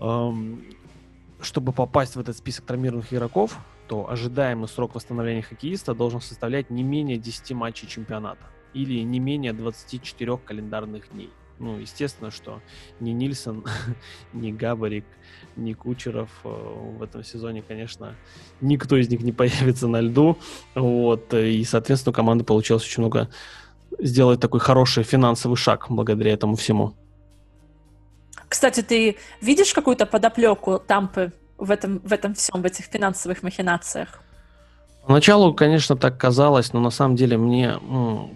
эм, 0.00 0.62
чтобы 1.40 1.72
попасть 1.72 2.16
в 2.16 2.20
этот 2.20 2.36
список 2.36 2.66
травмированных 2.66 3.12
игроков, 3.12 3.58
то 3.88 4.08
ожидаемый 4.08 4.68
срок 4.68 4.94
восстановления 4.94 5.42
хоккеиста 5.42 5.94
должен 5.94 6.20
составлять 6.20 6.70
не 6.70 6.84
менее 6.84 7.18
10 7.18 7.52
матчей 7.52 7.88
чемпионата 7.88 8.44
или 8.74 9.00
не 9.00 9.20
менее 9.20 9.52
24 9.52 10.36
календарных 10.38 11.10
дней. 11.12 11.30
Ну, 11.58 11.78
естественно, 11.78 12.30
что 12.30 12.62
ни 13.00 13.10
Нильсон, 13.10 13.64
ни 14.32 14.50
Габарик, 14.50 15.04
ни 15.56 15.74
Кучеров 15.74 16.30
э, 16.44 16.48
в 16.48 17.02
этом 17.02 17.22
сезоне, 17.22 17.62
конечно, 17.62 18.16
никто 18.62 18.96
из 18.96 19.10
них 19.10 19.20
не 19.20 19.32
появится 19.32 19.86
на 19.86 20.00
льду. 20.00 20.38
Вот, 20.74 21.34
и, 21.34 21.62
соответственно, 21.64 22.14
команды 22.14 22.44
получилось 22.44 22.84
очень 22.84 23.02
много 23.02 23.28
сделать 23.98 24.40
такой 24.40 24.60
хороший 24.60 25.02
финансовый 25.02 25.56
шаг 25.56 25.86
благодаря 25.90 26.32
этому 26.32 26.56
всему. 26.56 26.94
Кстати, 28.48 28.80
ты 28.80 29.16
видишь 29.42 29.74
какую-то 29.74 30.06
подоплеку 30.06 30.78
Тампы 30.78 31.32
в 31.58 31.70
этом, 31.70 31.98
в 31.98 32.12
этом 32.12 32.34
всем, 32.34 32.62
в 32.62 32.64
этих 32.64 32.86
финансовых 32.86 33.42
махинациях? 33.42 34.22
Поначалу, 35.06 35.54
конечно, 35.54 35.96
так 35.96 36.18
казалось, 36.18 36.72
но 36.72 36.80
на 36.80 36.90
самом 36.90 37.16
деле 37.16 37.36
мне 37.36 37.74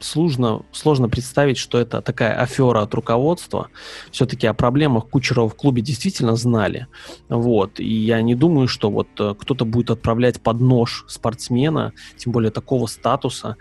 сложно, 0.01 0.63
сложно 0.73 1.09
представить, 1.09 1.59
что 1.59 1.79
это 1.79 2.01
такая 2.01 2.35
афера 2.41 2.83
от 2.83 2.95
руководства. 2.95 3.69
Все-таки 4.11 4.47
о 4.47 4.55
проблемах 4.55 5.09
Кучерова 5.09 5.49
в 5.49 5.55
клубе 5.55 5.83
действительно 5.83 6.37
знали. 6.37 6.87
Вот. 7.29 7.79
И 7.79 7.87
я 7.87 8.23
не 8.23 8.35
думаю, 8.35 8.67
что 8.67 8.91
вот 8.91 9.09
э, 9.21 9.35
кто-то 9.39 9.65
будет 9.65 9.91
отправлять 9.91 10.41
под 10.41 10.61
нож 10.61 11.05
спортсмена, 11.07 11.93
тем 12.17 12.33
более 12.33 12.51
такого 12.51 12.87
статуса, 12.87 13.57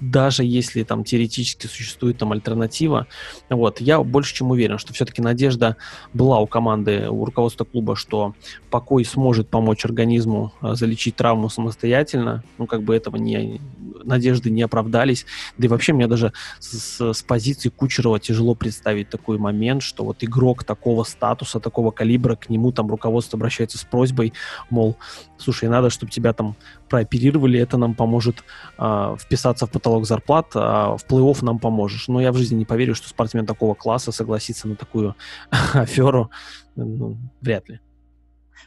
даже 0.00 0.44
если 0.44 0.82
там 0.82 1.04
теоретически 1.04 1.66
существует 1.66 2.18
там 2.18 2.32
альтернатива. 2.32 3.06
Вот, 3.48 3.80
я 3.80 4.02
больше 4.02 4.34
чем 4.34 4.50
уверен, 4.50 4.78
что 4.78 4.92
все-таки 4.92 5.22
надежда 5.22 5.76
была 6.14 6.40
у 6.40 6.46
команды, 6.46 7.08
у 7.08 7.24
руководства 7.24 7.64
клуба, 7.64 7.96
что 7.96 8.34
покой 8.70 9.04
сможет 9.04 9.48
помочь 9.48 9.84
организму 9.84 10.52
а, 10.60 10.74
залечить 10.74 11.16
травму 11.16 11.48
самостоятельно. 11.48 12.42
Ну, 12.58 12.66
как 12.66 12.82
бы 12.82 12.96
этого 12.96 13.16
не, 13.16 13.60
надежды 14.04 14.50
не 14.50 14.62
оправдались. 14.62 15.26
Да 15.58 15.66
и 15.66 15.68
вообще 15.68 15.92
мне 15.92 16.06
даже 16.06 16.32
с, 16.58 17.12
с 17.12 17.22
позиции 17.22 17.68
Кучерова 17.68 18.18
тяжело 18.18 18.54
представить 18.54 19.10
такой 19.10 19.38
момент, 19.38 19.82
что 19.82 20.04
вот 20.04 20.18
игрок 20.24 20.64
такого 20.64 21.04
статуса, 21.04 21.60
такого 21.60 21.90
калибра, 21.90 22.36
к 22.36 22.48
нему 22.48 22.72
там 22.72 22.88
руководство 22.88 23.36
обращается 23.36 23.78
с 23.78 23.84
просьбой, 23.84 24.32
мол, 24.70 24.96
слушай, 25.36 25.68
надо, 25.68 25.90
чтобы 25.90 26.12
тебя 26.12 26.32
там 26.32 26.56
прооперировали, 26.88 27.58
это 27.58 27.76
нам 27.76 27.94
поможет 27.94 28.44
э, 28.78 29.16
вписаться 29.18 29.66
в 29.66 29.70
потолок 29.70 29.89
зарплат, 30.02 30.46
а 30.54 30.96
в 30.96 31.04
плей-офф 31.06 31.44
нам 31.44 31.58
поможешь. 31.58 32.08
Но 32.08 32.20
я 32.20 32.32
в 32.32 32.36
жизни 32.36 32.56
не 32.56 32.64
поверю, 32.64 32.94
что 32.94 33.08
спортсмен 33.08 33.46
такого 33.46 33.74
класса 33.74 34.12
согласится 34.12 34.68
на 34.68 34.76
такую 34.76 35.14
аферу. 35.74 36.30
Ну, 36.76 37.16
вряд 37.40 37.68
ли. 37.68 37.80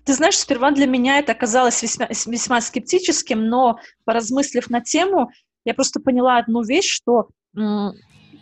Ты 0.06 0.14
знаешь, 0.14 0.38
сперва 0.38 0.72
для 0.72 0.86
меня 0.86 1.20
это 1.20 1.32
оказалось 1.32 1.82
весьма, 1.82 2.08
весьма 2.08 2.62
скептическим, 2.62 3.48
но 3.48 3.78
поразмыслив 4.06 4.70
на 4.70 4.82
тему, 4.82 5.30
я 5.66 5.74
просто 5.74 6.00
поняла 6.00 6.38
одну 6.38 6.62
вещь, 6.62 6.90
что 6.90 7.30
м- 7.56 7.94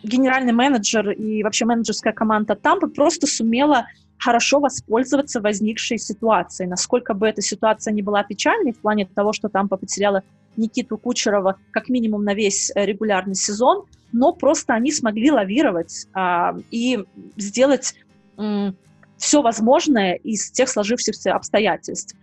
генеральный 0.02 0.52
менеджер 0.52 1.10
и 1.10 1.42
вообще 1.42 1.64
менеджерская 1.64 2.12
команда 2.12 2.56
Тампы 2.56 2.88
просто 2.88 3.26
сумела 3.26 3.86
хорошо 4.18 4.60
воспользоваться 4.60 5.40
возникшей 5.40 5.98
ситуацией. 5.98 6.68
Насколько 6.68 7.14
бы 7.14 7.28
эта 7.28 7.42
ситуация 7.42 7.92
не 7.92 8.02
была 8.02 8.22
печальной 8.22 8.72
в 8.72 8.80
плане 8.80 9.06
того, 9.06 9.32
что 9.32 9.48
Тампа 9.48 9.76
потеряла 9.76 10.22
Никиту 10.56 10.98
Кучерова 10.98 11.56
как 11.70 11.88
минимум 11.88 12.24
на 12.24 12.34
весь 12.34 12.70
э, 12.74 12.84
регулярный 12.84 13.34
сезон, 13.34 13.86
но 14.12 14.32
просто 14.32 14.74
они 14.74 14.92
смогли 14.92 15.30
лавировать 15.30 16.06
а, 16.12 16.54
и 16.70 17.04
сделать 17.36 17.94
все 19.16 19.42
возможное 19.42 20.14
из 20.14 20.50
тех 20.50 20.68
сложившихся 20.68 21.34
обстоятельств. 21.34 22.16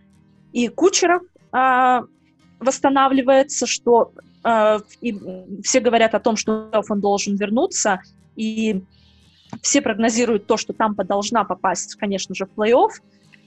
И 0.51 0.67
Кучеров 0.67 1.23
а, 1.51 2.03
восстанавливается, 2.59 3.65
что 3.65 4.11
а, 4.43 4.79
и 5.01 5.17
все 5.63 5.79
говорят 5.79 6.13
о 6.15 6.19
том, 6.19 6.35
что 6.35 6.69
он 6.89 6.99
должен 6.99 7.35
вернуться, 7.35 8.01
и 8.35 8.83
все 9.61 9.81
прогнозируют 9.81 10.45
то, 10.45 10.57
что 10.57 10.73
Тампа 10.73 11.03
должна 11.03 11.43
попасть, 11.43 11.95
конечно 11.95 12.35
же, 12.35 12.45
в 12.45 12.49
плей-офф, 12.57 12.91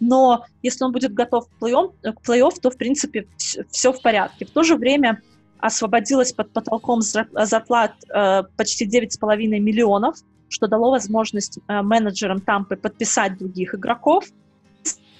но 0.02 0.44
если 0.62 0.84
он 0.84 0.90
будет 0.92 1.14
готов 1.14 1.48
к 1.48 1.58
к 1.60 2.28
плей-офф 2.28 2.60
то, 2.60 2.70
в 2.70 2.76
принципе, 2.76 3.28
все 3.70 3.92
в 3.92 4.02
порядке. 4.02 4.44
В 4.44 4.50
то 4.50 4.64
же 4.64 4.74
время 4.74 5.22
освободилось 5.60 6.32
под 6.32 6.52
потолком 6.52 7.02
зарплат 7.02 7.94
э, 8.12 8.42
почти 8.56 8.84
9,5 8.84 9.36
миллионов, 9.60 10.16
что 10.48 10.66
дало 10.66 10.90
возможность 10.90 11.58
э, 11.68 11.82
менеджерам 11.82 12.40
Тампы 12.40 12.76
подписать 12.76 13.38
других 13.38 13.76
игроков. 13.76 14.24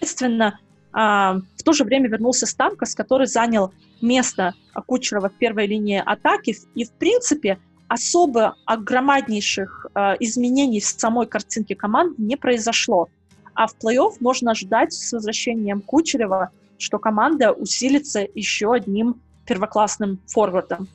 Естественно, 0.01 0.59
э, 0.93 0.99
в 0.99 1.63
то 1.65 1.73
же 1.73 1.85
время 1.85 2.09
вернулся 2.09 2.47
Стамкос, 2.47 2.97
который 2.97 3.29
занял 3.29 3.73
место 4.01 4.53
Кучерова 4.87 5.29
в 5.29 5.39
первой 5.39 5.69
линии 5.69 6.03
атаки, 6.05 6.57
и, 6.75 6.85
в 6.85 6.91
принципе, 6.91 7.59
особо 7.87 8.57
огромнейших 8.65 9.87
э, 9.95 10.17
изменений 10.19 10.81
в 10.81 10.87
самой 10.87 11.29
картинке 11.29 11.77
команды 11.77 12.17
не 12.19 12.37
произошло. 12.37 13.09
А 13.55 13.67
в 13.67 13.75
плей-офф 13.83 14.17
можно 14.21 14.53
ожидать 14.53 14.93
с 14.93 15.13
возвращением 15.13 15.81
Кучерева, 15.81 16.51
что 16.79 16.99
команда 16.99 17.53
усилится 17.53 18.27
еще 18.35 18.73
одним 18.73 19.21
первоклассным 19.47 20.21
форвардом. 20.27 20.89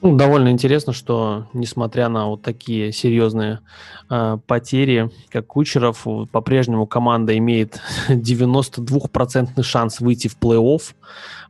Ну, 0.00 0.16
довольно 0.16 0.50
интересно, 0.50 0.92
что 0.92 1.48
несмотря 1.52 2.08
на 2.08 2.28
вот 2.28 2.42
такие 2.42 2.92
серьезные 2.92 3.60
э, 4.08 4.38
потери, 4.46 5.10
как 5.28 5.48
Кучеров, 5.48 6.06
по-прежнему 6.30 6.86
команда 6.86 7.36
имеет 7.36 7.80
92% 8.08 9.62
шанс 9.62 10.00
выйти 10.00 10.28
в 10.28 10.38
плей-офф. 10.38 10.94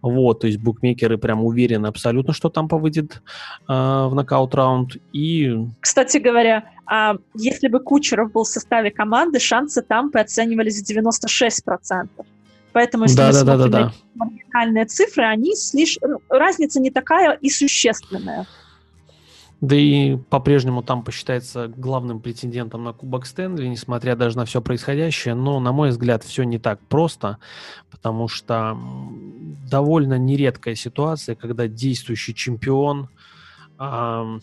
Вот, 0.01 0.41
то 0.41 0.47
есть 0.47 0.59
букмекеры 0.61 1.19
прям 1.19 1.45
уверены 1.45 1.89
абсолютно, 1.89 2.33
что 2.33 2.49
там 2.49 2.69
повыйдет 2.69 3.21
э, 3.69 3.73
в 3.73 4.13
нокаут-раунд. 4.15 4.97
И... 5.13 5.55
Кстати 5.81 6.17
говоря, 6.17 6.65
а 6.87 7.17
если 7.35 7.69
бы 7.69 7.81
Кучеров 7.81 8.33
был 8.33 8.45
в 8.45 8.49
составе 8.49 8.91
команды, 8.91 9.41
шансы 9.41 9.83
там 9.83 10.11
оценивались 10.15 10.83
в 10.83 10.91
96%. 10.91 12.09
Поэтому, 12.79 13.05
если 13.07 13.17
да, 13.17 13.27
мы 13.27 13.33
да, 13.33 13.41
смотрим 13.41 13.71
да, 13.73 13.79
да, 13.79 13.93
на 14.15 14.25
маргинальные 14.25 14.85
цифры, 14.85 15.25
они 15.25 15.57
слишком... 15.57 16.13
Ну, 16.13 16.21
разница 16.29 16.79
не 16.79 16.93
такая 16.93 17.33
и 17.33 17.51
существенная. 17.51 18.47
Да 19.61 19.75
и 19.75 20.15
по-прежнему 20.15 20.85
там 20.85 21.03
посчитается 21.03 21.67
главным 21.67 22.21
претендентом 22.21 22.85
на 22.85 22.93
Кубок 22.93 23.27
Стэнли, 23.27 23.67
несмотря 23.67 24.15
даже 24.15 24.37
на 24.37 24.45
все 24.45 24.63
происходящее. 24.63 25.35
Но, 25.35 25.59
на 25.59 25.73
мой 25.73 25.89
взгляд, 25.89 26.23
все 26.23 26.45
не 26.45 26.61
так 26.61 26.79
просто, 26.87 27.39
потому 27.91 28.29
что 28.29 28.79
довольно 29.69 30.17
нередкая 30.17 30.77
ситуация, 30.77 31.35
когда 31.35 31.67
действующий 31.67 32.33
чемпион 32.33 33.09
э, 33.81 34.39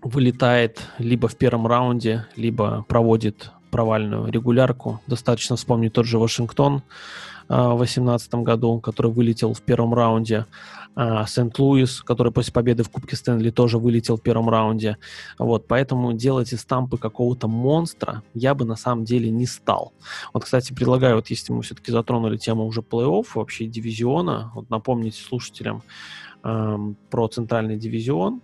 вылетает 0.00 0.80
либо 0.96 1.28
в 1.28 1.36
первом 1.36 1.66
раунде, 1.66 2.24
либо 2.34 2.86
проводит 2.88 3.50
провальную 3.70 4.32
регулярку. 4.32 5.02
Достаточно 5.06 5.56
вспомнить 5.56 5.92
тот 5.92 6.06
же 6.06 6.18
Вашингтон, 6.18 6.82
в 7.48 7.76
2018 7.76 8.34
году, 8.36 8.80
который 8.80 9.10
вылетел 9.10 9.54
в 9.54 9.62
первом 9.62 9.94
раунде. 9.94 10.46
А, 10.94 11.26
Сент-Луис, 11.26 12.02
который 12.02 12.32
после 12.32 12.52
победы 12.52 12.82
в 12.82 12.90
Кубке 12.90 13.16
Стэнли 13.16 13.50
тоже 13.50 13.78
вылетел 13.78 14.16
в 14.16 14.22
первом 14.22 14.48
раунде. 14.50 14.98
Вот, 15.38 15.66
поэтому 15.66 16.12
делать 16.12 16.52
из 16.52 16.64
Тампы 16.64 16.98
какого-то 16.98 17.48
монстра 17.48 18.22
я 18.34 18.54
бы 18.54 18.64
на 18.64 18.76
самом 18.76 19.04
деле 19.04 19.30
не 19.30 19.46
стал. 19.46 19.92
Вот, 20.34 20.44
кстати, 20.44 20.72
предлагаю, 20.72 21.16
вот 21.16 21.28
если 21.28 21.52
мы 21.52 21.62
все-таки 21.62 21.92
затронули 21.92 22.36
тему 22.36 22.66
уже 22.66 22.82
плей-офф, 22.82 23.26
вообще 23.34 23.66
дивизиона, 23.66 24.52
вот 24.54 24.68
напомнить 24.68 25.14
слушателям 25.14 25.82
эм, 26.42 26.96
про 27.10 27.26
центральный 27.28 27.78
дивизион, 27.78 28.42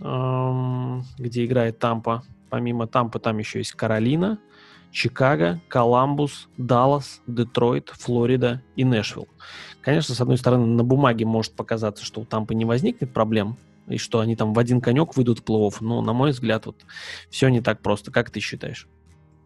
эм, 0.00 1.04
где 1.18 1.46
играет 1.46 1.78
Тампа. 1.78 2.24
Помимо 2.50 2.88
Тампы 2.88 3.20
там 3.20 3.38
еще 3.38 3.58
есть 3.58 3.72
Каролина, 3.72 4.38
Чикаго, 4.90 5.60
Коламбус, 5.68 6.48
Даллас, 6.56 7.20
Детройт, 7.26 7.90
Флорида 7.90 8.62
и 8.76 8.84
Нэшвилл. 8.84 9.28
Конечно, 9.82 10.14
с 10.14 10.20
одной 10.20 10.36
стороны, 10.36 10.66
на 10.66 10.84
бумаге 10.84 11.24
может 11.24 11.54
показаться, 11.54 12.04
что 12.04 12.20
у 12.20 12.24
Тампы 12.24 12.54
не 12.54 12.64
возникнет 12.64 13.12
проблем, 13.12 13.56
и 13.88 13.98
что 13.98 14.20
они 14.20 14.36
там 14.36 14.52
в 14.52 14.58
один 14.58 14.80
конек 14.80 15.16
выйдут 15.16 15.40
в 15.40 15.44
плей-офф, 15.44 15.76
но, 15.80 16.00
на 16.02 16.12
мой 16.12 16.30
взгляд, 16.30 16.66
вот 16.66 16.76
все 17.30 17.48
не 17.48 17.60
так 17.60 17.80
просто. 17.80 18.10
Как 18.10 18.30
ты 18.30 18.40
считаешь? 18.40 18.88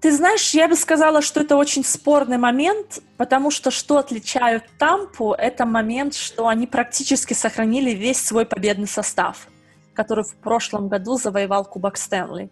Ты 0.01 0.15
знаешь, 0.15 0.53
я 0.53 0.69
бы 0.69 0.77
сказала, 0.77 1.23
что 1.23 1.41
это 1.41 1.57
очень 1.57 1.83
спорный 1.83 2.37
момент, 2.37 3.01
потому 3.17 3.51
что 3.51 3.71
что 3.71 3.97
отличает 3.97 4.65
Тампу, 4.79 5.33
это 5.33 5.65
момент, 5.65 6.15
что 6.15 6.49
они 6.49 6.67
практически 6.67 7.33
сохранили 7.33 7.93
весь 7.93 8.21
свой 8.21 8.45
победный 8.45 8.87
состав, 8.87 9.49
который 9.95 10.25
в 10.25 10.37
прошлом 10.37 10.89
году 10.89 11.17
завоевал 11.17 11.65
Кубок 11.65 11.97
Стэнли. 11.97 12.51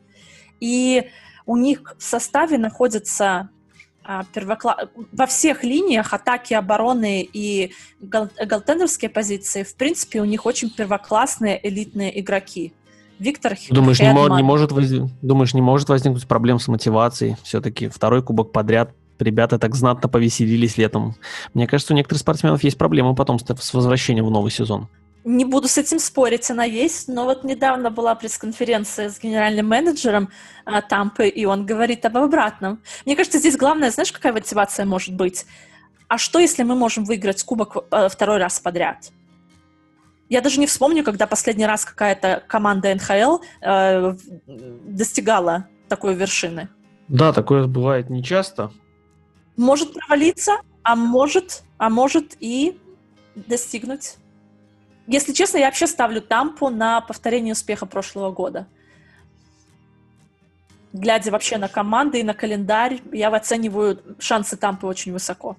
И 0.60 1.10
у 1.46 1.56
них 1.56 1.94
в 1.98 2.02
составе 2.02 2.58
находятся 2.58 3.50
а, 4.04 4.24
первокла... 4.32 4.88
во 5.12 5.26
всех 5.26 5.64
линиях 5.64 6.12
атаки, 6.12 6.54
обороны 6.54 7.28
и 7.32 7.72
гал... 8.00 8.28
галтендерские 8.44 9.10
позиции, 9.10 9.62
в 9.62 9.74
принципе, 9.76 10.20
у 10.20 10.24
них 10.24 10.46
очень 10.46 10.70
первоклассные 10.70 11.60
элитные 11.66 12.20
игроки. 12.20 12.72
Виктор 13.18 13.56
Думаешь, 13.70 14.00
не, 14.00 14.12
мо- 14.12 14.36
не 14.36 14.42
может 14.42 14.72
воз... 14.72 14.88
Думаешь, 15.22 15.54
не 15.54 15.62
может 15.62 15.88
возникнуть 15.88 16.26
проблем 16.26 16.58
с 16.58 16.66
мотивацией? 16.66 17.36
Все-таки 17.44 17.88
второй 17.88 18.22
кубок 18.22 18.50
подряд 18.50 18.92
ребята 19.20 19.58
так 19.60 19.76
знатно 19.76 20.08
повеселились 20.08 20.76
летом. 20.76 21.14
Мне 21.54 21.68
кажется, 21.68 21.92
у 21.92 21.96
некоторых 21.96 22.20
спортсменов 22.20 22.64
есть 22.64 22.76
проблемы 22.76 23.14
потом 23.14 23.38
с 23.38 23.74
возвращением 23.74 24.26
в 24.26 24.30
новый 24.30 24.50
сезон. 24.50 24.88
Не 25.24 25.44
буду 25.44 25.68
с 25.68 25.78
этим 25.78 26.00
спорить, 26.00 26.50
она 26.50 26.64
есть, 26.64 27.06
но 27.06 27.24
вот 27.24 27.44
недавно 27.44 27.90
была 27.90 28.14
пресс-конференция 28.16 29.08
с 29.08 29.20
генеральным 29.20 29.68
менеджером 29.68 30.30
а, 30.64 30.82
Тампы, 30.82 31.28
и 31.28 31.44
он 31.44 31.64
говорит 31.64 32.04
об 32.04 32.16
обратном. 32.16 32.82
Мне 33.06 33.14
кажется, 33.14 33.38
здесь 33.38 33.56
главное, 33.56 33.90
знаешь, 33.92 34.10
какая 34.10 34.32
мотивация 34.32 34.84
может 34.84 35.14
быть? 35.14 35.46
А 36.08 36.18
что, 36.18 36.40
если 36.40 36.64
мы 36.64 36.74
можем 36.74 37.04
выиграть 37.04 37.42
кубок 37.44 37.76
а, 37.90 38.08
второй 38.08 38.38
раз 38.38 38.58
подряд? 38.58 39.12
Я 40.28 40.40
даже 40.40 40.58
не 40.58 40.66
вспомню, 40.66 41.04
когда 41.04 41.26
последний 41.26 41.66
раз 41.66 41.84
какая-то 41.84 42.42
команда 42.48 42.94
НХЛ 42.94 43.44
э, 43.60 44.16
достигала 44.46 45.68
такой 45.88 46.14
вершины. 46.14 46.70
Да, 47.08 47.34
такое 47.34 47.66
бывает 47.66 48.08
нечасто. 48.08 48.72
Может 49.58 49.92
провалиться, 49.92 50.52
а 50.82 50.96
может, 50.96 51.62
а 51.76 51.90
может 51.90 52.34
и 52.40 52.80
достигнуть. 53.34 54.16
Если 55.06 55.32
честно, 55.32 55.58
я 55.58 55.66
вообще 55.66 55.86
ставлю 55.86 56.20
Тампу 56.20 56.68
на 56.68 57.00
повторение 57.00 57.52
успеха 57.52 57.86
прошлого 57.86 58.30
года. 58.30 58.66
Глядя 60.92 61.30
вообще 61.30 61.56
на 61.58 61.68
команды 61.68 62.20
и 62.20 62.22
на 62.22 62.34
календарь, 62.34 63.00
я 63.12 63.28
оцениваю 63.28 63.98
шансы 64.18 64.56
Тампы 64.56 64.86
очень 64.86 65.12
высоко. 65.12 65.56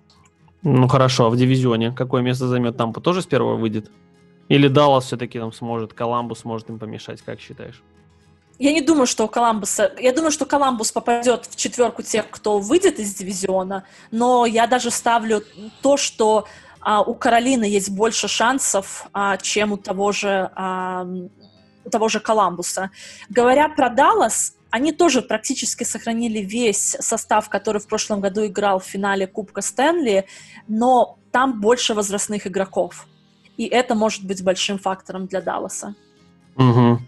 Ну 0.62 0.88
хорошо, 0.88 1.26
а 1.26 1.30
в 1.30 1.36
дивизионе 1.36 1.92
какое 1.92 2.22
место 2.22 2.48
займет 2.48 2.78
Тампа? 2.78 3.02
Тоже 3.02 3.22
с 3.22 3.26
первого 3.26 3.56
выйдет? 3.56 3.92
Или 4.48 4.68
Даллас 4.68 5.06
все-таки 5.06 5.40
там 5.40 5.52
сможет, 5.52 5.94
Коламбус 5.94 6.40
сможет 6.40 6.70
им 6.70 6.80
помешать, 6.80 7.22
как 7.22 7.40
считаешь? 7.40 7.82
Я 8.60 8.72
не 8.72 8.82
думаю, 8.82 9.08
что 9.08 9.26
у 9.26 9.28
Коламбуса... 9.28 9.92
Я 10.00 10.14
думаю, 10.14 10.32
что 10.32 10.46
Коламбус 10.46 10.92
попадет 10.92 11.48
в 11.50 11.56
четверку 11.56 12.04
тех, 12.04 12.30
кто 12.30 12.60
выйдет 12.60 13.00
из 13.00 13.16
дивизиона, 13.16 13.84
но 14.12 14.46
я 14.46 14.68
даже 14.68 14.92
ставлю 14.92 15.44
то, 15.82 15.98
что 15.98 16.46
а, 16.84 17.02
у 17.02 17.16
Каролины 17.16 17.64
есть 17.64 17.90
больше 17.90 18.28
шансов, 18.28 19.08
а, 19.14 19.38
чем 19.38 19.72
у 19.72 19.78
того 19.78 20.12
же, 20.12 20.52
а, 20.56 21.08
у 21.86 21.90
того 21.90 22.10
же 22.10 22.20
Коламбуса. 22.20 22.92
Говоря 23.30 23.70
про 23.70 23.90
Даллас, 23.90 24.56
они 24.70 24.92
тоже 24.92 25.22
практически 25.22 25.84
сохранили 25.84 26.40
весь 26.40 26.98
состав, 27.00 27.48
который 27.50 27.80
в 27.80 27.88
прошлом 27.88 28.22
году 28.22 28.46
играл 28.46 28.80
в 28.80 28.86
финале 28.86 29.28
Кубка 29.28 29.62
Стэнли, 29.62 30.26
но 30.68 31.20
там 31.32 31.62
больше 31.62 31.94
возрастных 31.94 32.48
игроков. 32.48 33.06
И 33.56 33.66
это 33.66 33.96
может 33.96 34.26
быть 34.26 34.44
большим 34.44 34.80
фактором 34.80 35.28
для 35.28 35.42
Далласа. 35.42 35.96
Угу. 36.56 37.00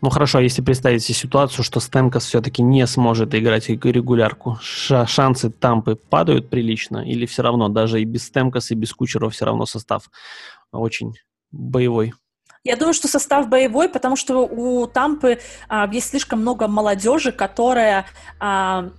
Ну 0.00 0.10
хорошо, 0.10 0.40
если 0.40 0.62
представить 0.62 1.02
себе 1.02 1.14
ситуацию, 1.14 1.62
что 1.62 1.80
Стэнкос 1.80 2.24
все-таки 2.24 2.62
не 2.62 2.86
сможет 2.86 3.34
играть 3.34 3.68
регулярку, 3.68 4.58
шансы 4.62 5.50
Тампы 5.50 5.96
падают 5.96 6.48
прилично 6.48 6.98
или 6.98 7.26
все 7.26 7.42
равно 7.42 7.68
даже 7.68 8.00
и 8.00 8.04
без 8.04 8.26
Стэнкоса, 8.26 8.74
и 8.74 8.76
без 8.76 8.92
Кучерова 8.94 9.30
все 9.30 9.44
равно 9.44 9.66
состав 9.66 10.10
очень 10.72 11.14
боевой? 11.52 12.14
Я 12.64 12.76
думаю, 12.76 12.94
что 12.94 13.08
состав 13.08 13.50
боевой, 13.50 13.90
потому 13.90 14.16
что 14.16 14.38
у 14.38 14.86
Тампы 14.86 15.38
а, 15.68 15.86
есть 15.92 16.08
слишком 16.08 16.40
много 16.40 16.66
молодежи, 16.66 17.30
которая 17.30 18.06
а, 18.40 18.90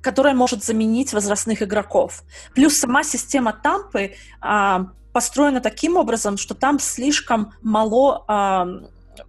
которая 0.00 0.34
может 0.34 0.62
заменить 0.62 1.12
возрастных 1.12 1.62
игроков. 1.62 2.22
Плюс 2.54 2.74
сама 2.74 3.02
система 3.04 3.52
Тампы 3.52 4.14
а, 4.40 4.86
построена 5.12 5.60
таким 5.60 5.96
образом, 5.96 6.36
что 6.36 6.54
там 6.54 6.78
слишком 6.78 7.52
мало 7.62 8.24
а, 8.28 8.66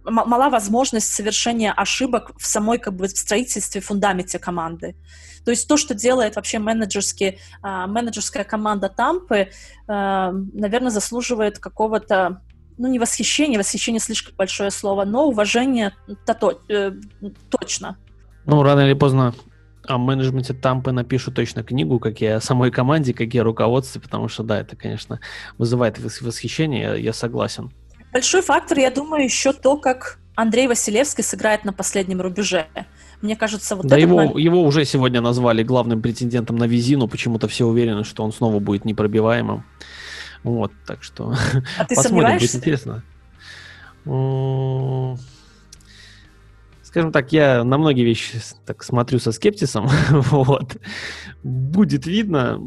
мала 0.04 0.50
возможность 0.50 1.12
совершения 1.12 1.72
ошибок 1.72 2.32
в 2.38 2.46
самой 2.46 2.78
как 2.78 2.94
бы 2.94 3.06
в 3.06 3.10
строительстве, 3.10 3.80
фундаменте 3.80 4.38
команды. 4.38 4.94
То 5.44 5.50
есть 5.50 5.68
то, 5.68 5.76
что 5.76 5.94
делает 5.94 6.36
вообще 6.36 6.58
менеджерский, 6.58 7.38
а, 7.62 7.86
менеджерская 7.86 8.44
команда 8.44 8.88
Тампы, 8.88 9.50
а, 9.86 10.32
наверное, 10.32 10.90
заслуживает 10.90 11.58
какого-то 11.58 12.42
ну, 12.78 12.88
не 12.88 12.98
восхищение, 12.98 13.58
восхищение 13.58 14.00
слишком 14.00 14.34
большое 14.36 14.70
слово, 14.70 15.04
но 15.04 15.26
уважение 15.28 15.94
то, 16.26 16.34
то, 16.34 16.60
э, 16.68 16.92
точно. 17.48 17.96
Ну, 18.44 18.62
рано 18.62 18.80
или 18.80 18.92
поздно 18.92 19.34
о 19.88 19.98
менеджменте 19.98 20.52
Тампы 20.52 20.92
напишу 20.92 21.30
точно 21.30 21.62
книгу, 21.62 21.98
как 21.98 22.20
и 22.20 22.26
о 22.26 22.40
самой 22.40 22.70
команде, 22.70 23.14
как 23.14 23.34
и 23.34 23.38
о 23.38 23.44
руководстве, 23.44 24.00
потому 24.00 24.28
что, 24.28 24.42
да, 24.42 24.60
это, 24.60 24.76
конечно, 24.76 25.20
вызывает 25.58 25.98
восхищение, 25.98 26.82
я, 26.82 26.94
я 26.94 27.12
согласен. 27.12 27.72
Большой 28.16 28.40
фактор, 28.40 28.78
я 28.78 28.90
думаю, 28.90 29.24
еще 29.24 29.52
то, 29.52 29.76
как 29.76 30.18
Андрей 30.36 30.68
Василевский 30.68 31.22
сыграет 31.22 31.66
на 31.66 31.74
последнем 31.74 32.22
рубеже. 32.22 32.66
Мне 33.20 33.36
кажется, 33.36 33.76
вот 33.76 33.84
да 33.84 33.98
его, 33.98 34.16
момент... 34.16 34.38
его 34.38 34.64
уже 34.64 34.86
сегодня 34.86 35.20
назвали 35.20 35.62
главным 35.62 36.00
претендентом 36.00 36.56
на 36.56 36.64
визину, 36.64 37.08
почему-то 37.08 37.46
все 37.46 37.66
уверены, 37.66 38.04
что 38.04 38.24
он 38.24 38.32
снова 38.32 38.58
будет 38.58 38.86
непробиваемым. 38.86 39.64
Вот, 40.44 40.72
так 40.86 41.02
что 41.02 41.34
а 41.76 41.84
ты 41.88 41.94
посмотрим, 41.94 42.38
будет 42.38 42.54
интересно. 42.54 43.02
Скажем 46.84 47.12
так, 47.12 47.32
я 47.32 47.64
на 47.64 47.76
многие 47.76 48.04
вещи 48.06 48.40
так 48.64 48.82
смотрю 48.82 49.18
со 49.18 49.30
скептисом. 49.30 49.90
вот. 50.10 50.78
Будет 51.42 52.06
видно. 52.06 52.62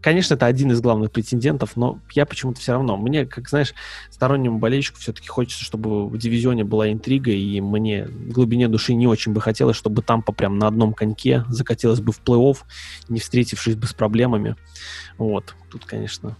Конечно, 0.00 0.34
это 0.34 0.46
один 0.46 0.72
из 0.72 0.80
главных 0.80 1.10
претендентов, 1.10 1.76
но 1.76 2.00
я 2.12 2.26
почему-то 2.26 2.60
все 2.60 2.72
равно. 2.72 2.96
Мне, 2.96 3.26
как 3.26 3.48
знаешь, 3.48 3.74
стороннему 4.10 4.58
болельщику 4.58 4.98
все-таки 4.98 5.28
хочется, 5.28 5.64
чтобы 5.64 6.08
в 6.08 6.16
дивизионе 6.16 6.64
была 6.64 6.92
интрига, 6.92 7.30
и 7.30 7.60
мне 7.60 8.06
в 8.06 8.32
глубине 8.32 8.68
души 8.68 8.94
не 8.94 9.06
очень 9.06 9.32
бы 9.32 9.40
хотелось, 9.40 9.76
чтобы 9.76 10.02
Тампа 10.02 10.32
прям 10.32 10.58
на 10.58 10.68
одном 10.68 10.94
коньке 10.94 11.44
закатилась 11.48 12.00
бы 12.00 12.12
в 12.12 12.20
плей-офф, 12.20 12.58
не 13.08 13.20
встретившись 13.20 13.74
бы 13.74 13.86
с 13.86 13.94
проблемами. 13.94 14.56
Вот, 15.16 15.54
тут, 15.70 15.84
конечно, 15.84 16.36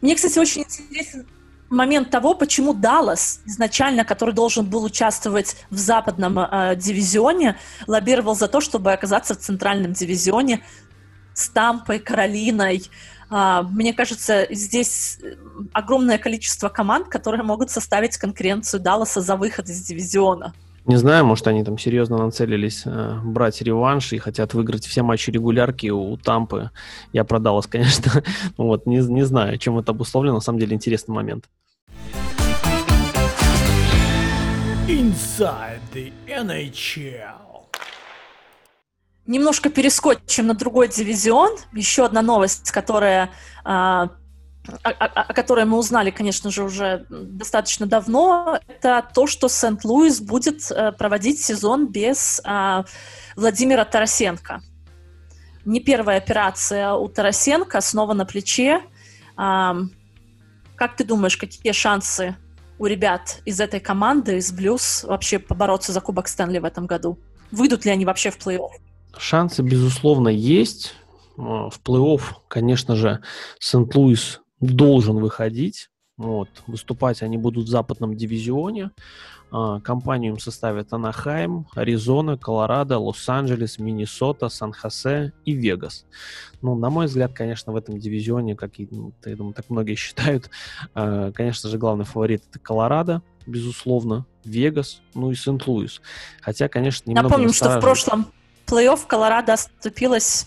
мне, 0.00 0.14
кстати, 0.14 0.38
очень 0.38 0.62
интересен 0.62 1.26
момент 1.70 2.10
того, 2.10 2.34
почему 2.34 2.72
Даллас 2.72 3.40
изначально, 3.44 4.04
который 4.04 4.34
должен 4.34 4.64
был 4.64 4.84
участвовать 4.84 5.56
в 5.70 5.76
западном 5.76 6.38
э, 6.38 6.76
дивизионе, 6.76 7.56
лоббировал 7.86 8.34
за 8.34 8.48
то, 8.48 8.60
чтобы 8.60 8.92
оказаться 8.92 9.34
в 9.34 9.38
центральном 9.38 9.92
дивизионе 9.92 10.62
с 11.38 11.48
Тампой, 11.48 11.98
Каролиной. 11.98 12.82
Э, 13.30 13.62
мне 13.70 13.92
кажется, 13.92 14.46
здесь 14.50 15.18
огромное 15.72 16.18
количество 16.18 16.68
команд, 16.68 17.08
которые 17.08 17.42
могут 17.42 17.70
составить 17.70 18.16
конкуренцию 18.16 18.80
Далласа 18.80 19.20
за 19.20 19.36
выход 19.36 19.68
из 19.68 19.82
дивизиона. 19.82 20.52
Не 20.86 20.96
знаю, 20.96 21.26
может, 21.26 21.46
они 21.46 21.64
там 21.64 21.76
серьезно 21.76 22.16
нацелились 22.16 22.82
э, 22.86 23.20
брать 23.22 23.60
реванш 23.60 24.14
и 24.14 24.18
хотят 24.18 24.54
выиграть 24.54 24.86
все 24.86 25.02
матчи 25.02 25.30
регулярки 25.30 25.90
у 25.90 26.16
Тампы. 26.16 26.70
Я 27.12 27.24
продалась, 27.24 27.66
конечно. 27.70 28.22
вот, 28.56 28.86
не, 28.86 28.96
не 28.98 29.24
знаю, 29.24 29.58
чем 29.58 29.78
это 29.78 29.92
обусловлено. 29.92 30.36
На 30.36 30.40
самом 30.40 30.58
деле, 30.60 30.74
интересный 30.74 31.14
момент. 31.14 31.44
Inside 34.88 35.80
the 35.92 36.10
NHL. 36.26 37.47
Немножко 39.28 39.68
перескочим 39.68 40.46
на 40.46 40.54
другой 40.54 40.88
дивизион. 40.88 41.58
Еще 41.74 42.06
одна 42.06 42.22
новость, 42.22 42.70
которая 42.70 43.30
а, 43.62 44.08
о, 44.82 44.88
о, 44.90 45.22
о 45.22 45.34
которой 45.34 45.66
мы 45.66 45.76
узнали, 45.76 46.10
конечно 46.10 46.50
же, 46.50 46.64
уже 46.64 47.04
достаточно 47.10 47.84
давно, 47.86 48.58
это 48.66 49.06
то, 49.14 49.26
что 49.26 49.48
Сент-Луис 49.48 50.20
будет 50.20 50.70
э, 50.70 50.92
проводить 50.92 51.44
сезон 51.44 51.88
без 51.88 52.40
э, 52.42 52.84
Владимира 53.36 53.84
Тарасенко. 53.84 54.62
Не 55.66 55.80
первая 55.80 56.16
операция 56.16 56.94
у 56.94 57.06
Тарасенко, 57.08 57.82
снова 57.82 58.14
на 58.14 58.24
плече. 58.24 58.82
Э, 59.36 59.74
как 60.74 60.96
ты 60.96 61.04
думаешь, 61.04 61.36
какие 61.36 61.72
шансы 61.72 62.34
у 62.78 62.86
ребят 62.86 63.42
из 63.44 63.60
этой 63.60 63.80
команды, 63.80 64.38
из 64.38 64.52
Блюз, 64.52 65.04
вообще 65.04 65.38
побороться 65.38 65.92
за 65.92 66.00
Кубок 66.00 66.28
Стэнли 66.28 66.60
в 66.60 66.64
этом 66.64 66.86
году? 66.86 67.18
Выйдут 67.50 67.84
ли 67.84 67.90
они 67.90 68.06
вообще 68.06 68.30
в 68.30 68.38
плей-офф? 68.38 68.87
Шансы, 69.18 69.62
безусловно, 69.62 70.28
есть. 70.28 70.94
В 71.36 71.74
плей-офф, 71.84 72.22
конечно 72.48 72.96
же, 72.96 73.20
Сент-Луис 73.60 74.40
должен 74.60 75.18
выходить. 75.18 75.90
Вот. 76.16 76.48
Выступать 76.66 77.22
они 77.22 77.38
будут 77.38 77.66
в 77.66 77.68
западном 77.68 78.16
дивизионе. 78.16 78.90
А, 79.50 79.80
компанию 79.80 80.32
им 80.32 80.38
составят 80.38 80.92
Анахайм, 80.92 81.66
Аризона, 81.74 82.36
Колорадо, 82.36 82.98
Лос-Анджелес, 82.98 83.78
Миннесота, 83.78 84.48
Сан-Хосе 84.48 85.32
и 85.44 85.52
Вегас. 85.52 86.04
Ну, 86.60 86.74
на 86.74 86.90
мой 86.90 87.06
взгляд, 87.06 87.32
конечно, 87.32 87.72
в 87.72 87.76
этом 87.76 87.98
дивизионе, 87.98 88.56
как 88.56 88.78
и, 88.78 88.88
ну, 88.90 89.14
я 89.24 89.36
думаю, 89.36 89.54
так 89.54 89.70
многие 89.70 89.94
считают, 89.96 90.50
а, 90.94 91.32
конечно 91.32 91.70
же, 91.70 91.78
главный 91.78 92.04
фаворит 92.04 92.42
это 92.50 92.58
Колорадо, 92.58 93.22
безусловно, 93.46 94.26
Вегас, 94.44 95.00
ну 95.14 95.30
и 95.30 95.34
Сент-Луис. 95.34 96.02
Хотя, 96.42 96.68
конечно, 96.68 97.08
немного 97.08 97.28
Напомним, 97.28 97.52
что 97.52 97.78
в 97.78 97.80
прошлом 97.80 98.26
плей-офф 98.68 99.06
Колорадо 99.06 99.54
оступилась 99.54 100.46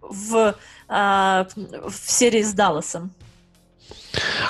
в, 0.00 0.54
а, 0.88 1.46
в 1.56 1.94
серии 1.94 2.42
с 2.42 2.52
Далласом. 2.52 3.10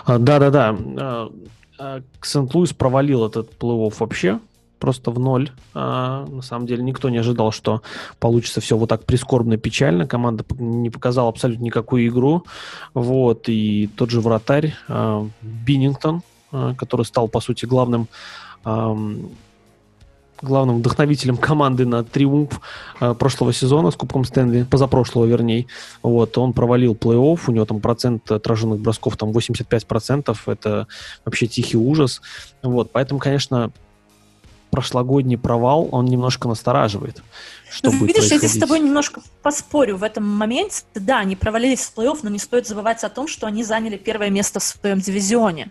А, 0.04 0.18
да-да-да. 0.18 0.76
А, 0.98 1.32
а, 1.78 2.02
Сент-Луис 2.22 2.72
провалил 2.72 3.26
этот 3.26 3.56
плей-офф 3.58 3.94
вообще 3.98 4.40
просто 4.78 5.10
в 5.10 5.18
ноль. 5.18 5.50
на 5.74 6.40
самом 6.40 6.68
деле 6.68 6.84
никто 6.84 7.08
не 7.08 7.18
ожидал, 7.18 7.50
что 7.50 7.82
получится 8.20 8.60
все 8.60 8.76
вот 8.76 8.88
так 8.88 9.04
прискорбно 9.06 9.56
печально. 9.56 10.06
Команда 10.06 10.44
не 10.56 10.88
показала 10.88 11.30
абсолютно 11.30 11.64
никакую 11.64 12.06
игру. 12.06 12.44
Вот. 12.94 13.48
И 13.48 13.90
тот 13.96 14.10
же 14.10 14.20
вратарь 14.20 14.76
Биннингтон, 15.42 16.22
который 16.52 17.04
стал, 17.04 17.26
по 17.26 17.40
сути, 17.40 17.66
главным 17.66 18.06
главным 20.42 20.78
вдохновителем 20.78 21.36
команды 21.36 21.86
на 21.86 22.04
триумф 22.04 22.60
э, 23.00 23.14
прошлого 23.14 23.52
сезона 23.52 23.90
с 23.90 23.96
Кубком 23.96 24.24
Стэнли, 24.24 24.64
позапрошлого 24.64 25.24
вернее. 25.24 25.66
Вот, 26.02 26.36
он 26.38 26.52
провалил 26.52 26.94
плей-офф, 26.94 27.40
у 27.48 27.52
него 27.52 27.64
там 27.64 27.80
процент 27.80 28.30
отраженных 28.30 28.80
бросков 28.80 29.16
там 29.16 29.30
85%, 29.30 30.36
это 30.46 30.86
вообще 31.24 31.46
тихий 31.46 31.76
ужас. 31.76 32.20
Вот, 32.62 32.90
поэтому, 32.92 33.20
конечно, 33.20 33.72
прошлогодний 34.70 35.38
провал, 35.38 35.88
он 35.92 36.04
немножко 36.04 36.48
настораживает. 36.48 37.22
Что 37.70 37.90
ну, 37.90 37.98
будет 37.98 38.16
видишь, 38.16 38.30
я 38.30 38.38
здесь 38.38 38.54
с 38.54 38.58
тобой 38.58 38.80
немножко 38.80 39.20
поспорю 39.42 39.96
в 39.96 40.02
этом 40.02 40.24
моменте. 40.28 40.82
Да, 40.94 41.18
они 41.18 41.36
провалились 41.36 41.80
в 41.80 41.96
плей-офф, 41.96 42.20
но 42.22 42.30
не 42.30 42.38
стоит 42.38 42.66
забывать 42.66 43.02
о 43.04 43.08
том, 43.08 43.28
что 43.28 43.46
они 43.46 43.64
заняли 43.64 43.96
первое 43.96 44.30
место 44.30 44.60
в 44.60 44.62
своем 44.62 45.00
дивизионе. 45.00 45.70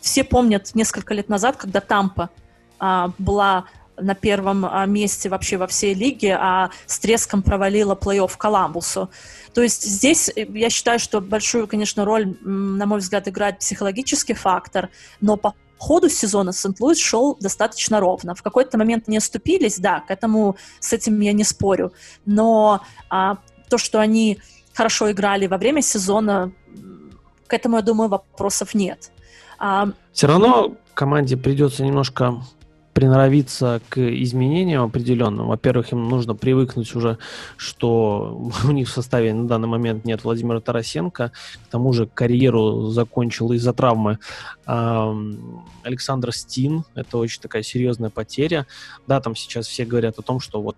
Все 0.00 0.24
помнят 0.24 0.74
несколько 0.74 1.14
лет 1.14 1.28
назад, 1.28 1.56
когда 1.56 1.80
Тампа 1.80 2.30
а, 2.78 3.10
была 3.18 3.64
на 4.00 4.14
первом 4.14 4.64
а, 4.64 4.86
месте 4.86 5.28
вообще 5.28 5.56
во 5.56 5.66
всей 5.66 5.94
лиге, 5.94 6.36
а 6.40 6.70
с 6.86 6.98
треском 6.98 7.42
провалила 7.42 7.94
плей-офф 7.94 8.32
Коламбусу. 8.36 9.10
То 9.54 9.62
есть 9.62 9.84
здесь 9.84 10.30
э, 10.34 10.46
я 10.54 10.70
считаю, 10.70 10.98
что 10.98 11.20
большую, 11.20 11.66
конечно, 11.66 12.04
роль, 12.04 12.36
на 12.42 12.86
мой 12.86 12.98
взгляд, 12.98 13.28
играет 13.28 13.58
психологический 13.58 14.34
фактор, 14.34 14.88
но 15.20 15.36
по 15.36 15.54
ходу 15.78 16.08
сезона 16.08 16.52
Сент-Луис 16.52 16.98
шел 16.98 17.36
достаточно 17.40 18.00
ровно. 18.00 18.34
В 18.34 18.42
какой-то 18.42 18.78
момент 18.78 19.08
не 19.08 19.18
оступились, 19.18 19.78
да, 19.78 20.00
к 20.00 20.10
этому, 20.10 20.56
с 20.80 20.92
этим 20.92 21.20
я 21.20 21.32
не 21.32 21.44
спорю. 21.44 21.92
Но 22.26 22.82
а, 23.10 23.38
то, 23.68 23.78
что 23.78 24.00
они 24.00 24.38
хорошо 24.74 25.10
играли 25.10 25.46
во 25.46 25.56
время 25.56 25.82
сезона, 25.82 26.52
к 27.46 27.54
этому, 27.54 27.76
я 27.76 27.82
думаю, 27.82 28.08
вопросов 28.08 28.74
нет. 28.74 29.10
А, 29.58 29.88
Все 30.12 30.26
равно 30.26 30.76
команде 30.98 31.36
придется 31.36 31.84
немножко 31.84 32.42
приноровиться 32.98 33.80
к 33.90 34.00
изменениям 34.00 34.82
определенным. 34.82 35.46
Во-первых, 35.46 35.92
им 35.92 36.08
нужно 36.08 36.34
привыкнуть 36.34 36.96
уже, 36.96 37.16
что 37.56 38.50
у 38.64 38.72
них 38.72 38.88
в 38.88 38.90
составе 38.90 39.32
на 39.32 39.46
данный 39.46 39.68
момент 39.68 40.04
нет 40.04 40.24
Владимира 40.24 40.58
Тарасенко. 40.60 41.30
К 41.30 41.70
тому 41.70 41.92
же 41.92 42.06
карьеру 42.06 42.88
закончил 42.90 43.52
из-за 43.52 43.72
травмы 43.72 44.18
Александр 44.66 46.32
Стин. 46.32 46.82
Это 46.96 47.18
очень 47.18 47.40
такая 47.40 47.62
серьезная 47.62 48.10
потеря. 48.10 48.66
Да, 49.06 49.20
там 49.20 49.36
сейчас 49.36 49.68
все 49.68 49.84
говорят 49.84 50.18
о 50.18 50.22
том, 50.22 50.40
что 50.40 50.60
вот 50.60 50.76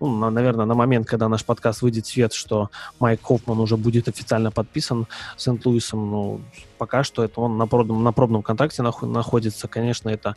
ну, 0.00 0.08
на, 0.08 0.30
наверное, 0.30 0.64
на 0.64 0.74
момент, 0.74 1.06
когда 1.06 1.28
наш 1.28 1.44
подкаст 1.44 1.82
выйдет 1.82 2.06
в 2.06 2.08
свет, 2.08 2.32
что 2.32 2.70
Майк 2.98 3.20
Хоффман 3.22 3.60
уже 3.60 3.76
будет 3.76 4.08
официально 4.08 4.50
подписан 4.50 5.06
Сент-Луисом, 5.36 6.10
ну, 6.10 6.40
пока 6.78 7.04
что 7.04 7.22
это 7.22 7.40
он 7.40 7.58
на 7.58 7.66
пробном, 7.66 8.02
на 8.02 8.12
пробном 8.12 8.42
контракте 8.42 8.82
находится. 8.82 9.68
Конечно, 9.68 10.08
это 10.08 10.34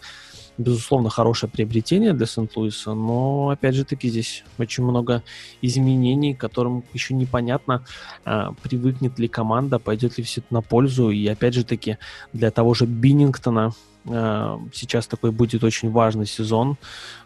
безусловно, 0.58 1.10
хорошее 1.10 1.52
приобретение 1.52 2.14
для 2.14 2.26
Сент-Луиса, 2.26 2.94
но, 2.94 3.50
опять 3.50 3.76
же 3.76 3.86
таки, 3.86 4.10
здесь 4.10 4.44
очень 4.58 4.84
много 4.84 5.24
изменений, 5.62 6.34
которым 6.34 6.84
еще 6.94 7.14
непонятно, 7.14 7.86
а, 8.24 8.54
привыкнет 8.64 9.20
ли 9.20 9.28
команда, 9.28 9.80
пойдет 9.80 10.18
ли 10.18 10.24
все 10.24 10.42
это 10.42 10.54
на 10.54 10.62
пользу, 10.62 11.10
и, 11.10 11.28
опять 11.28 11.54
же 11.54 11.64
таки, 11.64 11.98
для 12.34 12.52
того 12.52 12.74
же 12.74 12.86
Биннингтона 12.86 13.74
сейчас 14.06 15.08
такой 15.08 15.32
будет 15.32 15.64
очень 15.64 15.92
важный 15.92 16.26
сезон, 16.26 16.78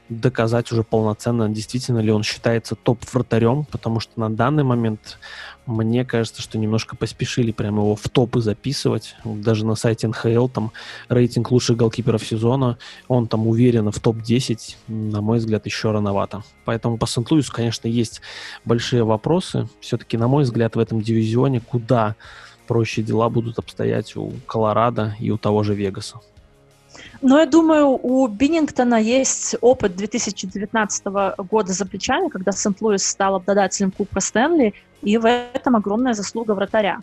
доказать 0.09 0.71
уже 0.71 0.83
полноценно, 0.83 1.49
действительно 1.49 1.99
ли 1.99 2.11
он 2.11 2.23
считается 2.23 2.75
топ-вратарем, 2.75 3.65
потому 3.65 3.99
что 3.99 4.19
на 4.19 4.29
данный 4.29 4.63
момент 4.63 5.19
мне 5.67 6.03
кажется, 6.03 6.41
что 6.41 6.57
немножко 6.57 6.95
поспешили 6.95 7.51
прямо 7.51 7.83
его 7.83 7.95
в 7.95 8.09
топы 8.09 8.41
записывать. 8.41 9.15
Даже 9.23 9.65
на 9.67 9.75
сайте 9.75 10.07
НХЛ 10.07 10.47
там 10.47 10.71
рейтинг 11.09 11.51
лучших 11.51 11.77
голкиперов 11.77 12.25
сезона, 12.25 12.79
он 13.07 13.27
там 13.27 13.47
уверенно 13.47 13.91
в 13.91 13.99
топ-10, 13.99 14.77
на 14.87 15.21
мой 15.21 15.37
взгляд, 15.37 15.67
еще 15.67 15.91
рановато. 15.91 16.43
Поэтому 16.65 16.97
по 16.97 17.05
Сент-Луису, 17.05 17.53
конечно, 17.53 17.87
есть 17.87 18.21
большие 18.65 19.03
вопросы. 19.03 19.69
Все-таки, 19.79 20.17
на 20.17 20.27
мой 20.27 20.43
взгляд, 20.43 20.75
в 20.75 20.79
этом 20.79 21.01
дивизионе 21.01 21.59
куда 21.59 22.15
проще 22.67 23.03
дела 23.03 23.29
будут 23.29 23.59
обстоять 23.59 24.15
у 24.15 24.31
Колорадо 24.47 25.15
и 25.19 25.29
у 25.29 25.37
того 25.37 25.61
же 25.61 25.75
Вегаса. 25.75 26.19
Но 27.21 27.39
я 27.39 27.45
думаю, 27.45 27.99
у 28.01 28.27
Биннингтона 28.27 28.95
есть 28.95 29.55
опыт 29.59 29.95
2019 29.95 31.05
года 31.49 31.73
за 31.73 31.85
плечами, 31.85 32.29
когда 32.29 32.51
Сент-Луис 32.51 33.05
стал 33.05 33.35
обладателем 33.35 33.91
Кубка 33.91 34.21
Стэнли, 34.21 34.73
и 35.01 35.17
в 35.17 35.27
этом 35.27 35.75
огромная 35.75 36.13
заслуга 36.13 36.53
вратаря. 36.53 36.99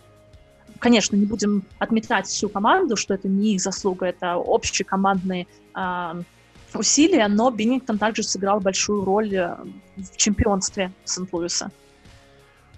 Конечно, 0.79 1.17
не 1.17 1.27
будем 1.27 1.65
отметать 1.79 2.27
всю 2.27 2.49
команду, 2.49 2.97
что 2.97 3.15
это 3.15 3.29
не 3.29 3.55
их 3.55 3.61
заслуга, 3.61 4.07
это 4.07 4.37
общие 4.37 4.85
командные 4.85 5.47
э, 5.75 6.23
усилия, 6.75 7.29
но 7.29 7.51
Биннингтон 7.51 7.99
также 7.99 8.23
сыграл 8.23 8.61
большую 8.61 9.05
роль 9.05 9.35
э, 9.35 9.57
в 9.97 10.17
чемпионстве 10.17 10.93
Сент-Луиса. 11.05 11.71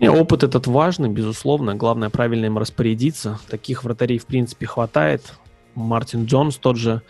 Не, 0.01 0.11
опыт 0.11 0.45
этот 0.45 0.66
важный, 0.68 1.09
безусловно. 1.09 1.74
Главное, 1.74 2.09
правильно 2.09 2.47
им 2.47 2.59
распорядиться. 2.59 3.41
Таких 3.49 3.82
вратарей, 3.82 4.18
в 4.18 4.26
принципе, 4.26 4.66
хватает. 4.66 5.34
Мартин 5.79 6.24
Джонс 6.24 6.57
тот 6.57 6.76
же, 6.76 7.03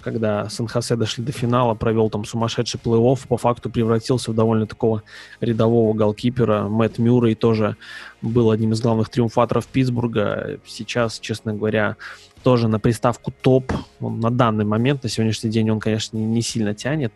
когда 0.00 0.48
Сан-Хосе 0.48 0.94
дошли 0.94 1.24
до 1.24 1.32
финала, 1.32 1.74
провел 1.74 2.10
там 2.10 2.24
сумасшедший 2.24 2.78
плей-офф, 2.82 3.26
по 3.26 3.36
факту 3.36 3.70
превратился 3.70 4.30
в 4.30 4.34
довольно 4.34 4.66
такого 4.66 5.02
рядового 5.40 5.94
голкипера. 5.94 6.68
Мэтт 6.68 6.98
Мюррей 6.98 7.34
тоже 7.34 7.76
был 8.22 8.50
одним 8.50 8.72
из 8.72 8.80
главных 8.80 9.08
триумфаторов 9.08 9.66
Питтсбурга. 9.66 10.60
Сейчас, 10.64 11.18
честно 11.18 11.54
говоря, 11.54 11.96
тоже 12.44 12.68
на 12.68 12.78
приставку 12.78 13.32
топ. 13.42 13.72
Он 13.98 14.20
на 14.20 14.30
данный 14.30 14.64
момент, 14.64 15.02
на 15.02 15.08
сегодняшний 15.08 15.50
день, 15.50 15.70
он, 15.70 15.80
конечно, 15.80 16.16
не 16.16 16.42
сильно 16.42 16.74
тянет. 16.74 17.12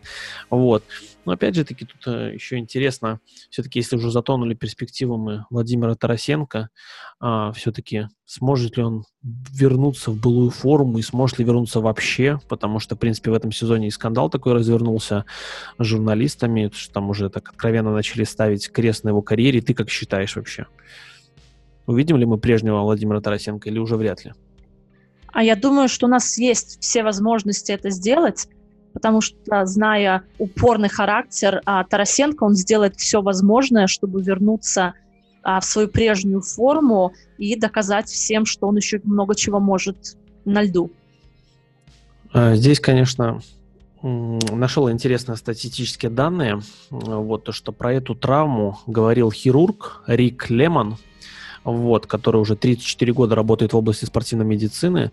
Вот. 0.49 0.83
Но 1.25 1.33
опять 1.33 1.55
же 1.55 1.63
таки 1.63 1.85
тут 1.85 2.07
э, 2.07 2.33
еще 2.33 2.57
интересно, 2.57 3.19
все-таки 3.49 3.79
если 3.79 3.95
уже 3.95 4.09
затонули 4.09 4.55
перспективы 4.55 5.17
мы 5.17 5.45
Владимира 5.51 5.93
Тарасенко, 5.93 6.69
а, 7.19 7.51
все-таки 7.51 8.07
сможет 8.25 8.77
ли 8.77 8.83
он 8.83 9.03
вернуться 9.21 10.09
в 10.09 10.19
былую 10.19 10.49
форму 10.49 10.97
и 10.97 11.03
сможет 11.03 11.37
ли 11.37 11.45
вернуться 11.45 11.79
вообще, 11.79 12.39
потому 12.49 12.79
что, 12.79 12.95
в 12.95 12.99
принципе, 12.99 13.29
в 13.29 13.35
этом 13.35 13.51
сезоне 13.51 13.87
и 13.87 13.91
скандал 13.91 14.29
такой 14.29 14.53
развернулся 14.53 15.25
с 15.77 15.83
журналистами, 15.83 16.71
что 16.73 16.93
там 16.93 17.09
уже 17.09 17.29
так 17.29 17.49
откровенно 17.49 17.93
начали 17.93 18.23
ставить 18.23 18.71
крест 18.71 19.03
на 19.03 19.09
его 19.09 19.21
карьере. 19.21 19.61
Ты 19.61 19.75
как 19.75 19.89
считаешь 19.89 20.35
вообще? 20.35 20.65
Увидим 21.85 22.17
ли 22.17 22.25
мы 22.25 22.39
прежнего 22.39 22.81
Владимира 22.81 23.21
Тарасенко 23.21 23.69
или 23.69 23.77
уже 23.77 23.95
вряд 23.95 24.25
ли? 24.25 24.33
А 25.33 25.43
я 25.43 25.55
думаю, 25.55 25.87
что 25.87 26.07
у 26.07 26.09
нас 26.09 26.37
есть 26.37 26.81
все 26.81 27.03
возможности 27.03 27.71
это 27.71 27.89
сделать, 27.89 28.47
потому 28.93 29.21
что, 29.21 29.65
зная 29.65 30.23
упорный 30.37 30.89
характер 30.89 31.61
а, 31.65 31.83
Тарасенко, 31.83 32.43
он 32.43 32.55
сделает 32.55 32.95
все 32.97 33.21
возможное, 33.21 33.87
чтобы 33.87 34.21
вернуться 34.21 34.93
а, 35.43 35.59
в 35.59 35.65
свою 35.65 35.87
прежнюю 35.87 36.41
форму 36.41 37.13
и 37.37 37.55
доказать 37.55 38.07
всем, 38.07 38.45
что 38.45 38.67
он 38.67 38.77
еще 38.77 39.01
много 39.03 39.35
чего 39.35 39.59
может 39.59 40.17
на 40.45 40.63
льду. 40.63 40.91
А, 42.33 42.55
здесь, 42.55 42.79
конечно, 42.79 43.41
нашел 44.01 44.89
интересные 44.89 45.37
статистические 45.37 46.09
данные. 46.09 46.61
Вот 46.89 47.43
то, 47.45 47.51
что 47.51 47.71
про 47.71 47.93
эту 47.93 48.15
травму 48.15 48.79
говорил 48.87 49.31
хирург 49.31 50.03
Рик 50.07 50.49
Лемон– 50.49 50.97
вот, 51.63 52.07
который 52.07 52.41
уже 52.41 52.55
34 52.55 53.13
года 53.13 53.35
работает 53.35 53.73
в 53.73 53.77
области 53.77 54.05
спортивной 54.05 54.45
медицины. 54.45 55.11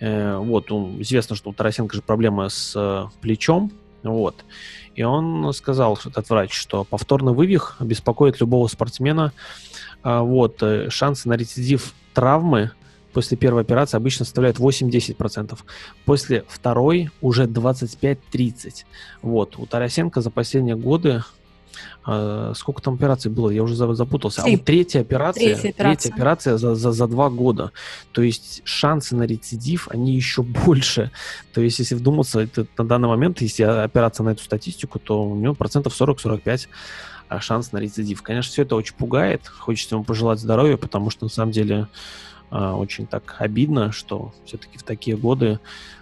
Э, 0.00 0.36
вот, 0.36 0.70
он, 0.70 1.00
известно, 1.02 1.36
что 1.36 1.50
у 1.50 1.52
Тарасенко 1.52 1.94
же 1.94 2.02
проблемы 2.02 2.50
с 2.50 2.74
э, 2.76 3.06
плечом, 3.20 3.72
вот. 4.02 4.44
И 4.94 5.02
он 5.02 5.52
сказал, 5.52 5.98
этот 6.04 6.28
врач, 6.30 6.52
что 6.52 6.84
повторный 6.84 7.32
вывих 7.32 7.76
беспокоит 7.80 8.40
любого 8.40 8.66
спортсмена. 8.68 9.32
А, 10.02 10.22
вот, 10.22 10.62
э, 10.62 10.88
шансы 10.90 11.28
на 11.28 11.34
рецидив 11.34 11.92
травмы 12.14 12.70
после 13.12 13.36
первой 13.36 13.62
операции 13.62 13.96
обычно 13.96 14.24
составляют 14.24 14.58
8-10%. 14.58 15.58
После 16.04 16.44
второй 16.48 17.10
уже 17.20 17.44
25-30%. 17.46 18.84
Вот. 19.22 19.58
У 19.58 19.66
Тарасенко 19.66 20.20
за 20.20 20.30
последние 20.30 20.76
годы 20.76 21.22
а, 22.04 22.52
сколько 22.54 22.82
там 22.82 22.94
операций 22.94 23.30
было, 23.30 23.50
я 23.50 23.62
уже 23.62 23.74
запутался. 23.74 24.42
Три. 24.42 24.54
А 24.54 24.56
вот 24.56 24.64
третья 24.64 25.00
операция, 25.00 25.54
третья 25.54 25.70
операция, 25.70 25.84
третья 25.84 26.14
операция 26.14 26.56
за, 26.56 26.74
за, 26.74 26.92
за 26.92 27.06
два 27.06 27.30
года. 27.30 27.72
То 28.12 28.22
есть 28.22 28.62
шансы 28.64 29.16
на 29.16 29.24
рецидив, 29.24 29.88
они 29.90 30.14
еще 30.14 30.42
больше. 30.42 31.10
То 31.52 31.60
есть, 31.60 31.78
если 31.78 31.94
вдуматься, 31.94 32.40
это 32.40 32.66
на 32.78 32.84
данный 32.84 33.08
момент, 33.08 33.40
если 33.40 33.62
опираться 33.62 34.22
на 34.22 34.30
эту 34.30 34.42
статистику, 34.42 34.98
то 34.98 35.24
у 35.24 35.36
него 35.36 35.54
процентов 35.54 36.00
40-45 36.00 36.68
а, 37.28 37.40
шанс 37.40 37.72
на 37.72 37.78
рецидив. 37.78 38.22
Конечно, 38.22 38.52
все 38.52 38.62
это 38.62 38.76
очень 38.76 38.94
пугает. 38.94 39.46
Хочется 39.46 39.96
ему 39.96 40.04
пожелать 40.04 40.38
здоровья, 40.38 40.76
потому 40.76 41.10
что 41.10 41.24
на 41.24 41.30
самом 41.30 41.52
деле 41.52 41.88
а, 42.50 42.76
очень 42.76 43.06
так 43.06 43.36
обидно, 43.38 43.92
что 43.92 44.32
все-таки 44.44 44.78
в 44.78 44.82
такие 44.82 45.16
годы 45.16 45.58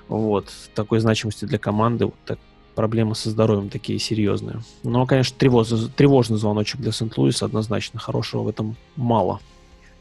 вот 0.08 0.52
такой 0.74 1.00
значимости 1.00 1.44
для 1.46 1.58
команды 1.58 2.06
вот 2.06 2.16
так, 2.26 2.38
проблемы 2.74 3.14
со 3.14 3.30
здоровьем 3.30 3.68
такие 3.68 3.98
серьезные. 3.98 4.60
Но, 4.82 5.06
конечно, 5.06 5.36
тревоз, 5.38 5.72
тревожный 5.96 6.38
звоночек 6.38 6.80
для 6.80 6.92
Сент-Луиса 6.92 7.46
однозначно. 7.46 8.00
Хорошего 8.00 8.42
в 8.42 8.48
этом 8.48 8.76
мало. 8.96 9.40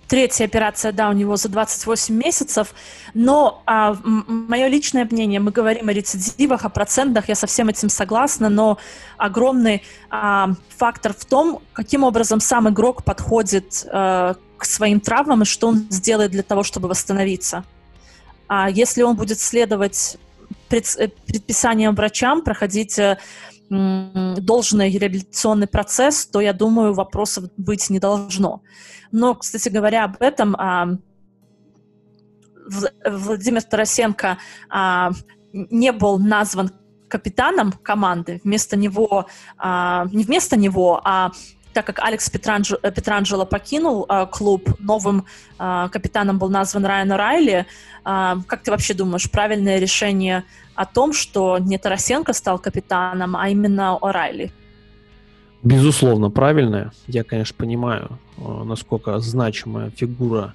Третья 0.08 0.46
операция, 0.46 0.92
да, 0.92 1.10
у 1.10 1.14
него 1.14 1.38
за 1.38 1.50
28 1.50 2.14
месяцев, 2.14 2.76
но 3.14 3.64
а, 3.66 3.96
мое 4.04 4.68
личное 4.68 5.08
мнение, 5.10 5.40
мы 5.40 5.52
говорим 5.52 5.88
о 5.88 5.94
рецидивах, 5.94 6.66
о 6.66 6.70
процентах, 6.70 7.30
я 7.30 7.36
со 7.36 7.48
всем 7.48 7.70
этим 7.70 7.90
согласна, 7.90 8.50
но 8.50 8.78
огромный 9.18 9.82
а, 10.10 10.52
фактор 10.78 11.14
в 11.18 11.26
том, 11.26 11.62
каким 11.72 12.04
образом 12.04 12.42
сам 12.42 12.70
игрок 12.70 13.04
подходит 13.04 13.88
а, 13.90 14.36
к 14.58 14.66
своим 14.66 15.00
травмам 15.00 15.44
и 15.44 15.46
что 15.46 15.70
он 15.70 15.88
сделает 15.90 16.32
для 16.32 16.44
того, 16.44 16.64
чтобы 16.64 16.90
восстановиться. 16.90 17.64
А 18.48 18.70
если 18.70 19.04
он 19.04 19.16
будет 19.16 19.40
следовать 19.40 20.18
предписанием 20.70 21.96
врачам 21.96 22.42
проходить 22.42 22.98
э, 23.00 23.18
должный 23.70 24.92
реабилитационный 24.92 25.68
процесс, 25.68 26.26
то, 26.28 26.42
я 26.42 26.54
думаю, 26.54 26.94
вопросов 26.94 27.46
быть 27.58 27.90
не 27.90 28.00
должно. 28.00 28.62
Но, 29.12 29.36
кстати 29.36 29.70
говоря, 29.70 30.06
об 30.06 30.22
этом 30.22 30.56
а, 30.58 30.98
Владимир 33.06 33.64
Тарасенко 33.64 34.38
а, 34.70 35.12
не 35.54 35.92
был 35.92 36.20
назван 36.20 36.72
капитаном 37.08 37.72
команды. 37.72 38.42
Вместо 38.44 38.76
него, 38.76 39.28
а, 39.58 40.08
не 40.12 40.24
вместо 40.24 40.58
него, 40.58 41.02
а 41.04 41.32
так 41.74 41.86
как 41.86 42.00
Алекс 42.00 42.30
Петранджело, 42.30 42.80
э, 42.84 42.92
Петранджело 42.92 43.46
покинул 43.46 44.06
э, 44.08 44.28
клуб, 44.32 44.70
новым 44.80 45.26
э, 45.60 45.90
капитаном 45.92 46.38
был 46.38 46.50
назван 46.50 46.86
Райан 46.86 47.12
Райли. 47.12 47.66
Э, 48.06 48.36
как 48.48 48.64
ты 48.64 48.72
вообще 48.72 48.94
думаешь, 48.94 49.30
правильное 49.30 49.80
решение 49.80 50.44
о 50.76 50.86
том, 50.86 51.14
что 51.14 51.58
не 51.58 51.78
Тарасенко 51.78 52.34
стал 52.34 52.60
капитаном, 52.60 53.36
а 53.36 53.50
именно 53.50 53.98
О'Райли? 54.02 54.52
Безусловно, 55.64 56.30
правильное. 56.30 56.92
Я, 57.08 57.24
конечно, 57.24 57.56
понимаю, 57.58 58.20
насколько 58.38 59.18
значимая 59.20 59.92
фигура 59.92 60.54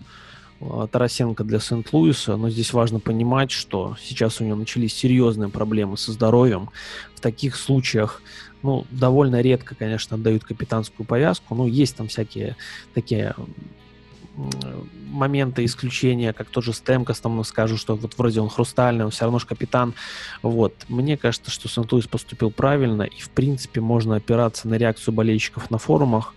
Тарасенко 0.61 1.45
для 1.45 1.61
Сент-Луиса, 1.61 2.37
но 2.37 2.51
здесь 2.51 2.73
важно 2.73 2.99
понимать, 2.99 3.51
что 3.51 3.97
сейчас 4.01 4.41
у 4.41 4.45
него 4.45 4.57
начались 4.57 4.95
серьезные 4.95 5.49
проблемы 5.49 5.97
со 5.97 6.13
здоровьем. 6.13 6.71
В 7.15 7.21
таких 7.21 7.57
случаях 7.57 8.23
ну, 8.63 8.85
довольно 8.91 9.41
редко, 9.41 9.75
конечно, 9.75 10.19
дают 10.19 10.45
капитанскую 10.45 11.07
повязку. 11.07 11.55
Ну, 11.55 11.67
есть 11.67 11.97
там 11.97 12.09
всякие 12.09 12.57
такие 12.95 13.35
моменты 15.11 15.65
исключения, 15.65 16.33
как 16.33 16.49
тот 16.49 16.65
же 16.65 16.73
Стемкос 16.73 17.21
там 17.21 17.43
скажут, 17.45 17.81
что 17.81 17.97
вот 17.97 18.17
вроде 18.19 18.41
он 18.41 18.49
хрустальный, 18.49 19.05
он 19.05 19.11
все 19.11 19.25
равно 19.25 19.39
же 19.39 19.47
капитан. 19.47 19.95
Вот. 20.43 20.75
Мне 20.89 21.17
кажется, 21.17 21.51
что 21.51 21.69
Сент-Луис 21.69 22.07
поступил 22.07 22.51
правильно, 22.51 23.03
и 23.03 23.21
в 23.21 23.31
принципе 23.31 23.81
можно 23.81 24.17
опираться 24.17 24.69
на 24.69 24.75
реакцию 24.75 25.15
болельщиков 25.15 25.71
на 25.71 25.79
форумах. 25.79 26.35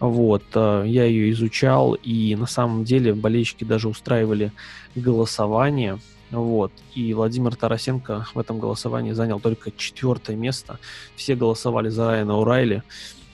Вот. 0.00 0.44
Э, 0.54 0.84
я 0.86 1.04
ее 1.04 1.30
изучал, 1.32 1.94
и 1.94 2.34
на 2.34 2.46
самом 2.46 2.84
деле 2.84 3.14
болельщики 3.14 3.64
даже 3.64 3.88
устраивали 3.88 4.52
голосование. 4.94 5.98
Вот. 6.30 6.72
И 6.94 7.14
Владимир 7.14 7.54
Тарасенко 7.54 8.26
в 8.34 8.38
этом 8.38 8.58
голосовании 8.58 9.12
занял 9.12 9.38
только 9.38 9.70
четвертое 9.70 10.36
место. 10.36 10.78
Все 11.16 11.36
голосовали 11.36 11.88
за 11.88 12.08
Райана 12.08 12.38
Урайли. 12.38 12.82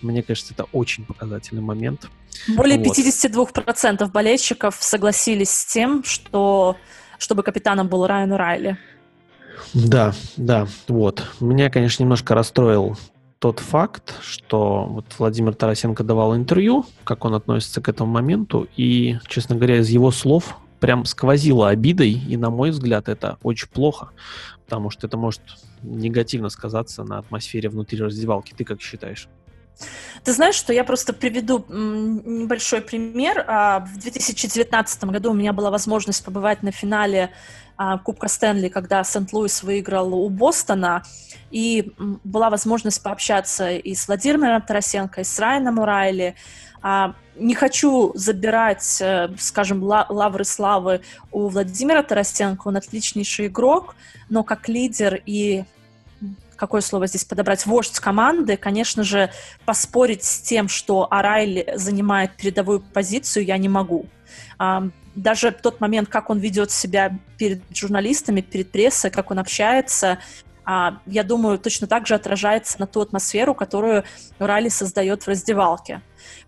Мне 0.02 0.22
кажется, 0.22 0.54
это 0.54 0.64
очень 0.72 1.04
показательный 1.04 1.62
момент. 1.62 2.08
Более 2.48 2.78
вот. 2.78 2.98
52% 2.98 4.10
болельщиков 4.10 4.76
согласились 4.80 5.50
с 5.50 5.64
тем, 5.66 6.04
что 6.04 6.76
чтобы 7.18 7.42
капитаном 7.42 7.88
был 7.88 8.06
Райан 8.06 8.32
Райли. 8.32 8.78
Да, 9.74 10.14
да, 10.36 10.66
вот. 10.88 11.22
Меня, 11.40 11.70
конечно, 11.70 12.02
немножко 12.02 12.34
расстроил 12.34 12.96
тот 13.38 13.58
факт, 13.58 14.14
что 14.22 14.86
вот 14.86 15.06
Владимир 15.18 15.54
Тарасенко 15.54 16.04
давал 16.04 16.36
интервью, 16.36 16.84
как 17.04 17.24
он 17.24 17.34
относится 17.34 17.80
к 17.80 17.88
этому 17.88 18.12
моменту, 18.12 18.68
и, 18.76 19.18
честно 19.28 19.56
говоря, 19.56 19.78
из 19.78 19.88
его 19.88 20.10
слов 20.10 20.56
прям 20.78 21.04
сквозило 21.04 21.68
обидой, 21.68 22.10
и, 22.10 22.36
на 22.36 22.50
мой 22.50 22.70
взгляд, 22.70 23.08
это 23.08 23.38
очень 23.42 23.68
плохо, 23.68 24.10
потому 24.64 24.90
что 24.90 25.06
это 25.06 25.16
может 25.16 25.42
негативно 25.82 26.50
сказаться 26.50 27.02
на 27.02 27.18
атмосфере 27.18 27.68
внутри 27.68 27.98
раздевалки. 27.98 28.54
Ты 28.54 28.64
как 28.64 28.80
считаешь? 28.80 29.28
Ты 30.24 30.32
знаешь, 30.32 30.54
что 30.54 30.72
я 30.72 30.84
просто 30.84 31.12
приведу 31.12 31.64
небольшой 31.68 32.82
пример. 32.82 33.44
А, 33.46 33.80
в 33.80 33.98
2019 33.98 35.04
году 35.04 35.30
у 35.30 35.34
меня 35.34 35.52
была 35.52 35.70
возможность 35.70 36.24
побывать 36.24 36.62
на 36.62 36.72
финале 36.72 37.30
а, 37.76 37.98
Кубка 37.98 38.28
Стэнли, 38.28 38.68
когда 38.68 39.02
Сент-Луис 39.02 39.62
выиграл 39.62 40.14
у 40.14 40.28
Бостона, 40.28 41.02
и 41.50 41.92
была 42.22 42.50
возможность 42.50 43.02
пообщаться 43.02 43.70
и 43.70 43.94
с 43.94 44.06
Владимиром 44.06 44.60
Тарасенко, 44.60 45.22
и 45.22 45.24
с 45.24 45.38
Райаном 45.38 45.78
Урайли. 45.78 46.34
А, 46.82 47.14
не 47.36 47.54
хочу 47.54 48.12
забирать, 48.14 48.98
э, 49.00 49.28
скажем, 49.38 49.82
лавры 49.82 50.44
славы 50.44 51.00
у 51.30 51.48
Владимира 51.48 52.02
Тарасенко, 52.02 52.68
он 52.68 52.76
отличнейший 52.76 53.46
игрок, 53.46 53.94
но 54.28 54.44
как 54.44 54.68
лидер 54.68 55.22
и 55.24 55.64
какое 56.60 56.82
слово 56.82 57.06
здесь 57.06 57.24
подобрать, 57.24 57.64
вождь 57.64 57.98
команды, 57.98 58.58
конечно 58.58 59.02
же, 59.02 59.30
поспорить 59.64 60.24
с 60.24 60.40
тем, 60.40 60.68
что 60.68 61.08
Арайли 61.10 61.72
занимает 61.74 62.36
передовую 62.36 62.80
позицию, 62.80 63.46
я 63.46 63.56
не 63.56 63.70
могу. 63.70 64.06
Даже 65.14 65.52
тот 65.52 65.80
момент, 65.80 66.10
как 66.10 66.28
он 66.28 66.38
ведет 66.38 66.70
себя 66.70 67.18
перед 67.38 67.62
журналистами, 67.74 68.42
перед 68.42 68.70
прессой, 68.70 69.10
как 69.10 69.30
он 69.30 69.38
общается, 69.38 70.18
а, 70.64 70.98
я 71.06 71.24
думаю, 71.24 71.58
точно 71.58 71.86
так 71.86 72.06
же 72.06 72.14
отражается 72.14 72.78
на 72.78 72.86
ту 72.86 73.00
атмосферу, 73.00 73.54
которую 73.54 74.04
Райли 74.38 74.68
создает 74.68 75.22
в 75.22 75.28
раздевалке. 75.28 76.02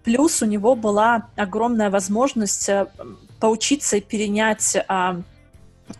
Плюс 0.04 0.42
у 0.42 0.46
него 0.46 0.76
была 0.76 1.28
огромная 1.36 1.90
возможность 1.90 2.68
э, 2.68 2.86
поучиться 3.40 3.96
и 3.96 4.00
перенять 4.00 4.76
а, 4.86 5.22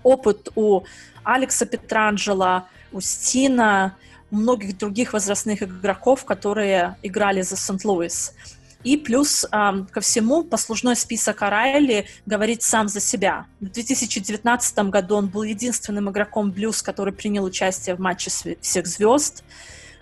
опыт 0.03 0.51
у 0.55 0.83
Алекса 1.25 1.67
Петранджела, 1.67 2.69
у 2.93 3.01
Стина, 3.01 3.97
у 4.31 4.37
многих 4.37 4.79
других 4.79 5.13
возрастных 5.13 5.63
игроков, 5.63 6.25
которые 6.25 6.97
играли 7.03 7.43
за 7.43 7.57
Сент-Луис. 7.57 8.35
И 8.85 8.97
плюс 8.97 9.45
э, 9.45 9.49
ко 9.91 10.01
всему 10.01 10.43
послужной 10.43 10.97
список 10.97 11.43
Арайли 11.43 12.07
говорит 12.27 12.63
сам 12.63 12.89
за 12.89 13.01
себя. 13.01 13.47
В 13.61 13.69
2019 13.69 14.79
году 14.91 15.17
он 15.17 15.29
был 15.29 15.45
единственным 15.45 16.11
игроком 16.11 16.51
Блюз, 16.51 16.83
который 16.83 17.13
принял 17.13 17.45
участие 17.45 17.95
в 17.95 18.01
матче 18.01 18.31
всех 18.61 18.87
звезд. 18.87 19.45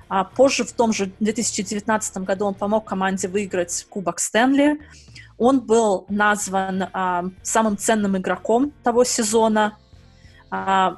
А 0.09 0.25
позже, 0.25 0.65
в 0.65 0.73
том 0.73 0.93
же 0.93 1.13
2019 1.21 2.19
году, 2.19 2.47
он 2.47 2.55
помог 2.55 2.85
команде 2.87 3.29
выиграть 3.29 3.87
Кубок 3.91 4.19
Стэнли. 4.19 4.81
Он 5.37 5.61
был 5.61 6.07
назван 6.09 6.83
э, 6.83 7.23
самым 7.43 7.77
ценным 7.77 8.17
игроком 8.17 8.73
того 8.83 9.05
сезона. 9.05 9.77
Э, 10.51 10.97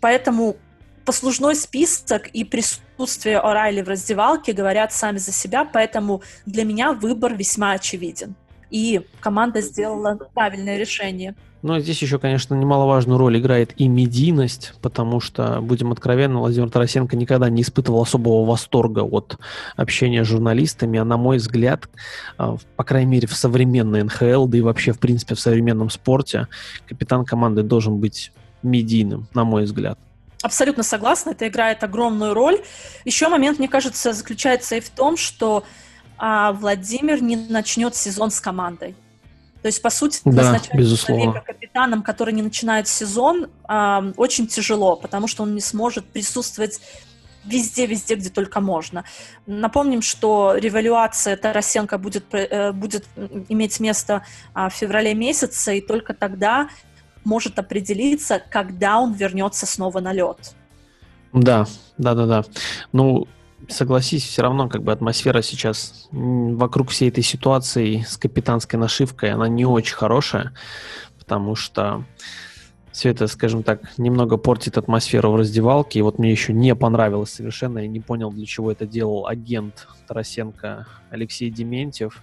поэтому 0.00 0.56
послужной 1.04 1.54
список 1.54 2.28
и 2.28 2.44
присутствие 2.44 3.38
Орайли 3.38 3.82
в 3.82 3.88
раздевалке 3.88 4.52
говорят 4.52 4.92
сами 4.92 5.18
за 5.18 5.32
себя, 5.32 5.64
поэтому 5.64 6.22
для 6.46 6.64
меня 6.64 6.92
выбор 6.92 7.34
весьма 7.34 7.72
очевиден. 7.72 8.34
И 8.70 9.02
команда 9.20 9.60
сделала 9.60 10.18
правильное 10.34 10.78
решение. 10.78 11.34
Но 11.62 11.78
здесь 11.78 12.00
еще, 12.00 12.18
конечно, 12.18 12.54
немаловажную 12.54 13.18
роль 13.18 13.38
играет 13.38 13.74
и 13.76 13.86
медийность, 13.86 14.72
потому 14.80 15.20
что, 15.20 15.60
будем 15.60 15.92
откровенны, 15.92 16.38
Владимир 16.38 16.70
Тарасенко 16.70 17.16
никогда 17.16 17.50
не 17.50 17.62
испытывал 17.62 18.00
особого 18.00 18.46
восторга 18.46 19.00
от 19.00 19.36
общения 19.76 20.24
с 20.24 20.28
журналистами, 20.28 20.98
а 20.98 21.04
на 21.04 21.18
мой 21.18 21.36
взгляд, 21.36 21.90
а, 22.38 22.56
по 22.76 22.84
крайней 22.84 23.10
мере, 23.10 23.28
в 23.28 23.34
современной 23.34 24.04
НХЛ, 24.04 24.46
да 24.46 24.56
и 24.56 24.62
вообще, 24.62 24.92
в 24.92 24.98
принципе, 24.98 25.34
в 25.34 25.40
современном 25.40 25.90
спорте, 25.90 26.48
капитан 26.88 27.26
команды 27.26 27.62
должен 27.62 27.98
быть 27.98 28.32
медийным, 28.62 29.26
на 29.34 29.44
мой 29.44 29.64
взгляд. 29.64 29.98
Абсолютно 30.42 30.82
согласна, 30.82 31.30
это 31.30 31.46
играет 31.48 31.84
огромную 31.84 32.32
роль. 32.32 32.60
Еще 33.04 33.28
момент, 33.28 33.58
мне 33.58 33.68
кажется, 33.68 34.12
заключается 34.12 34.76
и 34.76 34.80
в 34.80 34.88
том, 34.88 35.16
что 35.16 35.64
а, 36.16 36.52
Владимир 36.52 37.22
не 37.22 37.36
начнет 37.36 37.94
сезон 37.94 38.30
с 38.30 38.40
командой. 38.40 38.96
То 39.62 39.66
есть, 39.66 39.82
по 39.82 39.90
сути, 39.90 40.20
да, 40.24 40.42
назначать 40.42 40.74
безусловно. 40.74 41.24
человека 41.24 41.46
капитаном, 41.46 42.02
который 42.02 42.32
не 42.32 42.42
начинает 42.42 42.88
сезон, 42.88 43.50
э, 43.68 44.12
очень 44.16 44.46
тяжело, 44.46 44.96
потому 44.96 45.28
что 45.28 45.42
он 45.42 45.54
не 45.54 45.60
сможет 45.60 46.06
присутствовать 46.06 46.80
везде, 47.44 47.86
везде, 47.86 48.14
где 48.14 48.30
только 48.30 48.60
можно. 48.60 49.04
Напомним, 49.46 50.02
что 50.02 50.54
революция 50.56 51.36
Тарасенко 51.36 51.98
будет, 51.98 52.24
э, 52.32 52.72
будет 52.72 53.06
иметь 53.48 53.80
место 53.80 54.24
э, 54.54 54.68
в 54.68 54.72
феврале 54.72 55.14
месяце, 55.14 55.78
и 55.78 55.80
только 55.80 56.14
тогда 56.14 56.68
может 57.24 57.58
определиться, 57.58 58.42
когда 58.50 58.98
он 58.98 59.12
вернется 59.12 59.66
снова 59.66 60.00
на 60.00 60.12
лед. 60.12 60.54
Да, 61.32 61.66
да, 61.98 62.14
да, 62.14 62.26
да. 62.26 62.44
Ну, 62.92 63.28
согласись, 63.68 64.24
все 64.24 64.42
равно 64.42 64.68
как 64.68 64.82
бы 64.82 64.92
атмосфера 64.92 65.42
сейчас 65.42 66.08
вокруг 66.10 66.90
всей 66.90 67.08
этой 67.08 67.22
ситуации 67.22 68.04
с 68.06 68.16
капитанской 68.16 68.78
нашивкой, 68.78 69.32
она 69.32 69.48
не 69.48 69.64
очень 69.64 69.94
хорошая, 69.94 70.52
потому 71.18 71.54
что 71.54 72.04
все 72.92 73.10
это, 73.10 73.28
скажем 73.28 73.62
так, 73.62 73.96
немного 73.98 74.36
портит 74.36 74.76
атмосферу 74.76 75.30
в 75.30 75.36
раздевалке. 75.36 76.00
И 76.00 76.02
вот 76.02 76.18
мне 76.18 76.30
еще 76.30 76.52
не 76.52 76.74
понравилось 76.74 77.30
совершенно, 77.30 77.78
я 77.78 77.86
не 77.86 78.00
понял, 78.00 78.32
для 78.32 78.46
чего 78.46 78.72
это 78.72 78.86
делал 78.86 79.26
агент 79.26 79.86
Тарасенко 80.08 80.86
Алексей 81.10 81.50
Дементьев 81.50 82.20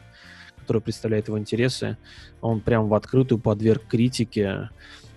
который 0.67 0.81
представляет 0.81 1.29
его 1.29 1.39
интересы, 1.39 1.95
он 2.41 2.59
прям 2.59 2.89
в 2.89 2.93
открытую 2.93 3.39
подверг 3.39 3.83
критике 3.87 4.69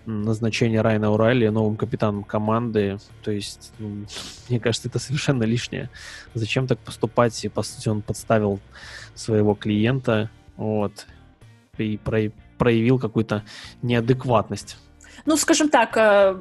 назначение 0.07 0.81
Райана 0.81 1.11
Урайли 1.11 1.49
новым 1.49 1.77
капитаном 1.77 2.23
команды. 2.23 2.99
То 3.25 3.33
есть, 3.33 3.73
мне 4.49 4.61
кажется, 4.61 4.87
это 4.87 5.01
совершенно 5.01 5.43
лишнее. 5.43 5.91
Зачем 6.35 6.69
так 6.69 6.79
поступать? 6.79 7.45
И, 7.45 7.49
по 7.49 7.63
сути, 7.65 7.89
он 7.89 8.01
подставил 8.01 8.61
своего 9.17 9.57
клиента, 9.57 10.31
вот, 10.57 11.07
и 11.79 11.99
проявил 12.57 13.01
какую-то 13.01 13.43
неадекватность. 13.83 14.77
Ну, 15.27 15.37
скажем 15.37 15.69
так, 15.69 15.97
э, 15.97 16.39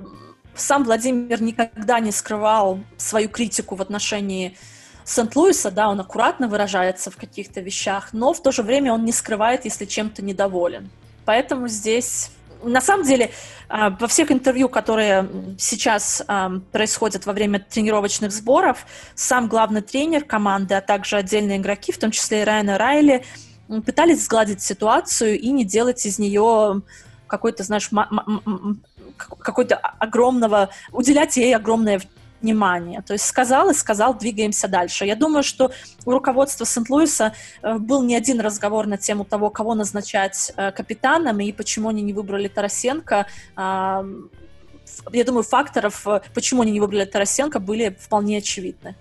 сам 0.53 0.83
Владимир 0.83 1.41
никогда 1.41 1.99
не 1.99 2.11
скрывал 2.11 2.79
свою 2.97 3.27
критику 3.29 3.75
в 3.75 3.81
отношении 3.81 4.55
Сент-Луиса, 5.03 5.71
да, 5.71 5.89
он 5.89 5.99
аккуратно 5.99 6.47
выражается 6.47 7.11
в 7.11 7.17
каких-то 7.17 7.61
вещах, 7.61 8.09
но 8.13 8.33
в 8.33 8.41
то 8.41 8.51
же 8.51 8.63
время 8.63 8.93
он 8.93 9.05
не 9.05 9.11
скрывает, 9.11 9.65
если 9.65 9.85
чем-то 9.85 10.21
недоволен. 10.21 10.89
Поэтому 11.25 11.67
здесь 11.67 12.31
на 12.63 12.81
самом 12.81 13.05
деле, 13.05 13.31
а, 13.69 13.89
во 13.91 14.07
всех 14.07 14.31
интервью, 14.31 14.69
которые 14.69 15.27
сейчас 15.57 16.21
а, 16.27 16.51
происходят 16.71 17.25
во 17.25 17.33
время 17.33 17.59
тренировочных 17.59 18.31
сборов, 18.31 18.85
сам 19.15 19.47
главный 19.47 19.81
тренер 19.81 20.25
команды, 20.25 20.75
а 20.75 20.81
также 20.81 21.17
отдельные 21.17 21.57
игроки, 21.57 21.91
в 21.91 21.97
том 21.97 22.11
числе 22.11 22.41
и 22.41 22.43
Райана 22.43 22.77
Райли, 22.77 23.23
пытались 23.85 24.25
сгладить 24.25 24.61
ситуацию 24.61 25.39
и 25.39 25.49
не 25.51 25.63
делать 25.63 26.05
из 26.05 26.19
нее 26.19 26.81
какой-то, 27.27 27.63
знаешь, 27.63 27.89
какой-то 29.15 29.75
огромного, 29.75 30.69
уделять 30.91 31.37
ей 31.37 31.55
огромное 31.55 32.01
внимание. 32.41 33.01
То 33.01 33.13
есть 33.13 33.25
сказал 33.25 33.69
и 33.69 33.73
сказал, 33.73 34.17
двигаемся 34.17 34.67
дальше. 34.67 35.05
Я 35.05 35.15
думаю, 35.15 35.43
что 35.43 35.71
у 36.05 36.11
руководства 36.11 36.65
Сент-Луиса 36.65 37.33
э, 37.61 37.77
был 37.77 38.03
не 38.03 38.15
один 38.15 38.39
разговор 38.39 38.87
на 38.87 38.97
тему 38.97 39.25
того, 39.25 39.49
кого 39.49 39.75
назначать 39.75 40.51
э, 40.55 40.71
капитаном 40.71 41.39
и 41.39 41.51
почему 41.51 41.89
они 41.89 42.01
не 42.01 42.13
выбрали 42.13 42.47
Тарасенко. 42.47 43.27
А, 43.55 44.05
я 45.11 45.23
думаю, 45.23 45.43
факторов, 45.43 46.07
э, 46.07 46.21
почему 46.33 46.61
они 46.61 46.71
не 46.71 46.79
выбрали 46.79 47.05
Тарасенко, 47.05 47.59
были 47.59 47.95
вполне 47.99 48.37
очевидны. 48.37 48.95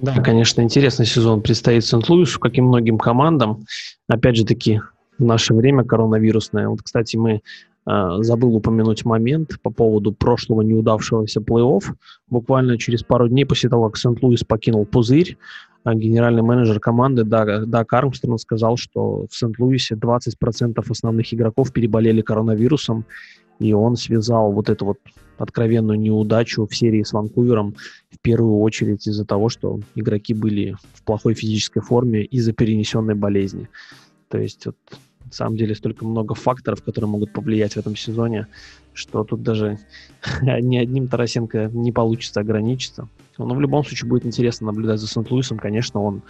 Да, 0.00 0.20
конечно, 0.20 0.60
интересный 0.60 1.06
сезон 1.06 1.40
предстоит 1.40 1.84
Сент-Луису, 1.84 2.40
как 2.40 2.58
и 2.58 2.60
многим 2.60 2.98
командам. 2.98 3.64
Опять 4.08 4.36
же 4.36 4.44
таки, 4.44 4.80
в 5.18 5.24
наше 5.24 5.54
время 5.54 5.84
коронавирусное. 5.84 6.68
Вот, 6.68 6.82
кстати, 6.82 7.16
мы 7.16 7.42
забыл 7.86 8.56
упомянуть 8.56 9.04
момент 9.04 9.58
по 9.62 9.70
поводу 9.70 10.12
прошлого 10.12 10.62
неудавшегося 10.62 11.40
плей-офф. 11.40 11.94
Буквально 12.28 12.78
через 12.78 13.02
пару 13.02 13.28
дней 13.28 13.44
после 13.44 13.68
того, 13.68 13.88
как 13.88 13.98
Сент-Луис 13.98 14.44
покинул 14.44 14.86
пузырь, 14.86 15.36
а 15.84 15.94
генеральный 15.94 16.42
менеджер 16.42 16.80
команды 16.80 17.24
Даг, 17.24 17.92
Армстронг 17.92 18.40
сказал, 18.40 18.78
что 18.78 19.26
в 19.30 19.36
Сент-Луисе 19.36 19.96
20% 19.96 20.82
основных 20.88 21.34
игроков 21.34 21.72
переболели 21.72 22.22
коронавирусом, 22.22 23.04
и 23.58 23.74
он 23.74 23.96
связал 23.96 24.50
вот 24.50 24.70
эту 24.70 24.86
вот 24.86 24.98
откровенную 25.36 25.98
неудачу 26.00 26.66
в 26.66 26.74
серии 26.74 27.02
с 27.02 27.12
Ванкувером 27.12 27.74
в 28.10 28.18
первую 28.22 28.60
очередь 28.60 29.06
из-за 29.06 29.26
того, 29.26 29.50
что 29.50 29.80
игроки 29.94 30.32
были 30.32 30.76
в 30.94 31.02
плохой 31.02 31.34
физической 31.34 31.80
форме 31.80 32.24
из-за 32.24 32.52
перенесенной 32.52 33.14
болезни. 33.14 33.68
То 34.28 34.38
есть 34.38 34.64
вот, 34.64 34.76
самом 35.34 35.56
деле 35.56 35.74
столько 35.74 36.04
много 36.04 36.34
факторов, 36.34 36.82
которые 36.82 37.10
могут 37.10 37.32
повлиять 37.32 37.74
в 37.74 37.76
этом 37.76 37.96
сезоне, 37.96 38.46
что 38.92 39.24
тут 39.24 39.42
даже 39.42 39.78
ни 40.42 40.76
одним 40.76 41.08
Тарасенко 41.08 41.70
не 41.72 41.92
получится 41.92 42.40
ограничиться. 42.40 43.08
Но 43.38 43.54
в 43.54 43.60
любом 43.60 43.84
случае 43.84 44.08
будет 44.08 44.26
интересно 44.26 44.66
наблюдать 44.66 45.00
за 45.00 45.08
Сент-Луисом. 45.08 45.58
Конечно, 45.58 46.00
он 46.00 46.22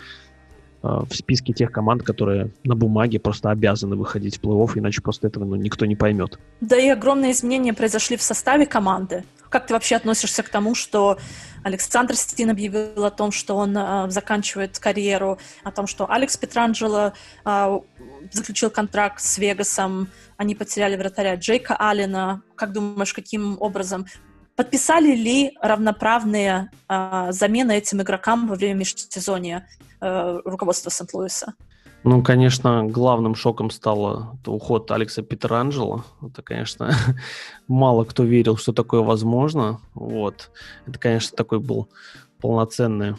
э, 0.83 0.89
в 0.89 1.15
списке 1.15 1.53
тех 1.53 1.71
команд, 1.71 2.03
которые 2.03 2.51
на 2.65 2.75
бумаге 2.75 3.21
просто 3.21 3.51
обязаны 3.51 3.97
выходить 3.97 4.39
в 4.39 4.43
плей-офф, 4.43 4.79
иначе 4.79 5.03
просто 5.03 5.27
этого 5.27 5.45
ну, 5.45 5.57
никто 5.57 5.87
не 5.87 5.97
поймет. 5.97 6.39
Да 6.61 6.79
и 6.79 6.89
огромные 6.89 7.33
изменения 7.33 7.75
произошли 7.75 8.17
в 8.17 8.23
составе 8.23 8.67
команды. 8.67 9.25
Как 9.51 9.67
ты 9.67 9.75
вообще 9.75 9.97
относишься 9.97 10.43
к 10.43 10.49
тому, 10.49 10.75
что 10.75 11.19
Александр 11.65 12.15
Стин 12.15 12.51
объявил 12.51 13.05
о 13.05 13.11
том, 13.11 13.33
что 13.33 13.57
он 13.57 13.77
э, 13.77 14.09
заканчивает 14.11 14.79
карьеру, 14.79 15.39
о 15.65 15.73
том, 15.73 15.87
что 15.87 16.09
Алекс 16.11 16.37
Петранджело 16.37 17.13
э, 17.45 17.81
заключил 18.31 18.71
контракт 18.71 19.21
с 19.21 19.39
Вегасом, 19.39 20.09
они 20.37 20.55
потеряли 20.55 20.97
вратаря 20.97 21.35
Джейка 21.35 21.75
Аллена. 21.77 22.43
Как 22.55 22.73
думаешь, 22.73 23.13
каким 23.13 23.57
образом 23.61 24.07
Подписали 24.57 25.17
ли 25.17 25.57
равноправные 25.61 26.71
э, 26.89 27.27
замены 27.31 27.73
этим 27.73 28.03
игрокам 28.03 28.47
во 28.47 28.55
время 28.55 28.75
межсезонья 28.75 29.67
э, 30.01 30.41
руководства 30.45 30.91
Сент-Луиса? 30.91 31.55
Ну, 32.05 32.23
конечно, 32.23 32.85
главным 32.85 33.35
шоком 33.35 33.71
стал 33.71 34.37
уход 34.45 34.91
Алекса 34.91 35.23
Петеранджело. 35.23 36.05
Это, 36.23 36.43
конечно, 36.43 36.95
мало 37.67 38.05
кто 38.05 38.25
верил, 38.25 38.59
что 38.59 38.75
такое 38.75 39.01
возможно. 39.01 39.81
Вот. 39.95 40.51
Это, 40.87 40.99
конечно, 40.99 41.35
такой 41.35 41.61
был 41.61 41.89
полноценный 42.41 43.15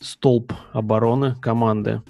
столб 0.00 0.52
обороны 0.72 1.36
команды. 1.36 2.02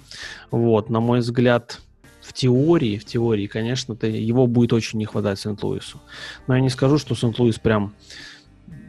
Вот, 0.49 0.89
на 0.89 0.99
мой 0.99 1.19
взгляд, 1.19 1.79
в 2.21 2.33
теории, 2.33 2.97
в 2.97 3.05
теории, 3.05 3.45
конечно, 3.45 3.93
его 4.01 4.47
будет 4.47 4.73
очень 4.73 4.97
не 4.97 5.05
хватать 5.05 5.39
Сент-Луису. 5.39 6.01
Но 6.47 6.55
я 6.55 6.61
не 6.61 6.69
скажу, 6.69 6.97
что 6.97 7.13
Сент-Луис 7.13 7.59
прям 7.59 7.93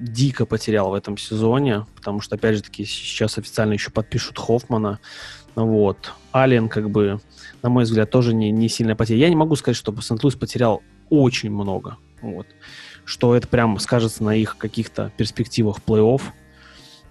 дико 0.00 0.46
потерял 0.46 0.90
в 0.90 0.94
этом 0.94 1.16
сезоне, 1.18 1.86
потому 1.96 2.20
что, 2.20 2.36
опять 2.36 2.56
же 2.56 2.62
таки, 2.62 2.84
сейчас 2.84 3.38
официально 3.38 3.74
еще 3.74 3.90
подпишут 3.90 4.38
Хоффмана. 4.38 5.00
Вот. 5.64 6.12
Ален, 6.32 6.68
как 6.68 6.88
бы, 6.90 7.20
на 7.62 7.68
мой 7.68 7.82
взгляд, 7.84 8.10
тоже 8.10 8.32
не, 8.32 8.52
не 8.52 8.68
сильно 8.68 8.94
потерял. 8.94 9.20
Я 9.20 9.28
не 9.28 9.36
могу 9.36 9.56
сказать, 9.56 9.76
что 9.76 9.94
Сент-Луис 10.00 10.36
потерял 10.36 10.82
очень 11.10 11.50
много. 11.50 11.96
Вот. 12.22 12.46
Что 13.04 13.34
это 13.34 13.48
прям 13.48 13.78
скажется 13.80 14.22
на 14.22 14.36
их 14.36 14.56
каких-то 14.56 15.12
перспективах 15.16 15.78
плей-офф. 15.84 16.22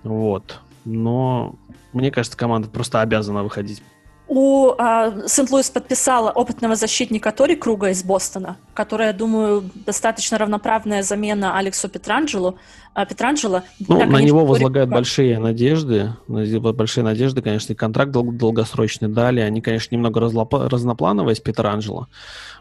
Вот. 0.03 0.59
Но 0.85 1.55
мне 1.91 2.09
кажется, 2.09 2.37
команда 2.37 2.69
просто 2.69 3.01
обязана 3.01 3.43
выходить 3.43 3.83
у 4.27 4.73
а, 4.77 5.27
Сент-Луис 5.27 5.69
подписала 5.69 6.31
опытного 6.31 6.75
защитника 6.75 7.31
Тори 7.31 7.55
Круга 7.55 7.89
из 7.89 8.03
Бостона, 8.03 8.57
которая, 8.73 9.13
думаю, 9.13 9.69
достаточно 9.85 10.37
равноправная 10.37 11.01
замена 11.01 11.57
Алексу 11.57 11.87
Петранджелу. 11.87 12.57
А, 12.93 13.05
Петранджело. 13.05 13.63
Ну, 13.79 13.99
так, 13.99 14.09
на 14.09 14.21
него 14.21 14.41
Тори 14.41 14.49
возлагают 14.49 14.89
Круга... 14.89 14.97
большие 14.97 15.39
надежды. 15.39 16.13
Большие 16.27 17.03
надежды, 17.03 17.41
конечно, 17.41 17.73
и 17.73 17.75
контракт 17.75 18.11
дол- 18.11 18.31
долгосрочный 18.31 19.07
дали. 19.07 19.39
Они, 19.39 19.61
конечно, 19.61 19.95
немного 19.95 20.19
разлоп- 20.19 20.67
разноплановые 20.67 21.35
с 21.35 21.39
Петранджело. 21.39 22.07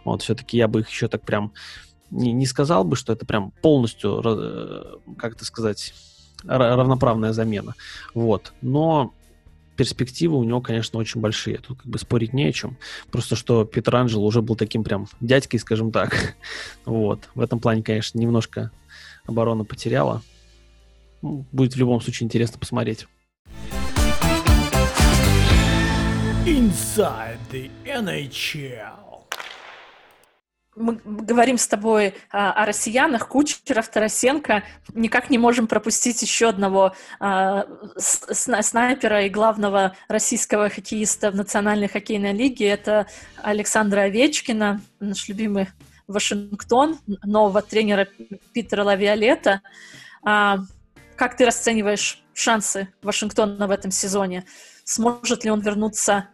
Вот, 0.04 0.22
все-таки 0.22 0.56
я 0.56 0.68
бы 0.68 0.80
их 0.80 0.88
еще 0.88 1.08
так 1.08 1.22
прям 1.22 1.52
не, 2.10 2.32
не 2.32 2.46
сказал 2.46 2.84
бы, 2.84 2.94
что 2.94 3.12
это 3.12 3.26
прям 3.26 3.52
полностью, 3.62 4.22
э, 4.24 5.14
как 5.18 5.34
это 5.34 5.44
сказать, 5.44 5.94
равноправная 6.44 7.32
замена. 7.32 7.74
Вот. 8.14 8.52
Но 8.62 9.12
перспективы 9.76 10.36
у 10.36 10.44
него, 10.44 10.60
конечно, 10.60 10.98
очень 10.98 11.20
большие. 11.20 11.58
Тут 11.58 11.78
как 11.78 11.86
бы 11.86 11.98
спорить 11.98 12.32
не 12.32 12.46
о 12.46 12.52
чем. 12.52 12.76
Просто 13.10 13.36
что 13.36 13.64
Петранджело 13.64 14.26
уже 14.26 14.42
был 14.42 14.56
таким 14.56 14.82
прям 14.84 15.06
дядькой, 15.20 15.60
скажем 15.60 15.92
так. 15.92 16.36
Вот. 16.84 17.20
В 17.34 17.40
этом 17.40 17.58
плане, 17.60 17.82
конечно, 17.82 18.18
немножко 18.18 18.70
оборона 19.26 19.64
потеряла. 19.64 20.22
Ну, 21.22 21.44
будет 21.52 21.74
в 21.74 21.78
любом 21.78 22.00
случае 22.00 22.26
интересно 22.26 22.58
посмотреть. 22.58 23.06
Inside 26.46 27.38
the 27.50 27.70
NHL 27.84 29.05
мы 30.76 31.00
говорим 31.04 31.56
с 31.56 31.66
тобой 31.66 32.14
а, 32.30 32.52
о 32.52 32.66
россиянах, 32.66 33.28
Кучеров, 33.28 33.88
Тарасенко, 33.88 34.62
никак 34.94 35.30
не 35.30 35.38
можем 35.38 35.66
пропустить 35.66 36.20
еще 36.20 36.50
одного 36.50 36.94
а, 37.18 37.66
снайпера 37.96 39.24
и 39.24 39.30
главного 39.30 39.96
российского 40.06 40.68
хоккеиста 40.68 41.30
в 41.30 41.34
Национальной 41.34 41.88
хоккейной 41.88 42.32
лиге. 42.32 42.68
Это 42.68 43.06
Александра 43.42 44.02
Овечкина, 44.02 44.82
наш 45.00 45.28
любимый 45.28 45.68
Вашингтон, 46.06 46.98
нового 47.24 47.62
тренера 47.62 48.06
Питера 48.52 48.84
Лавиолета. 48.84 49.62
А, 50.22 50.58
как 51.16 51.38
ты 51.38 51.46
расцениваешь 51.46 52.22
шансы 52.34 52.88
Вашингтона 53.02 53.66
в 53.66 53.70
этом 53.70 53.90
сезоне? 53.90 54.44
Сможет 54.84 55.44
ли 55.44 55.50
он 55.50 55.60
вернуться 55.60 56.28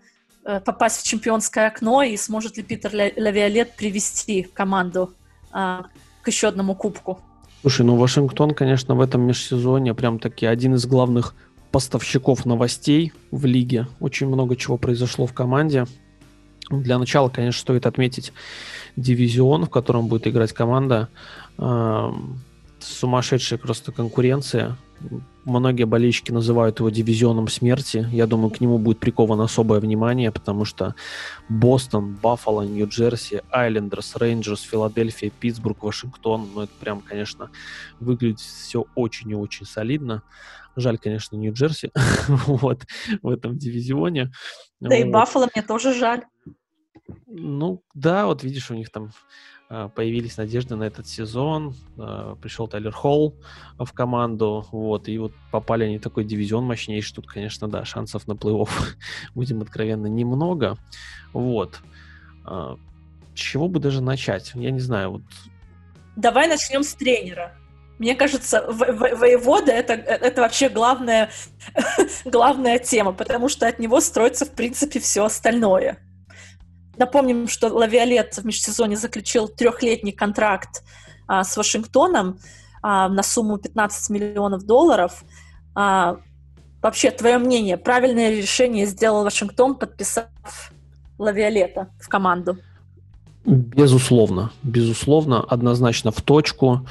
попасть 0.45 1.03
в 1.03 1.05
чемпионское 1.05 1.69
окно, 1.69 2.03
и 2.03 2.17
сможет 2.17 2.57
ли 2.57 2.63
Питер 2.63 2.93
Лавиолет 2.93 3.77
привести 3.77 4.43
команду 4.43 5.13
а, 5.53 5.85
к 6.23 6.29
еще 6.29 6.49
одному 6.49 6.75
кубку? 6.75 7.21
Слушай, 7.61 7.87
ну 7.87 7.97
Вашингтон, 7.97 8.55
конечно, 8.55 8.95
в 8.95 9.01
этом 9.01 9.23
межсезонье 9.23 9.95
прям 9.95 10.19
таки 10.19 10.47
один 10.47 10.75
из 10.75 10.85
главных 10.85 11.35
поставщиков 11.71 12.45
новостей 12.45 13.13
в 13.31 13.47
лиге. 13.47 13.87
Очень 14.01 14.27
много 14.27 14.57
чего 14.57 14.77
произошло 14.77 15.27
в 15.27 15.33
команде. 15.33 15.87
Для 16.71 16.99
начала, 16.99 17.29
конечно, 17.29 17.61
стоит 17.61 17.87
отметить 17.87 18.33
дивизион, 18.97 19.67
в 19.67 19.71
котором 19.71 20.09
будет 20.09 20.27
играть 20.27 20.53
команда. 20.53 21.09
Э, 21.59 22.13
сумасшедшая 22.81 23.59
просто 23.59 23.93
конкуренция 23.93 24.77
многие 25.45 25.85
болельщики 25.85 26.31
называют 26.31 26.79
его 26.79 26.91
дивизионом 26.91 27.49
смерти. 27.49 28.07
Я 28.13 28.27
думаю, 28.27 28.51
к 28.51 28.61
нему 28.61 28.79
будет 28.79 29.01
приковано 29.01 29.45
особое 29.45 29.81
внимание, 29.81 30.31
потому 30.31 30.65
что 30.65 30.95
Бостон, 31.49 32.15
Баффало, 32.23 32.63
Нью-Джерси, 32.63 33.43
Айлендерс, 33.51 34.17
Рейнджерс, 34.17 34.63
Филадельфия, 34.63 35.31
Питтсбург, 35.31 35.83
Вашингтон. 35.83 36.49
Ну, 36.55 36.63
это 36.63 36.73
прям, 36.81 37.01
конечно, 37.01 37.51
выглядит 38.01 38.41
все 38.41 38.87
очень 38.95 39.31
и 39.31 39.35
очень 39.35 39.67
солидно. 39.67 40.23
Жаль, 40.77 40.99
конечно, 40.99 41.37
Нью-Джерси 41.37 41.91
вот, 42.29 42.87
в 43.23 43.29
этом 43.29 43.59
дивизионе. 43.59 44.31
Да 44.81 44.97
вот. 44.97 45.05
и 45.05 45.05
Баффало 45.05 45.49
мне 45.55 45.63
тоже 45.63 45.95
жаль. 45.95 46.25
Ну, 47.27 47.83
да, 47.95 48.27
вот 48.27 48.43
видишь, 48.43 48.71
у 48.71 48.75
них 48.75 48.91
там 48.91 49.11
появились 49.95 50.37
надежды 50.37 50.77
на 50.77 50.85
этот 50.85 51.07
сезон. 51.07 51.75
А, 51.99 52.37
пришел 52.37 52.69
Тайлер 52.69 52.93
Холл 52.93 53.35
в 53.79 53.93
команду, 53.93 54.67
вот, 54.73 55.09
и 55.09 55.19
вот 55.19 55.33
попали 55.51 55.85
они 55.85 55.99
в 55.99 56.03
такой 56.03 56.25
дивизион 56.25 56.65
мощнейший. 56.65 57.17
Тут, 57.17 57.27
конечно, 57.27 57.69
да, 57.69 57.85
шансов 57.85 58.27
на 58.29 58.33
плей-офф, 58.33 58.69
будем 59.35 59.63
откровенно, 59.63 60.07
немного. 60.07 60.77
Вот. 61.33 61.81
С 62.45 62.79
чего 63.35 63.69
бы 63.69 63.81
даже 63.81 64.03
начать? 64.03 64.53
Я 64.55 64.71
не 64.71 64.81
знаю, 64.81 65.13
вот... 65.13 65.23
Давай 66.17 66.49
начнем 66.49 66.83
с 66.83 66.95
тренера. 66.95 67.57
Мне 67.99 68.15
кажется, 68.15 68.67
воевода 68.69 69.71
это, 69.71 69.93
это 69.93 70.41
вообще 70.41 70.69
главная, 70.69 71.31
главная 72.25 72.79
тема, 72.79 73.13
потому 73.13 73.49
что 73.49 73.69
от 73.69 73.79
него 73.79 74.01
строится, 74.01 74.45
в 74.45 74.51
принципе, 74.51 74.99
все 74.99 75.25
остальное. 75.25 75.99
Напомним, 77.03 77.49
что 77.49 77.67
Лавиолет 77.67 78.37
в 78.37 78.47
межсезоне 78.47 78.97
заключил 78.97 79.49
трехлетний 79.49 80.13
контракт 80.13 80.85
а, 81.27 81.43
с 81.43 81.57
Вашингтоном 81.57 82.39
а, 82.81 83.09
на 83.09 83.25
сумму 83.25 83.59
15 83.59 84.11
миллионов 84.11 84.65
долларов. 84.65 85.25
А, 85.75 86.19
вообще, 86.81 87.11
твое 87.11 87.39
мнение, 87.39 87.77
правильное 87.77 88.31
решение 88.31 88.87
сделал 88.87 89.25
Вашингтон, 89.25 89.75
подписав 89.75 90.29
Лавиолета 91.19 91.89
в 92.01 92.09
команду? 92.09 92.59
Безусловно, 93.45 94.53
безусловно, 94.63 95.41
однозначно 95.41 96.13
в 96.13 96.23
точку. 96.23 96.87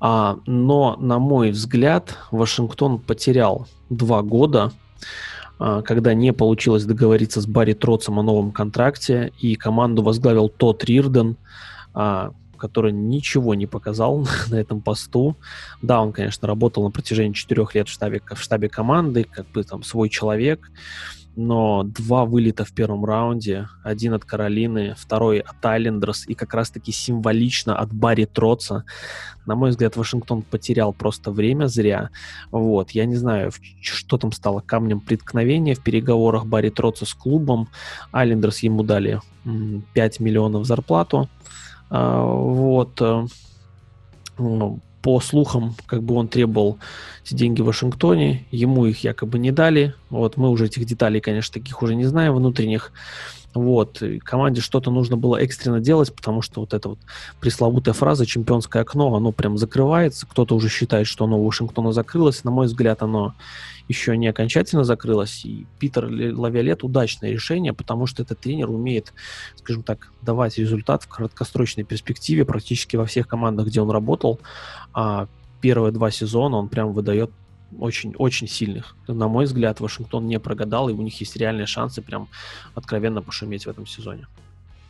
А, 0.00 0.38
но, 0.44 0.96
на 0.96 1.20
мой 1.20 1.52
взгляд, 1.52 2.18
Вашингтон 2.32 2.98
потерял 2.98 3.68
два 3.90 4.22
года 4.22 4.72
когда 5.82 6.14
не 6.14 6.32
получилось 6.32 6.84
договориться 6.84 7.40
с 7.40 7.46
Барри 7.46 7.74
Троцем 7.74 8.18
о 8.18 8.22
новом 8.22 8.52
контракте, 8.52 9.32
и 9.38 9.54
команду 9.54 10.02
возглавил 10.02 10.48
тот 10.48 10.84
Рирден, 10.84 11.36
а, 11.94 12.32
который 12.56 12.92
ничего 12.92 13.54
не 13.54 13.66
показал 13.66 14.26
на 14.48 14.54
этом 14.54 14.80
посту. 14.80 15.36
Да, 15.82 16.00
он, 16.00 16.12
конечно, 16.12 16.46
работал 16.46 16.84
на 16.84 16.90
протяжении 16.90 17.32
четырех 17.32 17.74
лет 17.74 17.88
в 17.88 17.92
штабе, 17.92 18.22
в 18.24 18.40
штабе 18.40 18.68
команды, 18.68 19.24
как 19.24 19.46
бы 19.50 19.64
там 19.64 19.82
свой 19.82 20.08
человек, 20.08 20.70
но 21.34 21.82
два 21.82 22.24
вылета 22.24 22.64
в 22.64 22.72
первом 22.72 23.04
раунде, 23.04 23.68
один 23.82 24.14
от 24.14 24.24
Каролины, 24.24 24.94
второй 24.98 25.40
от 25.40 25.64
Айлендерс 25.64 26.26
и 26.26 26.34
как 26.34 26.52
раз-таки 26.54 26.92
символично 26.92 27.76
от 27.76 27.92
Барри 27.92 28.26
Троца. 28.26 28.84
На 29.46 29.54
мой 29.54 29.70
взгляд, 29.70 29.96
Вашингтон 29.96 30.42
потерял 30.42 30.92
просто 30.92 31.30
время 31.30 31.66
зря. 31.66 32.10
Вот, 32.50 32.90
я 32.90 33.06
не 33.06 33.16
знаю, 33.16 33.50
что 33.80 34.18
там 34.18 34.32
стало 34.32 34.60
камнем 34.60 35.00
преткновения 35.00 35.74
в 35.74 35.82
переговорах 35.82 36.46
Барри 36.46 36.70
Троца 36.70 37.06
с 37.06 37.14
клубом. 37.14 37.68
Айлендерс 38.12 38.58
ему 38.58 38.82
дали 38.82 39.20
5 39.94 40.20
миллионов 40.20 40.66
зарплату. 40.66 41.28
А, 41.90 42.24
вот 42.24 43.00
э, 43.00 43.26
ну, 44.38 44.80
по 45.02 45.20
слухам, 45.20 45.74
как 45.86 46.02
бы 46.02 46.14
он 46.14 46.28
требовал 46.28 46.78
эти 47.24 47.34
деньги 47.34 47.60
в 47.60 47.66
Вашингтоне, 47.66 48.46
ему 48.50 48.86
их 48.86 49.04
якобы 49.04 49.38
не 49.38 49.50
дали. 49.50 49.94
Вот 50.10 50.36
мы 50.36 50.48
уже 50.48 50.66
этих 50.66 50.84
деталей, 50.84 51.20
конечно, 51.20 51.52
таких 51.52 51.82
уже 51.82 51.94
не 51.94 52.04
знаем 52.04 52.34
внутренних. 52.34 52.92
Вот, 53.54 54.00
и 54.00 54.18
команде 54.18 54.62
что-то 54.62 54.90
нужно 54.90 55.16
было 55.18 55.36
экстренно 55.36 55.78
делать, 55.78 56.14
потому 56.14 56.40
что 56.40 56.60
вот 56.60 56.72
эта 56.72 56.88
вот 56.88 56.98
пресловутая 57.38 57.92
фраза 57.92 58.24
«чемпионское 58.24 58.80
окно», 58.80 59.14
оно 59.14 59.30
прям 59.30 59.58
закрывается. 59.58 60.26
Кто-то 60.26 60.54
уже 60.54 60.70
считает, 60.70 61.06
что 61.06 61.26
оно 61.26 61.38
у 61.38 61.44
Вашингтона 61.44 61.92
закрылось. 61.92 62.44
На 62.44 62.50
мой 62.50 62.66
взгляд, 62.66 63.02
оно 63.02 63.34
еще 63.88 64.16
не 64.16 64.28
окончательно 64.28 64.84
закрылось. 64.84 65.44
И 65.44 65.66
Питер 65.78 66.06
Лавиолет 66.06 66.84
удачное 66.84 67.30
решение, 67.30 67.72
потому 67.72 68.06
что 68.06 68.22
этот 68.22 68.40
тренер 68.40 68.70
умеет, 68.70 69.12
скажем 69.56 69.82
так, 69.82 70.10
давать 70.22 70.58
результат 70.58 71.04
в 71.04 71.08
краткосрочной 71.08 71.84
перспективе 71.84 72.44
практически 72.44 72.96
во 72.96 73.06
всех 73.06 73.28
командах, 73.28 73.66
где 73.66 73.80
он 73.80 73.90
работал. 73.90 74.40
А 74.94 75.26
первые 75.60 75.92
два 75.92 76.10
сезона 76.10 76.56
он 76.56 76.68
прям 76.68 76.92
выдает 76.92 77.30
очень-очень 77.78 78.48
сильных. 78.48 78.96
На 79.08 79.28
мой 79.28 79.46
взгляд, 79.46 79.80
Вашингтон 79.80 80.26
не 80.26 80.38
прогадал, 80.38 80.88
и 80.88 80.92
у 80.92 81.02
них 81.02 81.18
есть 81.20 81.36
реальные 81.36 81.66
шансы 81.66 82.02
прям 82.02 82.28
откровенно 82.74 83.22
пошуметь 83.22 83.66
в 83.66 83.70
этом 83.70 83.86
сезоне. 83.86 84.26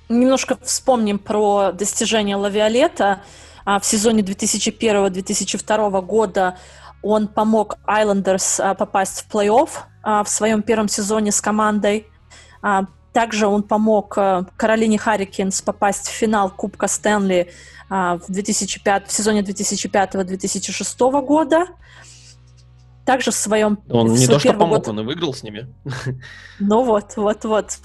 Немножко 0.09 0.59
вспомним 0.63 1.19
про 1.19 1.73
достижения 1.73 2.37
Лавиолета. 2.37 3.23
А, 3.65 3.79
в 3.79 3.87
сезоне 3.87 4.23
2001-2002 4.23 6.03
года 6.03 6.57
он 7.03 7.29
помог 7.29 7.79
Islanders 7.87 8.61
а, 8.61 8.75
попасть 8.75 9.21
в 9.21 9.35
плей-офф 9.35 9.71
а, 10.03 10.25
в 10.25 10.29
своем 10.29 10.63
первом 10.63 10.89
сезоне 10.89 11.33
с 11.33 11.41
командой. 11.41 12.07
Также 13.13 13.47
он 13.47 13.63
помог 13.63 14.15
Каролине 14.57 14.97
Харрикинс 14.97 15.61
попасть 15.61 16.09
в 16.09 16.13
финал 16.13 16.49
Кубка 16.49 16.87
Стэнли 16.87 17.51
в, 17.91 18.23
2005, 18.29 19.09
в 19.09 19.13
сезоне 19.13 19.43
2005-2006 19.43 21.21
года. 21.27 21.67
Также 23.05 23.33
в 23.33 23.35
своем... 23.35 23.79
Он 23.91 24.09
в 24.09 24.19
не 24.19 24.27
то, 24.27 24.39
что 24.39 24.53
помог, 24.53 24.79
год... 24.79 24.89
он 24.89 25.01
и 25.01 25.03
выиграл 25.03 25.35
с 25.35 25.43
ними. 25.43 25.67
Ну 26.61 26.85
вот, 26.85 27.17
вот, 27.17 27.45
вот. 27.45 27.79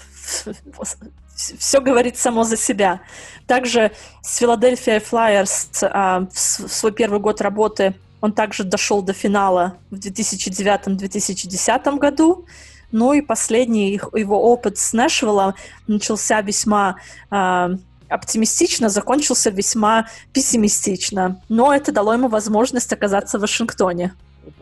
Все 1.34 1.80
говорит 1.80 2.16
само 2.16 2.44
за 2.44 2.56
себя. 2.56 3.00
Также 3.46 3.92
с 4.22 4.36
Филадельфия 4.36 5.00
Флайерс 5.00 5.70
а, 5.82 6.26
в 6.32 6.38
свой 6.38 6.92
первый 6.92 7.20
год 7.20 7.40
работы 7.40 7.94
он 8.20 8.32
также 8.32 8.64
дошел 8.64 9.02
до 9.02 9.12
финала 9.12 9.76
в 9.90 9.96
2009-2010 9.96 11.98
году. 11.98 12.46
Ну 12.90 13.12
и 13.12 13.20
последний 13.20 14.00
его 14.14 14.50
опыт 14.50 14.78
с 14.78 14.92
Нэшвиллом 14.92 15.54
начался 15.86 16.40
весьма 16.40 16.96
э, 17.30 17.76
оптимистично, 18.08 18.88
закончился 18.88 19.50
весьма 19.50 20.08
пессимистично. 20.32 21.42
Но 21.48 21.74
это 21.74 21.92
дало 21.92 22.14
ему 22.14 22.28
возможность 22.28 22.92
оказаться 22.92 23.38
в 23.38 23.42
Вашингтоне. 23.42 24.14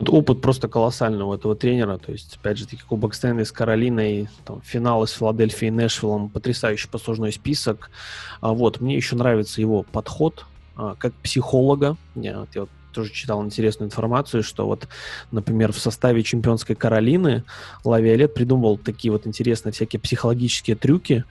Опыт 0.05 0.41
просто 0.41 0.67
колоссальный 0.67 1.23
у 1.23 1.33
этого 1.33 1.55
тренера. 1.55 1.97
То 1.97 2.11
есть, 2.11 2.35
опять 2.35 2.57
же, 2.57 2.67
таки 2.67 2.83
Кубок 2.83 3.13
Стэнли 3.13 3.43
с 3.43 3.53
Каролиной, 3.53 4.27
там, 4.45 4.61
финалы 4.61 5.07
с 5.07 5.11
Филадельфией 5.11 5.69
и 5.69 5.71
Нэшвиллом, 5.71 6.29
потрясающий 6.29 6.89
послужной 6.89 7.31
список. 7.31 7.89
А 8.41 8.51
вот, 8.51 8.81
мне 8.81 8.95
еще 8.95 9.15
нравится 9.15 9.61
его 9.61 9.83
подход 9.83 10.45
а, 10.75 10.95
как 10.95 11.13
психолога. 11.13 11.95
Я, 12.15 12.45
я 12.53 12.61
вот 12.61 12.69
тоже 12.91 13.11
читал 13.11 13.43
интересную 13.43 13.87
информацию, 13.87 14.43
что 14.43 14.65
вот, 14.65 14.87
например, 15.31 15.71
в 15.71 15.79
составе 15.79 16.23
чемпионской 16.23 16.75
Каролины 16.75 17.43
Лавиолет 17.83 18.33
придумывал 18.33 18.77
такие 18.77 19.11
вот 19.11 19.27
интересные 19.27 19.71
всякие 19.71 19.99
психологические 19.99 20.75
трюки. 20.75 21.23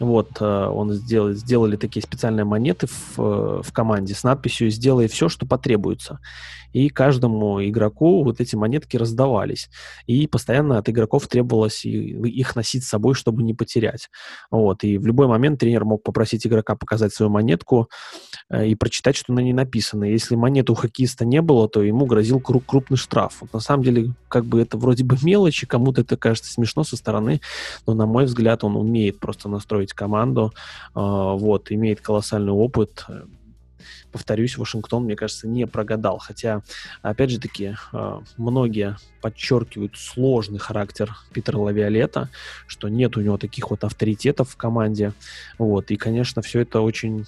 Вот, 0.00 0.40
э, 0.40 0.44
он 0.44 0.92
сделал, 0.94 1.32
сделали 1.32 1.76
такие 1.76 2.02
специальные 2.02 2.44
монеты 2.44 2.86
в, 2.86 3.18
э, 3.18 3.62
в 3.62 3.72
команде 3.72 4.14
с 4.14 4.24
надписью 4.24 4.70
«Сделай 4.70 5.08
все, 5.08 5.28
что 5.28 5.46
потребуется» 5.46 6.18
и 6.72 6.88
каждому 6.88 7.62
игроку 7.62 8.22
вот 8.24 8.40
эти 8.40 8.56
монетки 8.56 8.96
раздавались. 8.96 9.68
И 10.06 10.26
постоянно 10.26 10.78
от 10.78 10.88
игроков 10.88 11.26
требовалось 11.26 11.84
их 11.84 12.56
носить 12.56 12.84
с 12.84 12.88
собой, 12.88 13.14
чтобы 13.14 13.42
не 13.42 13.54
потерять. 13.54 14.08
Вот. 14.50 14.84
И 14.84 14.98
в 14.98 15.06
любой 15.06 15.26
момент 15.26 15.60
тренер 15.60 15.84
мог 15.84 16.02
попросить 16.02 16.46
игрока 16.46 16.76
показать 16.76 17.12
свою 17.12 17.30
монетку 17.30 17.88
э, 18.48 18.68
и 18.68 18.74
прочитать, 18.74 19.16
что 19.16 19.32
на 19.32 19.40
ней 19.40 19.52
написано. 19.52 20.04
Если 20.04 20.36
монеты 20.36 20.72
у 20.72 20.74
хоккеиста 20.74 21.24
не 21.24 21.42
было, 21.42 21.68
то 21.68 21.82
ему 21.82 22.06
грозил 22.06 22.40
крупный 22.40 22.96
штраф. 22.96 23.38
Вот 23.40 23.52
на 23.52 23.60
самом 23.60 23.82
деле, 23.82 24.14
как 24.28 24.44
бы 24.44 24.60
это 24.60 24.76
вроде 24.76 25.04
бы 25.04 25.16
мелочи, 25.22 25.66
кому-то 25.66 26.02
это 26.02 26.16
кажется 26.16 26.52
смешно 26.52 26.84
со 26.84 26.96
стороны, 26.96 27.40
но, 27.86 27.94
на 27.94 28.06
мой 28.06 28.24
взгляд, 28.24 28.64
он 28.64 28.76
умеет 28.76 29.18
просто 29.18 29.48
настроить 29.48 29.89
команду, 29.94 30.52
э, 30.54 30.90
вот, 30.94 31.70
имеет 31.70 32.00
колоссальный 32.00 32.52
опыт, 32.52 33.06
повторюсь, 34.10 34.58
Вашингтон, 34.58 35.04
мне 35.04 35.16
кажется, 35.16 35.48
не 35.48 35.66
прогадал. 35.66 36.18
Хотя, 36.18 36.62
опять 37.02 37.30
же 37.30 37.40
таки, 37.40 37.74
а, 37.92 38.22
многие 38.36 38.96
подчеркивают 39.20 39.96
сложный 39.96 40.58
характер 40.58 41.16
Питера 41.32 41.58
Лавиолета, 41.58 42.28
что 42.66 42.88
нет 42.88 43.16
у 43.16 43.20
него 43.20 43.38
таких 43.38 43.70
вот 43.70 43.84
авторитетов 43.84 44.50
в 44.50 44.56
команде. 44.56 45.12
Вот. 45.58 45.90
И, 45.90 45.96
конечно, 45.96 46.42
все 46.42 46.60
это 46.60 46.80
очень 46.80 47.26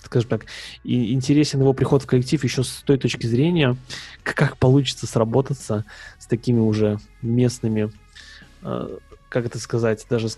скажем 0.00 0.30
так, 0.30 0.46
и 0.84 1.12
интересен 1.12 1.60
его 1.60 1.72
приход 1.72 2.04
в 2.04 2.06
коллектив 2.06 2.42
еще 2.44 2.62
с 2.62 2.82
той 2.86 2.98
точки 2.98 3.26
зрения, 3.26 3.76
как 4.22 4.56
получится 4.56 5.08
сработаться 5.08 5.84
с 6.20 6.26
такими 6.26 6.60
уже 6.60 6.98
местными, 7.20 7.92
а, 8.62 8.96
как 9.28 9.44
это 9.44 9.58
сказать, 9.58 10.06
даже 10.08 10.28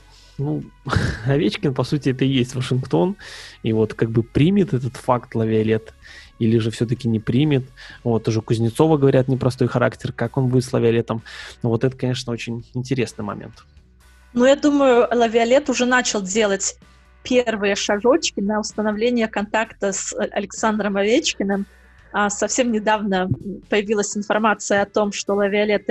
ну, 0.41 0.63
Овечкин, 1.27 1.75
по 1.75 1.85
сути, 1.85 2.11
это 2.11 2.25
и 2.25 2.29
есть 2.29 2.55
Вашингтон, 2.55 3.17
и 3.63 3.73
вот 3.73 3.95
как 3.95 4.11
бы 4.11 4.23
примет 4.23 4.75
этот 4.75 4.97
факт 4.97 5.35
Лавиолет, 5.35 5.95
или 6.39 6.59
же 6.59 6.71
все-таки 6.71 7.07
не 7.07 7.21
примет. 7.21 7.65
Вот, 8.03 8.25
тоже 8.25 8.41
Кузнецова, 8.41 8.97
говорят, 8.97 9.29
непростой 9.29 9.69
характер, 9.69 10.13
как 10.13 10.37
он 10.37 10.49
будет 10.49 10.65
с 10.65 10.73
Лавиолетом. 10.73 11.23
Но 11.63 11.69
вот 11.69 11.85
это, 11.85 11.97
конечно, 11.97 12.33
очень 12.33 12.65
интересный 12.75 13.25
момент. 13.25 13.65
Ну, 14.33 14.45
я 14.47 14.57
думаю, 14.57 15.07
Лавиолет 15.13 15.69
уже 15.69 15.87
начал 15.87 16.23
делать 16.23 16.79
первые 17.23 17.75
шажочки 17.75 18.41
на 18.41 18.61
установление 18.61 19.29
контакта 19.29 19.93
с 19.93 20.15
Александром 20.17 20.97
Овечкиным. 20.97 21.67
А 22.13 22.31
совсем 22.31 22.73
недавно 22.73 23.29
появилась 23.69 24.17
информация 24.17 24.83
о 24.83 24.87
том, 24.87 25.13
что 25.13 25.35
Лавиолет, 25.35 25.89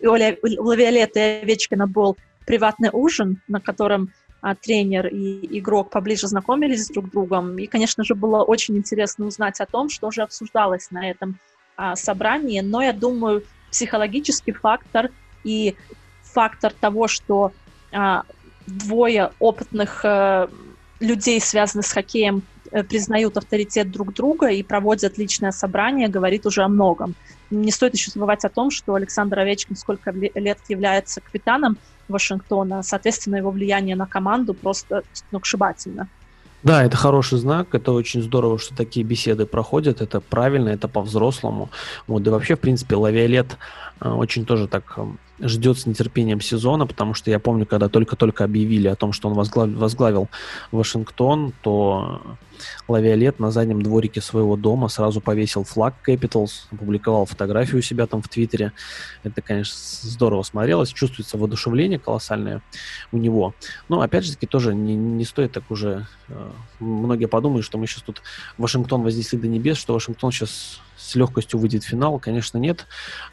у 0.00 0.62
Лавиолета 0.62 1.18
и 1.18 1.42
Овечкина 1.42 1.86
был 1.86 2.16
приватный 2.46 2.90
ужин, 2.92 3.40
на 3.48 3.60
котором 3.60 4.10
а, 4.40 4.54
тренер 4.54 5.06
и 5.06 5.58
игрок 5.58 5.90
поближе 5.90 6.26
знакомились 6.26 6.88
друг 6.88 7.08
с 7.08 7.10
другом. 7.10 7.58
И, 7.58 7.66
конечно 7.66 8.04
же, 8.04 8.14
было 8.14 8.42
очень 8.42 8.76
интересно 8.76 9.26
узнать 9.26 9.60
о 9.60 9.66
том, 9.66 9.88
что 9.88 10.10
же 10.10 10.22
обсуждалось 10.22 10.90
на 10.90 11.10
этом 11.10 11.38
а, 11.76 11.96
собрании. 11.96 12.60
Но 12.60 12.82
я 12.82 12.92
думаю, 12.92 13.44
психологический 13.70 14.52
фактор 14.52 15.10
и 15.44 15.76
фактор 16.22 16.72
того, 16.72 17.08
что 17.08 17.52
а, 17.92 18.24
двое 18.66 19.32
опытных 19.38 20.04
а, 20.04 20.50
людей, 21.00 21.40
связанных 21.40 21.86
с 21.86 21.92
хоккеем, 21.92 22.42
Э, 22.72 22.82
признают 22.82 23.36
авторитет 23.36 23.90
друг 23.90 24.14
друга 24.14 24.48
и 24.48 24.62
проводят 24.62 25.18
личное 25.18 25.52
собрание, 25.52 26.08
говорит 26.08 26.46
уже 26.46 26.62
о 26.62 26.68
многом. 26.68 27.14
Не 27.50 27.70
стоит 27.70 27.94
еще 27.94 28.10
забывать 28.10 28.46
о 28.46 28.48
том, 28.48 28.70
что 28.70 28.94
Александр 28.94 29.40
Овечкин 29.40 29.76
сколько 29.76 30.10
лет 30.10 30.58
является 30.68 31.20
капитаном 31.20 31.76
Вашингтона, 32.08 32.82
соответственно, 32.82 33.36
его 33.36 33.50
влияние 33.50 33.96
на 33.96 34.06
команду 34.06 34.54
просто 34.54 35.02
сногсшибательно. 35.12 36.08
Да, 36.62 36.84
это 36.84 36.96
хороший 36.96 37.38
знак, 37.38 37.74
это 37.74 37.90
очень 37.90 38.22
здорово, 38.22 38.56
что 38.58 38.76
такие 38.76 39.04
беседы 39.04 39.46
проходят, 39.46 40.00
это 40.00 40.20
правильно, 40.20 40.68
это 40.68 40.86
по-взрослому. 40.86 41.70
Вот, 42.06 42.24
и 42.24 42.30
вообще, 42.30 42.54
в 42.54 42.60
принципе, 42.60 42.94
Лавиолет 42.94 43.56
э, 44.00 44.08
очень 44.08 44.44
тоже 44.44 44.68
так 44.68 44.96
ждет 45.40 45.78
с 45.78 45.86
нетерпением 45.86 46.40
сезона, 46.40 46.86
потому 46.86 47.14
что 47.14 47.30
я 47.30 47.40
помню, 47.40 47.66
когда 47.66 47.88
только-только 47.88 48.44
объявили 48.44 48.86
о 48.86 48.94
том, 48.94 49.12
что 49.12 49.28
он 49.28 49.34
возглавил, 49.34 49.76
возглавил 49.76 50.28
Вашингтон, 50.70 51.52
то 51.62 52.22
Лавиолет 52.88 53.38
на 53.38 53.50
заднем 53.50 53.82
дворике 53.82 54.20
своего 54.20 54.56
дома 54.56 54.88
сразу 54.88 55.20
повесил 55.20 55.64
флаг 55.64 55.94
Capitals, 56.06 56.66
опубликовал 56.70 57.24
фотографию 57.24 57.78
у 57.78 57.82
себя 57.82 58.06
там 58.06 58.22
в 58.22 58.28
Твиттере. 58.28 58.72
Это, 59.22 59.42
конечно, 59.42 59.74
здорово 60.02 60.42
смотрелось, 60.42 60.92
чувствуется 60.92 61.38
воодушевление 61.38 61.98
колоссальное 61.98 62.62
у 63.12 63.18
него. 63.18 63.54
Но, 63.88 64.00
опять 64.00 64.24
же 64.24 64.32
таки, 64.32 64.46
тоже 64.46 64.74
не, 64.74 64.94
не 64.94 65.24
стоит 65.24 65.52
так 65.52 65.70
уже... 65.70 66.06
Э, 66.28 66.50
многие 66.80 67.26
подумают, 67.26 67.64
что 67.64 67.78
мы 67.78 67.86
сейчас 67.86 68.02
тут 68.02 68.22
Вашингтон 68.58 69.02
вознесли 69.02 69.38
до 69.38 69.48
небес, 69.48 69.76
что 69.76 69.94
Вашингтон 69.94 70.32
сейчас 70.32 70.80
с 70.96 71.14
легкостью 71.14 71.58
выйдет 71.58 71.84
в 71.84 71.88
финал. 71.88 72.18
Конечно, 72.18 72.58
нет. 72.58 72.86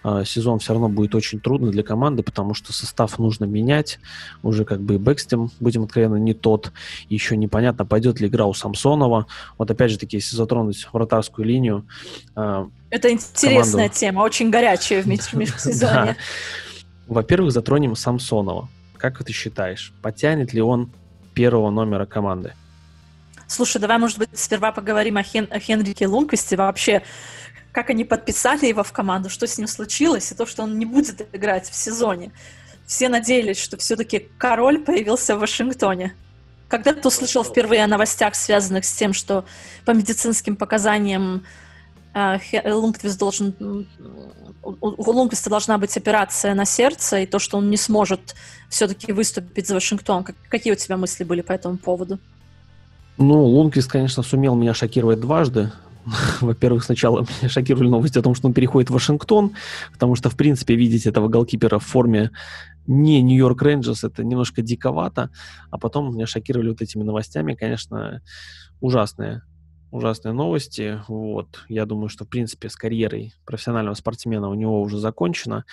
Э, 0.03 0.23
сезон 0.25 0.59
все 0.59 0.73
равно 0.73 0.89
будет 0.89 1.15
очень 1.15 1.39
трудный 1.39 1.71
для 1.71 1.83
команды, 1.83 2.23
потому 2.23 2.53
что 2.53 2.73
состав 2.73 3.19
нужно 3.19 3.45
менять. 3.45 3.99
Уже 4.43 4.65
как 4.65 4.81
бы 4.81 4.95
и 4.95 4.97
Бэкстем, 4.97 5.51
будем 5.59 5.83
откровенно, 5.83 6.15
не 6.15 6.33
тот. 6.33 6.71
Еще 7.09 7.37
непонятно, 7.37 7.85
пойдет 7.85 8.19
ли 8.19 8.27
игра 8.27 8.45
у 8.45 8.53
Самсонова. 8.53 9.18
Вот 9.57 9.71
опять 9.71 9.91
же 9.91 9.97
таки, 9.97 10.17
если 10.17 10.35
затронуть 10.35 10.87
вратарскую 10.91 11.45
линию... 11.45 11.87
Э, 12.35 12.67
Это 12.89 13.11
интересная 13.11 13.63
команду... 13.63 13.95
тема, 13.95 14.19
очень 14.21 14.49
горячая 14.49 15.01
в 15.01 15.05
межсезонье. 15.35 16.15
Во-первых, 17.07 17.51
затронем 17.51 17.95
Самсонова. 17.95 18.69
Как 18.97 19.23
ты 19.23 19.33
считаешь, 19.33 19.93
потянет 20.01 20.53
ли 20.53 20.61
он 20.61 20.91
первого 21.33 21.71
номера 21.71 22.05
команды? 22.05 22.53
Слушай, 23.47 23.81
давай, 23.81 23.97
может 23.97 24.19
быть, 24.19 24.29
сперва 24.33 24.71
поговорим 24.71 25.17
о, 25.17 25.23
Хен- 25.23 25.47
о 25.49 25.59
Хенрике 25.59 26.05
Лунквисте. 26.05 26.55
Вообще, 26.55 27.01
как 27.71 27.89
они 27.89 28.05
подписали 28.05 28.67
его 28.67 28.83
в 28.83 28.91
команду, 28.91 29.29
что 29.29 29.47
с 29.47 29.57
ним 29.57 29.67
случилось, 29.67 30.31
и 30.31 30.35
то, 30.35 30.45
что 30.45 30.63
он 30.63 30.77
не 30.77 30.85
будет 30.85 31.27
играть 31.33 31.67
в 31.67 31.73
сезоне. 31.73 32.31
Все 32.85 33.09
надеялись, 33.09 33.59
что 33.59 33.77
все-таки 33.77 34.27
король 34.37 34.79
появился 34.79 35.35
в 35.35 35.39
Вашингтоне. 35.39 36.13
Когда 36.69 36.93
ты 36.93 37.07
услышал 37.07 37.43
впервые 37.43 37.83
о 37.83 37.87
новостях, 37.87 38.35
связанных 38.35 38.85
с 38.85 38.93
тем, 38.93 39.11
что 39.11 39.43
по 39.85 39.91
медицинским 39.91 40.55
показаниям 40.55 41.43
э, 42.13 42.37
Лунквист 42.71 43.19
должен, 43.19 43.87
у 44.63 45.11
Лунквиста 45.11 45.49
должна 45.49 45.79
быть 45.79 45.97
операция 45.97 46.53
на 46.53 46.65
сердце, 46.65 47.21
и 47.21 47.25
то, 47.25 47.39
что 47.39 47.57
он 47.57 47.71
не 47.71 47.77
сможет 47.77 48.35
все-таки 48.69 49.11
выступить 49.11 49.67
за 49.67 49.73
Вашингтон. 49.73 50.25
Какие 50.49 50.73
у 50.73 50.75
тебя 50.75 50.95
мысли 50.95 51.23
были 51.23 51.41
по 51.41 51.51
этому 51.51 51.77
поводу? 51.77 52.19
Ну, 53.17 53.43
Лунквист, 53.43 53.89
конечно, 53.89 54.21
сумел 54.21 54.55
меня 54.55 54.75
шокировать 54.75 55.19
дважды. 55.19 55.71
Во-первых, 56.41 56.83
сначала 56.83 57.25
меня 57.41 57.49
шокировали 57.49 57.89
новости 57.89 58.17
о 58.17 58.21
том, 58.21 58.35
что 58.35 58.47
он 58.47 58.53
переходит 58.53 58.89
в 58.89 58.93
Вашингтон, 58.93 59.53
потому 59.91 60.15
что, 60.15 60.29
в 60.29 60.35
принципе, 60.35 60.75
видеть 60.75 61.05
этого 61.05 61.27
голкипера 61.27 61.79
в 61.79 61.85
форме 61.85 62.31
не 62.87 63.21
Нью-Йорк 63.21 63.61
Рейнджерс, 63.61 64.03
это 64.03 64.23
немножко 64.23 64.61
диковато. 64.61 65.29
А 65.71 65.77
потом 65.77 66.13
меня 66.13 66.25
шокировали 66.25 66.69
вот 66.69 66.81
этими 66.81 67.03
новостями, 67.03 67.55
конечно, 67.55 68.21
ужасные 68.81 69.41
ужасные 69.91 70.33
новости. 70.33 71.01
Вот. 71.07 71.65
Я 71.67 71.85
думаю, 71.85 72.09
что, 72.09 72.25
в 72.25 72.29
принципе, 72.29 72.69
с 72.69 72.75
карьерой 72.75 73.33
профессионального 73.45 73.95
спортсмена 73.95 74.49
у 74.49 74.53
него 74.53 74.81
уже 74.81 74.97
закончено. 74.97 75.65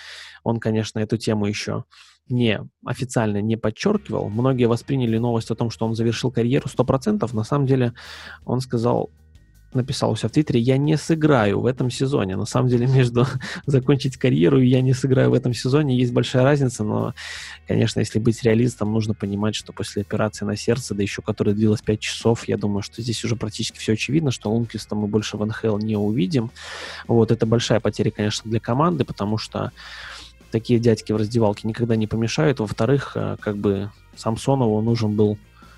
Он, 0.43 0.59
конечно, 0.59 0.99
эту 0.99 1.17
тему 1.17 1.45
еще 1.45 1.85
не 2.29 2.59
официально 2.85 3.41
не 3.41 3.55
подчеркивал. 3.55 4.29
Многие 4.29 4.65
восприняли 4.65 5.17
новость 5.17 5.51
о 5.51 5.55
том, 5.55 5.69
что 5.69 5.85
он 5.85 5.95
завершил 5.95 6.31
карьеру 6.31 6.67
100%. 6.67 7.29
На 7.33 7.43
самом 7.43 7.67
деле 7.67 7.93
он 8.45 8.59
сказал 8.59 9.11
написал 9.73 10.11
у 10.11 10.15
себя 10.15 10.29
в 10.29 10.31
Твиттере, 10.31 10.59
я 10.59 10.77
не 10.77 10.97
сыграю 10.97 11.59
в 11.59 11.65
этом 11.65 11.91
сезоне. 11.91 12.35
На 12.35 12.45
самом 12.45 12.69
деле 12.69 12.87
между 12.87 13.25
закончить 13.65 14.17
карьеру 14.17 14.59
и 14.59 14.67
я 14.67 14.81
не 14.81 14.93
сыграю 14.93 15.31
в 15.31 15.33
этом 15.33 15.53
сезоне 15.53 15.97
есть 15.97 16.13
большая 16.13 16.43
разница, 16.43 16.83
но, 16.83 17.13
конечно, 17.67 17.99
если 17.99 18.19
быть 18.19 18.43
реалистом, 18.43 18.91
нужно 18.93 19.13
понимать, 19.13 19.55
что 19.55 19.73
после 19.73 20.01
операции 20.01 20.45
на 20.45 20.55
сердце, 20.55 20.95
да 20.95 21.03
еще 21.03 21.21
которая 21.21 21.55
длилась 21.55 21.81
5 21.81 21.99
часов, 21.99 22.47
я 22.47 22.57
думаю, 22.57 22.81
что 22.81 23.01
здесь 23.01 23.23
уже 23.23 23.35
практически 23.35 23.77
все 23.79 23.93
очевидно, 23.93 24.31
что 24.31 24.51
Лунквиста 24.51 24.95
мы 24.95 25.07
больше 25.07 25.37
в 25.37 25.45
НХЛ 25.45 25.77
не 25.77 25.95
увидим. 25.95 26.51
Вот, 27.07 27.31
это 27.31 27.45
большая 27.45 27.79
потеря, 27.79 28.11
конечно, 28.11 28.49
для 28.49 28.59
команды, 28.59 29.05
потому 29.05 29.37
что 29.37 29.71
такие 30.51 30.79
дядьки 30.79 31.11
в 31.11 31.17
раздевалке 31.17 31.67
никогда 31.67 31.95
не 31.95 32.07
помешают. 32.07 32.59
Во-вторых, 32.59 33.13
э, 33.15 33.37
как 33.39 33.57
бы 33.57 33.91
Самсонову 34.15 34.81
нужен 34.81 35.15
был, 35.15 35.37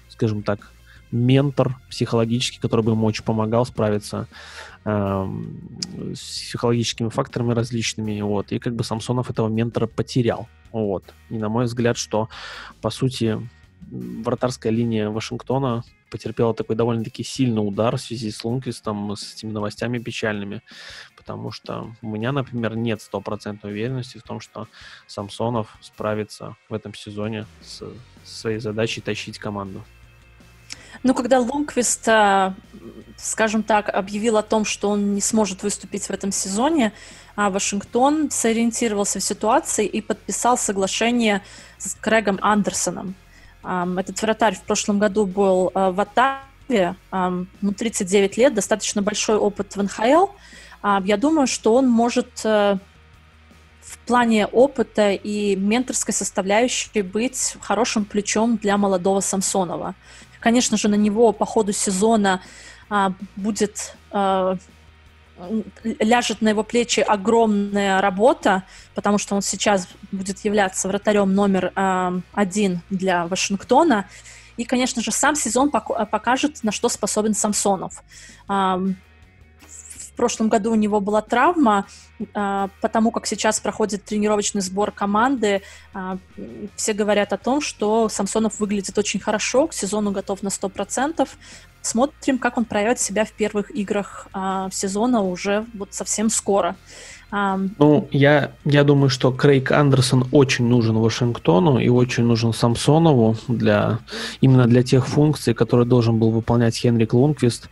скажем 0.09 0.43
так, 0.43 0.71
ментор 1.11 1.75
психологический, 1.89 2.59
который 2.59 2.81
бы 2.81 2.91
ему 2.91 3.05
очень 3.05 3.23
помогал 3.23 3.65
справиться 3.65 4.27
э, 4.85 5.27
с 6.13 6.19
психологическими 6.19 7.09
факторами 7.09 7.53
различными, 7.53 8.21
вот, 8.21 8.51
и 8.51 8.59
как 8.59 8.75
бы 8.75 8.83
Самсонов 8.83 9.29
этого 9.29 9.47
ментора 9.47 9.87
потерял, 9.87 10.47
вот, 10.71 11.03
и 11.29 11.37
на 11.37 11.49
мой 11.49 11.65
взгляд, 11.65 11.97
что, 11.97 12.29
по 12.81 12.89
сути, 12.89 13.39
вратарская 13.91 14.71
линия 14.71 15.09
Вашингтона 15.09 15.83
потерпела 16.09 16.53
такой 16.53 16.75
довольно-таки 16.75 17.23
сильный 17.23 17.65
удар 17.65 17.97
в 17.97 18.01
связи 18.01 18.31
с 18.31 18.43
Лунквистом, 18.43 19.15
с 19.15 19.35
этими 19.35 19.51
новостями 19.51 19.99
печальными, 19.99 20.61
потому 21.15 21.51
что 21.51 21.93
у 22.01 22.07
меня, 22.07 22.31
например, 22.31 22.75
нет 22.75 23.01
стопроцентной 23.01 23.71
уверенности 23.71 24.17
в 24.17 24.23
том, 24.23 24.39
что 24.39 24.67
Самсонов 25.07 25.77
справится 25.81 26.55
в 26.67 26.73
этом 26.73 26.93
сезоне 26.93 27.45
с 27.61 27.83
своей 28.23 28.59
задачей 28.59 29.01
тащить 29.01 29.37
команду. 29.37 29.83
Ну, 31.03 31.13
когда 31.13 31.39
Лунквист, 31.39 32.07
а, 32.09 32.53
скажем 33.17 33.63
так, 33.63 33.89
объявил 33.89 34.37
о 34.37 34.43
том, 34.43 34.65
что 34.65 34.89
он 34.89 35.13
не 35.13 35.21
сможет 35.21 35.63
выступить 35.63 36.03
в 36.03 36.11
этом 36.11 36.31
сезоне, 36.31 36.91
а 37.35 37.49
Вашингтон 37.49 38.29
сориентировался 38.31 39.19
в 39.19 39.23
ситуации 39.23 39.85
и 39.85 40.01
подписал 40.01 40.57
соглашение 40.57 41.41
с 41.77 41.95
Крэгом 41.95 42.37
Андерсоном. 42.41 43.15
Этот 43.63 44.21
вратарь 44.21 44.55
в 44.55 44.61
прошлом 44.63 44.99
году 44.99 45.25
был 45.25 45.71
а, 45.73 45.91
в 45.91 45.99
Оттаве, 45.99 46.95
ему 47.11 47.73
39 47.77 48.37
лет, 48.37 48.53
достаточно 48.53 49.01
большой 49.01 49.37
опыт 49.37 49.75
в 49.75 49.81
НХЛ. 49.81 50.27
Я 51.03 51.17
думаю, 51.17 51.47
что 51.47 51.73
он 51.73 51.89
может 51.89 52.27
э, 52.45 52.77
в 53.89 53.97
плане 54.05 54.45
опыта 54.45 55.11
и 55.11 55.55
менторской 55.55 56.13
составляющей 56.13 57.01
быть 57.01 57.57
хорошим 57.61 58.05
плечом 58.05 58.57
для 58.57 58.77
молодого 58.77 59.19
Самсонова. 59.19 59.95
Конечно 60.39 60.77
же, 60.77 60.87
на 60.87 60.95
него 60.95 61.31
по 61.31 61.45
ходу 61.45 61.73
сезона 61.73 62.41
а, 62.89 63.13
будет 63.35 63.95
а, 64.11 64.57
ляжет 65.83 66.41
на 66.41 66.49
его 66.49 66.63
плечи 66.63 66.99
огромная 66.99 68.01
работа, 68.01 68.63
потому 68.95 69.17
что 69.17 69.35
он 69.35 69.41
сейчас 69.41 69.87
будет 70.11 70.39
являться 70.43 70.87
вратарем 70.87 71.33
номер 71.33 71.71
э, 71.73 72.21
один 72.33 72.81
для 72.89 73.25
Вашингтона. 73.25 74.05
И, 74.57 74.65
конечно 74.65 75.01
же, 75.01 75.11
сам 75.11 75.35
сезон 75.35 75.71
покажет, 75.71 76.61
на 76.63 76.73
что 76.73 76.89
способен 76.89 77.33
Самсонов 77.33 78.03
прошлом 80.19 80.49
году 80.49 80.73
у 80.73 80.75
него 80.75 80.99
была 80.99 81.21
травма, 81.21 81.85
а, 82.33 82.69
потому 82.81 83.09
как 83.09 83.25
сейчас 83.25 83.61
проходит 83.61 84.03
тренировочный 84.03 84.61
сбор 84.61 84.91
команды. 84.91 85.61
А, 85.93 86.17
все 86.75 86.91
говорят 86.91 87.31
о 87.31 87.37
том, 87.37 87.61
что 87.61 88.09
Самсонов 88.09 88.59
выглядит 88.59 88.97
очень 88.97 89.21
хорошо, 89.21 89.67
к 89.67 89.73
сезону 89.73 90.11
готов 90.11 90.43
на 90.43 90.49
100%. 90.49 91.25
Смотрим, 91.81 92.37
как 92.37 92.57
он 92.57 92.65
проявит 92.65 92.99
себя 92.99 93.23
в 93.23 93.31
первых 93.31 93.73
играх 93.73 94.27
а, 94.33 94.69
сезона 94.71 95.21
уже 95.21 95.65
вот 95.73 95.93
совсем 95.93 96.29
скоро. 96.29 96.75
Ну, 97.31 98.07
я, 98.11 98.51
я 98.65 98.83
думаю, 98.83 99.09
что 99.09 99.31
Крейг 99.31 99.71
Андерсон 99.71 100.27
очень 100.31 100.65
нужен 100.65 100.97
Вашингтону 100.97 101.77
и 101.77 101.87
очень 101.87 102.23
нужен 102.23 102.53
Самсонову 102.53 103.37
для, 103.47 103.99
именно 104.41 104.65
для 104.65 104.81
тех 104.81 105.07
функций, 105.07 105.53
которые 105.53 105.85
должен 105.85 106.17
был 106.17 106.31
выполнять 106.31 106.75
Хенрик 106.75 107.13
Лунквист, 107.13 107.69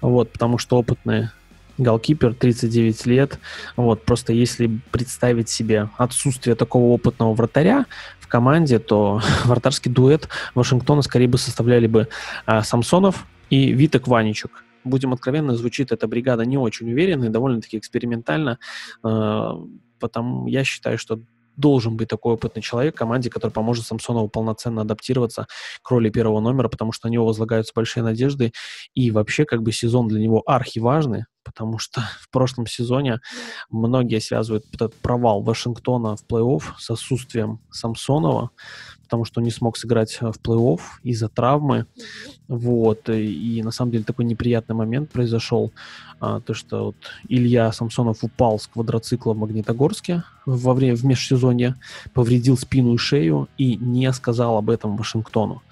вот, 0.00 0.30
потому 0.30 0.56
что 0.56 0.78
опытные 0.78 1.32
голкипер, 1.78 2.34
39 2.34 3.06
лет. 3.06 3.38
Вот, 3.76 4.04
просто 4.04 4.32
если 4.32 4.80
представить 4.90 5.48
себе 5.48 5.90
отсутствие 5.96 6.56
такого 6.56 6.92
опытного 6.92 7.34
вратаря 7.34 7.86
в 8.20 8.28
команде, 8.28 8.78
то 8.78 9.20
вратарский 9.44 9.90
дуэт 9.90 10.28
Вашингтона 10.54 11.02
скорее 11.02 11.28
бы 11.28 11.38
составляли 11.38 11.86
бы 11.86 12.08
а, 12.46 12.62
Самсонов 12.62 13.26
и 13.50 13.72
Витек 13.72 14.06
Ваничук. 14.06 14.64
Будем 14.84 15.12
откровенны, 15.12 15.54
звучит 15.54 15.92
эта 15.92 16.08
бригада 16.08 16.44
не 16.44 16.58
очень 16.58 16.90
уверенно 16.90 17.26
и 17.26 17.28
довольно-таки 17.28 17.78
экспериментально, 17.78 18.58
а, 19.02 19.56
потому 19.98 20.46
я 20.46 20.64
считаю, 20.64 20.98
что 20.98 21.20
должен 21.56 21.96
быть 21.96 22.08
такой 22.08 22.34
опытный 22.34 22.62
человек 22.62 22.94
в 22.94 22.98
команде, 22.98 23.30
который 23.30 23.50
поможет 23.50 23.86
Самсонову 23.86 24.28
полноценно 24.28 24.82
адаптироваться 24.82 25.46
к 25.82 25.90
роли 25.90 26.10
первого 26.10 26.40
номера, 26.40 26.68
потому 26.68 26.92
что 26.92 27.08
на 27.08 27.12
него 27.12 27.26
возлагаются 27.26 27.72
большие 27.74 28.02
надежды. 28.02 28.52
И 28.94 29.10
вообще, 29.10 29.44
как 29.44 29.62
бы 29.62 29.72
сезон 29.72 30.08
для 30.08 30.20
него 30.20 30.42
архиважный, 30.46 31.26
потому 31.44 31.78
что 31.78 32.00
в 32.20 32.28
прошлом 32.30 32.66
сезоне 32.66 33.20
многие 33.70 34.20
связывают 34.20 34.64
этот 34.72 34.94
провал 34.94 35.42
Вашингтона 35.42 36.16
в 36.16 36.24
плей-офф 36.26 36.62
с 36.78 36.90
отсутствием 36.90 37.60
Самсонова, 37.70 38.50
потому 39.04 39.24
что 39.24 39.40
он 39.40 39.44
не 39.44 39.50
смог 39.50 39.76
сыграть 39.76 40.18
в 40.20 40.38
плей-офф 40.42 40.80
из-за 41.02 41.28
травмы. 41.28 41.86
Вот. 42.48 43.08
И 43.08 43.62
на 43.62 43.70
самом 43.70 43.92
деле 43.92 44.04
такой 44.04 44.24
неприятный 44.24 44.74
момент 44.74 45.10
произошел, 45.10 45.72
а, 46.20 46.40
то 46.40 46.54
что 46.54 46.86
вот 46.86 46.96
Илья 47.28 47.70
Самсонов 47.72 48.24
упал 48.24 48.58
с 48.58 48.66
квадроцикла 48.66 49.34
в 49.34 49.38
Магнитогорске 49.38 50.24
во 50.46 50.72
время 50.72 50.96
в 50.96 51.04
межсезонье, 51.04 51.76
повредил 52.14 52.56
спину 52.56 52.94
и 52.94 52.98
шею 52.98 53.48
и 53.58 53.76
не 53.76 54.10
сказал 54.12 54.56
об 54.56 54.70
этом 54.70 54.96
Вашингтону. 54.96 55.62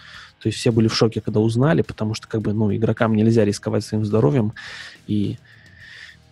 То 0.41 0.49
есть 0.49 0.59
все 0.59 0.71
были 0.71 0.89
в 0.89 0.95
шоке, 0.95 1.21
когда 1.21 1.41
узнали, 1.41 1.83
потому 1.83 2.15
что 2.15 2.27
как 2.27 2.41
бы, 2.41 2.53
ну, 2.53 2.75
игрокам 2.75 3.15
нельзя 3.15 3.45
рисковать 3.45 3.85
своим 3.85 4.05
здоровьем 4.05 4.53
и 5.07 5.39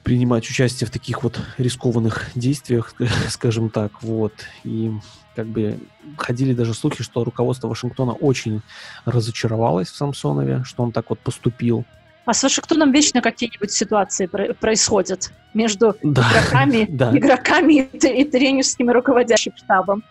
принимать 0.03 0.49
участие 0.49 0.87
в 0.87 0.91
таких 0.91 1.23
вот 1.23 1.41
рискованных 1.59 2.31
действиях, 2.35 2.95
скажем 3.29 3.71
так, 3.71 4.03
вот. 4.03 4.33
И 4.65 4.93
как 5.37 5.47
бы 5.47 5.79
ходили 6.17 6.53
даже 6.53 6.75
слухи, 6.75 7.03
что 7.03 7.25
руководство 7.25 7.69
Вашингтона 7.69 8.13
очень 8.13 8.63
разочаровалось 9.05 9.89
в 9.89 9.97
Самсонове, 9.97 10.65
что 10.65 10.83
он 10.83 10.93
так 10.93 11.11
вот 11.11 11.21
поступил. 11.21 11.85
А 12.25 12.35
с 12.35 12.43
Вашингтоном 12.43 12.93
вечно 12.93 13.23
какие-нибудь 13.23 13.71
ситуации 13.71 14.27
происходят 14.27 15.33
между 15.55 15.97
да, 16.03 16.29
игроками, 16.31 16.87
да. 16.91 17.17
игроками 17.17 17.89
и, 17.93 18.23
и 18.23 18.25
тренерским 18.25 18.91
руководящим 18.91 19.53
штабом. 19.57 20.03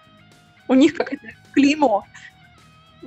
У 0.68 0.74
них 0.74 0.96
какое-то 0.96 1.28
клеймо 1.54 2.06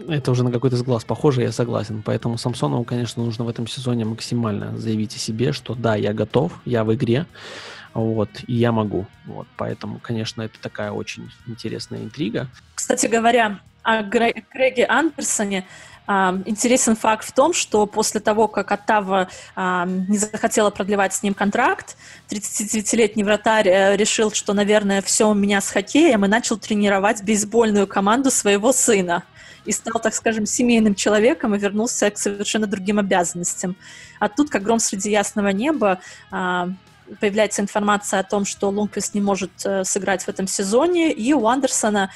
это 0.09 0.31
уже 0.31 0.45
на 0.45 0.53
какой-то 0.53 0.77
сглаз 0.77 1.05
похоже, 1.05 1.43
я 1.43 1.53
согласен. 1.53 2.03
Поэтому 2.05 2.39
Самсонову, 2.39 2.85
конечно, 2.85 3.23
нужно 3.23 3.45
в 3.45 3.49
этом 3.49 3.67
сезоне 3.67 4.05
максимально 4.05 4.77
заявить 4.79 5.15
о 5.17 5.19
себе, 5.19 5.53
что 5.53 5.75
да, 5.75 5.97
я 5.97 6.13
готов, 6.13 6.53
я 6.65 6.85
в 6.85 6.95
игре, 6.95 7.27
вот, 7.95 8.31
и 8.47 8.55
я 8.55 8.73
могу. 8.73 9.07
Вот, 9.27 9.47
поэтому, 9.57 9.99
конечно, 9.99 10.43
это 10.43 10.61
такая 10.61 10.93
очень 10.93 11.31
интересная 11.47 12.01
интрига. 12.01 12.49
Кстати 12.75 13.07
говоря, 13.07 13.61
о 13.83 14.03
Греге 14.03 14.87
Андерсоне, 14.87 15.67
Uh, 16.09 16.43
интересен 16.45 16.97
факт 16.97 17.25
в 17.25 17.31
том, 17.31 17.53
что 17.53 17.87
после 17.87 18.19
того, 18.19 18.49
как 18.49 18.73
Оттава 18.73 19.29
uh, 19.55 20.07
не 20.09 20.19
захотела 20.19 20.71
продлевать 20.71 21.15
с 21.15 21.23
ним 21.23 21.35
контракт, 21.35 21.97
39-летний 22.31 23.23
вратарь 23.23 23.69
uh, 23.69 23.97
решил, 23.97 24.33
что, 24.33 24.53
наверное, 24.53 25.03
все 25.03 25.29
у 25.29 25.35
меня 25.35 25.61
с 25.61 25.71
хоккеем, 25.71 26.25
и 26.25 26.29
начал 26.29 26.57
тренировать 26.57 27.23
бейсбольную 27.23 27.87
команду 27.87 28.33
своего 28.33 28.73
сына 28.73 29.23
и 29.71 29.73
стал, 29.73 30.01
так 30.01 30.15
скажем, 30.15 30.47
семейным 30.47 30.97
человеком 30.97 31.55
и 31.55 31.59
вернулся 31.59 32.11
к 32.11 32.19
совершенно 32.19 32.67
другим 32.67 32.99
обязанностям. 32.99 33.77
А 34.19 34.29
тут, 34.29 34.51
как 34.51 34.65
гром 34.65 34.81
среди 34.81 35.11
ясного 35.11 35.49
неба, 35.49 36.01
а, 36.33 36.71
появляется 37.21 37.63
информация 37.63 38.19
о 38.19 38.25
том, 38.25 38.45
что 38.45 38.69
Лунквист 38.71 39.15
не 39.15 39.21
может 39.21 39.51
э, 39.65 39.85
сыграть 39.85 40.25
в 40.25 40.29
этом 40.29 40.47
сезоне, 40.47 41.13
и 41.13 41.33
у 41.33 41.47
Андерсона 41.47 42.11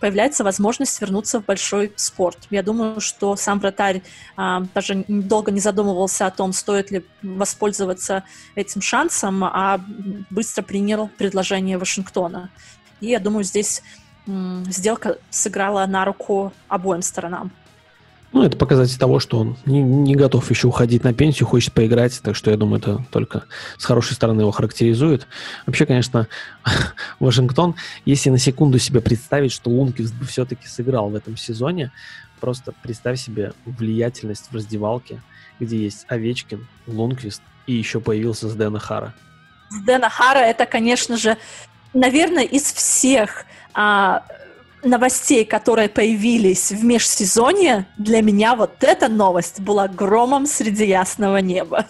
появляется 0.00 0.44
возможность 0.44 1.00
вернуться 1.00 1.40
в 1.40 1.44
большой 1.44 1.92
спорт. 1.96 2.38
Я 2.50 2.62
думаю, 2.62 3.00
что 3.00 3.36
сам 3.36 3.58
вратарь 3.58 4.02
а, 4.36 4.60
даже 4.74 5.04
долго 5.08 5.50
не 5.50 5.60
задумывался 5.60 6.26
о 6.26 6.30
том, 6.30 6.52
стоит 6.52 6.90
ли 6.90 7.04
воспользоваться 7.22 8.24
этим 8.54 8.80
шансом, 8.80 9.44
а 9.44 9.78
быстро 10.30 10.62
принял 10.62 11.08
предложение 11.18 11.76
Вашингтона. 11.76 12.50
И 13.00 13.08
я 13.08 13.18
думаю, 13.18 13.44
здесь 13.44 13.82
сделка 14.26 15.18
сыграла 15.30 15.86
на 15.86 16.04
руку 16.04 16.52
обоим 16.68 17.02
сторонам. 17.02 17.50
Ну, 18.32 18.42
это 18.42 18.56
показатель 18.56 18.98
того, 18.98 19.20
что 19.20 19.38
он 19.38 19.58
не, 19.66 19.82
не 19.82 20.16
готов 20.16 20.48
еще 20.48 20.66
уходить 20.66 21.04
на 21.04 21.12
пенсию, 21.12 21.46
хочет 21.46 21.74
поиграть, 21.74 22.18
так 22.22 22.34
что 22.34 22.50
я 22.50 22.56
думаю, 22.56 22.80
это 22.80 23.04
только 23.10 23.44
с 23.76 23.84
хорошей 23.84 24.14
стороны 24.14 24.40
его 24.40 24.50
характеризует. 24.50 25.26
Вообще, 25.66 25.84
конечно, 25.84 26.28
Вашингтон, 27.20 27.74
если 28.06 28.30
на 28.30 28.38
секунду 28.38 28.78
себе 28.78 29.02
представить, 29.02 29.52
что 29.52 29.68
Лунквист 29.68 30.14
бы 30.14 30.24
все-таки 30.24 30.66
сыграл 30.66 31.10
в 31.10 31.14
этом 31.14 31.36
сезоне, 31.36 31.92
просто 32.40 32.72
представь 32.82 33.20
себе 33.20 33.52
влиятельность 33.66 34.48
в 34.50 34.54
раздевалке, 34.54 35.20
где 35.60 35.76
есть 35.76 36.06
Овечкин, 36.08 36.66
Лунквист 36.86 37.42
и 37.66 37.74
еще 37.74 38.00
появился 38.00 38.48
с 38.48 38.54
Дэна 38.54 38.78
Хара. 38.78 39.14
С 39.68 39.78
Дэна 39.84 40.08
Хара 40.08 40.38
это, 40.38 40.64
конечно 40.64 41.18
же, 41.18 41.36
наверное, 41.92 42.44
из 42.44 42.64
всех 42.72 43.44
а, 43.74 44.22
новостей, 44.82 45.44
которые 45.44 45.88
появились 45.88 46.72
в 46.72 46.84
межсезонье, 46.84 47.86
для 47.98 48.22
меня 48.22 48.54
вот 48.56 48.82
эта 48.82 49.08
новость 49.08 49.60
была 49.60 49.88
громом 49.88 50.46
среди 50.46 50.86
ясного 50.86 51.38
неба. 51.38 51.86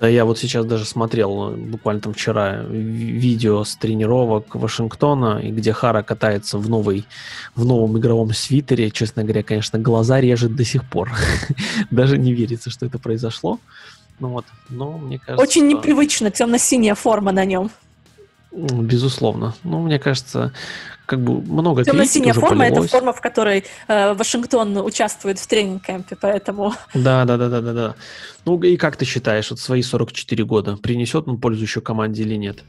Да, 0.00 0.06
я 0.06 0.24
вот 0.24 0.38
сейчас 0.38 0.64
даже 0.64 0.84
смотрел, 0.84 1.50
буквально 1.56 2.00
там 2.00 2.14
вчера, 2.14 2.62
видео 2.68 3.64
с 3.64 3.74
тренировок 3.74 4.54
Вашингтона, 4.54 5.40
где 5.42 5.72
Хара 5.72 6.02
катается 6.02 6.56
в, 6.58 6.68
новой, 6.68 7.04
в 7.56 7.64
новом 7.64 7.98
игровом 7.98 8.32
свитере. 8.32 8.92
Честно 8.92 9.24
говоря, 9.24 9.42
конечно, 9.42 9.78
глаза 9.80 10.20
режет 10.20 10.54
до 10.54 10.64
сих 10.64 10.88
пор. 10.88 11.10
даже 11.90 12.16
не 12.16 12.32
верится, 12.32 12.70
что 12.70 12.86
это 12.86 13.00
произошло. 13.00 13.58
Ну 14.20 14.28
вот, 14.28 14.44
но 14.68 14.98
мне 14.98 15.18
кажется... 15.18 15.42
Очень 15.42 15.66
непривычно, 15.66 16.30
темно-синяя 16.30 16.94
форма 16.94 17.32
на 17.32 17.44
нем. 17.44 17.70
Безусловно. 18.58 19.54
Ну, 19.62 19.80
мне 19.80 19.98
кажется, 19.98 20.52
как 21.06 21.20
бы 21.20 21.40
много 21.40 21.84
Темно-синяя 21.84 22.34
форма 22.34 22.66
это 22.66 22.82
форма, 22.82 23.12
в 23.12 23.20
которой 23.20 23.64
э, 23.86 24.14
Вашингтон 24.14 24.76
участвует 24.78 25.38
в 25.38 25.46
тренинг-кемпе, 25.46 26.16
поэтому... 26.20 26.74
Да, 26.94 27.24
да, 27.24 27.36
да, 27.36 27.48
да, 27.48 27.60
да, 27.60 27.72
да. 27.72 27.94
Ну 28.44 28.60
и 28.62 28.76
как 28.76 28.96
ты 28.96 29.04
считаешь, 29.04 29.50
вот 29.50 29.60
свои 29.60 29.82
44 29.82 30.44
года, 30.44 30.76
принесет 30.76 31.28
он 31.28 31.40
пользу 31.40 31.62
еще 31.62 31.80
команде 31.80 32.22
или 32.24 32.34
нет? 32.34 32.64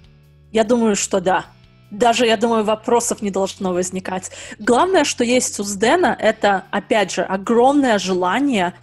Я 0.52 0.64
думаю, 0.64 0.96
что 0.96 1.20
да. 1.20 1.46
Даже, 1.92 2.26
я 2.28 2.38
думаю, 2.38 2.64
вопросов 2.64 3.22
не 3.22 3.32
должно 3.32 3.74
возникать. 3.74 4.32
Главное, 4.60 5.04
что 5.04 5.24
есть 5.24 5.60
у 5.60 5.64
Сдена, 5.64 6.16
это, 6.20 6.66
опять 6.70 7.12
же, 7.12 7.24
огромное 7.24 7.98
желание 7.98 8.74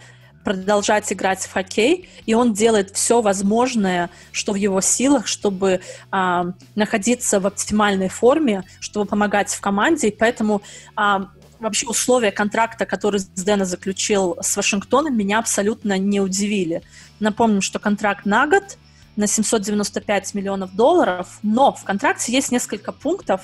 продолжать 0.47 1.11
играть 1.11 1.41
в 1.41 1.51
хоккей, 1.51 2.07
и 2.25 2.33
он 2.33 2.53
делает 2.53 2.95
все 2.95 3.21
возможное, 3.21 4.09
что 4.31 4.53
в 4.53 4.55
его 4.55 4.79
силах, 4.79 5.27
чтобы 5.27 5.81
а, 6.09 6.53
находиться 6.73 7.41
в 7.41 7.47
оптимальной 7.47 8.07
форме, 8.07 8.63
чтобы 8.79 9.05
помогать 9.05 9.49
в 9.53 9.59
команде, 9.59 10.07
и 10.07 10.15
поэтому 10.15 10.61
а, 10.95 11.27
вообще 11.59 11.85
условия 11.85 12.31
контракта, 12.31 12.85
который 12.85 13.19
Сдена 13.19 13.65
заключил 13.65 14.37
с 14.41 14.55
Вашингтоном, 14.55 15.17
меня 15.17 15.39
абсолютно 15.39 15.97
не 15.97 16.21
удивили. 16.21 16.81
Напомним, 17.19 17.61
что 17.61 17.77
контракт 17.77 18.25
на 18.25 18.47
год 18.47 18.77
на 19.17 19.27
795 19.27 20.33
миллионов 20.33 20.73
долларов, 20.77 21.39
но 21.43 21.73
в 21.73 21.83
контракте 21.83 22.31
есть 22.31 22.53
несколько 22.53 22.93
пунктов, 22.93 23.41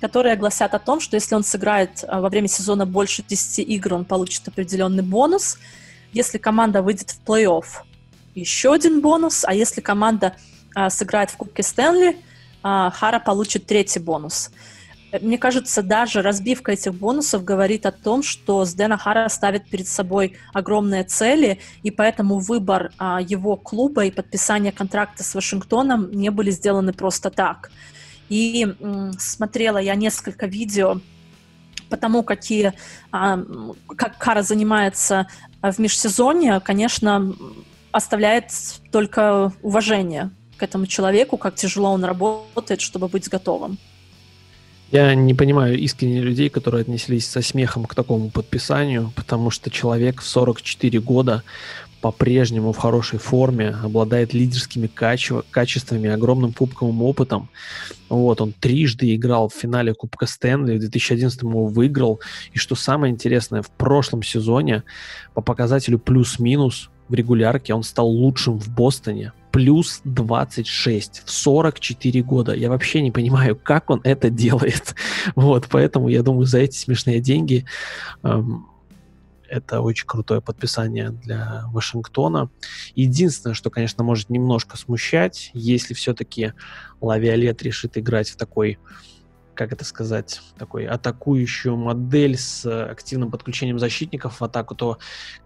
которые 0.00 0.36
гласят 0.36 0.72
о 0.74 0.78
том, 0.78 1.00
что 1.00 1.16
если 1.16 1.34
он 1.34 1.42
сыграет 1.42 2.04
а, 2.06 2.20
во 2.20 2.28
время 2.28 2.46
сезона 2.46 2.86
больше 2.86 3.24
10 3.26 3.58
игр, 3.58 3.94
он 3.94 4.04
получит 4.04 4.46
определенный 4.46 5.02
бонус– 5.02 5.58
если 6.12 6.38
команда 6.38 6.82
выйдет 6.82 7.10
в 7.10 7.20
плей-офф, 7.24 7.64
еще 8.34 8.72
один 8.72 9.00
бонус, 9.00 9.44
а 9.44 9.54
если 9.54 9.80
команда 9.80 10.36
а, 10.74 10.90
сыграет 10.90 11.30
в 11.30 11.36
Кубке 11.36 11.62
Стэнли, 11.62 12.16
а, 12.62 12.90
Хара 12.90 13.18
получит 13.18 13.66
третий 13.66 14.00
бонус. 14.00 14.50
Мне 15.22 15.38
кажется, 15.38 15.82
даже 15.82 16.20
разбивка 16.20 16.72
этих 16.72 16.94
бонусов 16.94 17.42
говорит 17.42 17.86
о 17.86 17.92
том, 17.92 18.22
что 18.22 18.66
Сдена 18.66 18.98
Хара 18.98 19.28
ставит 19.30 19.66
перед 19.68 19.88
собой 19.88 20.36
огромные 20.52 21.02
цели, 21.02 21.60
и 21.82 21.90
поэтому 21.90 22.38
выбор 22.38 22.92
а, 22.98 23.20
его 23.20 23.56
клуба 23.56 24.04
и 24.04 24.10
подписание 24.10 24.70
контракта 24.70 25.24
с 25.24 25.34
Вашингтоном 25.34 26.10
не 26.12 26.30
были 26.30 26.50
сделаны 26.50 26.92
просто 26.92 27.30
так. 27.30 27.70
И 28.28 28.66
м, 28.80 29.12
смотрела 29.18 29.78
я 29.78 29.94
несколько 29.94 30.46
видео 30.46 31.00
по 31.88 31.96
тому, 31.96 32.22
какие, 32.22 32.74
а, 33.10 33.38
как 33.96 34.22
Хара 34.22 34.42
занимается 34.42 35.26
а 35.60 35.72
в 35.72 35.78
межсезонье, 35.78 36.60
конечно, 36.60 37.34
оставляет 37.92 38.52
только 38.92 39.52
уважение 39.62 40.30
к 40.56 40.62
этому 40.62 40.86
человеку, 40.86 41.36
как 41.36 41.54
тяжело 41.54 41.92
он 41.92 42.04
работает, 42.04 42.80
чтобы 42.80 43.08
быть 43.08 43.28
готовым. 43.28 43.78
Я 44.90 45.14
не 45.14 45.34
понимаю 45.34 45.78
искренне 45.78 46.20
людей, 46.20 46.48
которые 46.48 46.80
отнеслись 46.82 47.26
со 47.26 47.42
смехом 47.42 47.84
к 47.84 47.94
такому 47.94 48.30
подписанию, 48.30 49.12
потому 49.14 49.50
что 49.50 49.70
человек 49.70 50.22
в 50.22 50.26
44 50.26 50.98
года 51.00 51.42
по-прежнему 52.00 52.72
в 52.72 52.78
хорошей 52.78 53.18
форме, 53.18 53.76
обладает 53.82 54.32
лидерскими 54.32 54.86
каче- 54.86 55.44
качествами, 55.50 56.08
огромным 56.08 56.52
кубковым 56.52 57.02
опытом. 57.02 57.48
Вот, 58.08 58.40
он 58.40 58.52
трижды 58.52 59.14
играл 59.14 59.48
в 59.48 59.54
финале 59.54 59.94
Кубка 59.94 60.26
Стэнли, 60.26 60.76
в 60.76 60.80
2011 60.80 61.42
его 61.42 61.66
выиграл. 61.66 62.20
И 62.52 62.58
что 62.58 62.74
самое 62.74 63.12
интересное, 63.12 63.62
в 63.62 63.70
прошлом 63.70 64.22
сезоне 64.22 64.84
по 65.34 65.40
показателю 65.40 65.98
плюс-минус 65.98 66.90
в 67.08 67.14
регулярке 67.14 67.74
он 67.74 67.82
стал 67.82 68.08
лучшим 68.08 68.58
в 68.58 68.68
Бостоне. 68.68 69.32
Плюс 69.50 70.00
26 70.04 71.22
в 71.24 71.30
44 71.30 72.22
года. 72.22 72.54
Я 72.54 72.68
вообще 72.68 73.00
не 73.00 73.10
понимаю, 73.10 73.56
как 73.56 73.90
он 73.90 74.00
это 74.04 74.30
делает. 74.30 74.94
Вот, 75.34 75.66
поэтому 75.70 76.08
я 76.08 76.22
думаю, 76.22 76.46
за 76.46 76.58
эти 76.58 76.76
смешные 76.76 77.20
деньги 77.20 77.64
эм, 78.22 78.66
это 79.48 79.80
очень 79.80 80.06
крутое 80.06 80.40
подписание 80.40 81.10
для 81.10 81.64
Вашингтона. 81.72 82.50
Единственное, 82.94 83.54
что, 83.54 83.70
конечно, 83.70 84.04
может 84.04 84.30
немножко 84.30 84.76
смущать, 84.76 85.50
если 85.54 85.94
все-таки 85.94 86.52
Лавиолет 87.00 87.62
решит 87.62 87.98
играть 87.98 88.30
в 88.30 88.36
такой 88.36 88.78
как 89.54 89.72
это 89.72 89.84
сказать, 89.84 90.40
такой 90.56 90.86
атакующую 90.86 91.76
модель 91.76 92.38
с 92.38 92.64
активным 92.64 93.32
подключением 93.32 93.80
защитников 93.80 94.38
в 94.38 94.44
атаку, 94.44 94.76
то, 94.76 94.98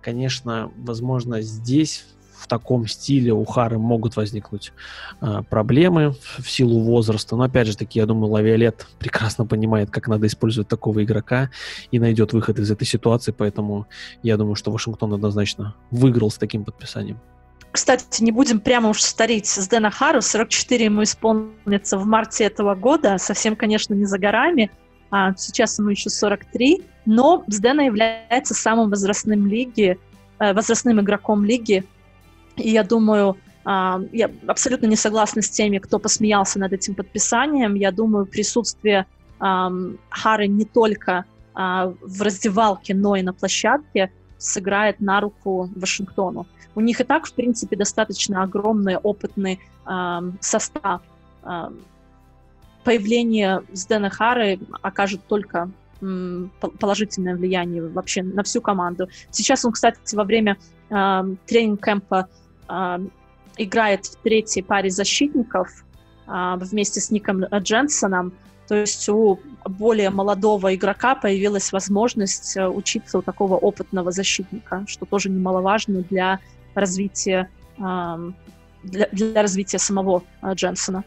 конечно, 0.03 0.71
возможно, 0.77 1.41
здесь 1.41 2.05
в 2.43 2.49
таком 2.49 2.89
стиле 2.89 3.33
у 3.33 3.45
Хары 3.45 3.79
могут 3.79 4.17
возникнуть 4.17 4.73
э, 5.21 5.43
проблемы 5.49 6.15
в 6.39 6.51
силу 6.51 6.81
возраста. 6.81 7.37
Но 7.37 7.45
опять 7.45 7.69
же 7.69 7.77
таки, 7.77 8.01
я 8.01 8.07
думаю, 8.07 8.33
Лавиолет 8.33 8.87
прекрасно 8.99 9.47
понимает, 9.47 9.91
как 9.91 10.09
надо 10.09 10.27
использовать 10.27 10.69
такого 10.69 11.05
игрока 11.05 11.51
и 11.93 12.01
найдет 12.01 12.33
выход 12.33 12.59
из 12.59 12.71
этой 12.71 12.85
ситуации. 12.85 13.33
Поэтому 13.33 13.87
я 14.23 14.37
думаю, 14.37 14.57
что 14.57 14.73
Вашингтон 14.73 15.15
однозначно 15.15 15.77
выиграл 15.91 16.31
с 16.31 16.37
таким 16.37 16.65
подписанием. 16.65 17.21
Кстати, 17.71 18.23
не 18.23 18.33
будем 18.33 18.61
прямо 18.61 18.89
уж 18.91 19.01
старить 19.01 19.47
с 19.47 19.69
Дэна 19.69 19.91
Хару. 19.91 20.21
44 20.21 20.85
ему 20.85 21.05
исполнится 21.05 21.97
в 21.97 22.05
марте 22.07 22.45
этого 22.45 22.75
года. 22.75 23.17
Совсем, 23.19 23.55
конечно, 23.55 23.95
не 23.95 24.05
за 24.05 24.19
горами. 24.19 24.71
А 25.11 25.33
сейчас 25.37 25.79
ему 25.79 25.91
еще 25.91 26.11
43. 26.11 26.83
Но 27.07 27.45
Сдена 27.47 27.83
является 27.83 28.55
самым 28.55 28.91
возрастным 28.91 29.47
лиги, 29.47 29.99
э, 30.39 30.53
возрастным 30.53 31.01
игроком 31.01 31.45
лиги 31.45 31.85
и 32.57 32.71
я 32.71 32.85
думаю, 32.85 33.37
а, 33.65 34.01
я 34.13 34.31
абсолютно 34.47 34.87
не 34.87 34.97
согласна 34.97 35.43
с 35.43 35.51
теми, 35.51 35.79
кто 35.79 35.99
посмеялся 35.99 36.59
над 36.59 36.73
этим 36.73 36.95
подписанием. 36.95 37.75
Я 37.75 37.93
думаю, 37.93 38.27
присутствие 38.27 39.07
Хары 39.39 40.47
не 40.47 40.65
только 40.65 41.25
а, 41.55 41.93
в 42.01 42.23
раздевалке, 42.23 42.95
но 42.95 43.17
и 43.17 43.23
на 43.23 43.33
площадке 43.33 44.13
сыграет 44.39 45.01
на 45.01 45.21
руку 45.21 45.69
Вашингтону. 45.75 46.47
У 46.75 46.81
них 46.81 47.01
и 47.01 47.05
так, 47.05 47.27
в 47.27 47.33
принципе, 47.35 47.77
достаточно 47.77 48.43
огромный 48.43 48.97
опытный 48.97 49.61
состав. 50.41 51.03
Появление 52.83 53.63
Сдэна 53.73 54.11
Хары 54.11 54.59
окажет 54.81 55.21
только 55.27 55.71
положительное 56.79 57.37
влияние 57.37 57.87
вообще 57.89 58.23
на 58.23 58.43
всю 58.43 58.61
команду. 58.61 59.09
Сейчас 59.31 59.65
он, 59.65 59.73
кстати, 59.73 60.15
во 60.15 60.25
время 60.25 60.57
тренинг-кэмпа 60.91 62.11
а, 62.11 62.29
играет 63.59 64.07
в 64.07 64.17
третьей 64.17 64.63
паре 64.63 64.91
защитников 64.91 65.85
а, 66.27 66.57
вместе 66.57 67.01
с 67.01 67.11
Ником 67.11 67.45
Дженсоном. 67.45 68.33
То 68.69 68.77
есть 68.77 69.09
у 69.09 69.39
более 69.65 70.11
молодого 70.11 70.75
игрока 70.75 71.15
появилась 71.15 71.73
возможность 71.73 72.57
э, 72.57 72.67
учиться 72.67 73.19
у 73.19 73.23
такого 73.23 73.57
опытного 73.57 74.13
защитника, 74.13 74.85
что 74.87 75.05
тоже 75.05 75.29
немаловажно 75.29 76.03
для 76.03 76.39
развития, 76.75 77.51
для, 77.77 79.09
для 79.13 79.43
развития 79.43 79.79
самого 79.79 80.23
э, 80.41 80.55
Дженсона. 80.55 81.05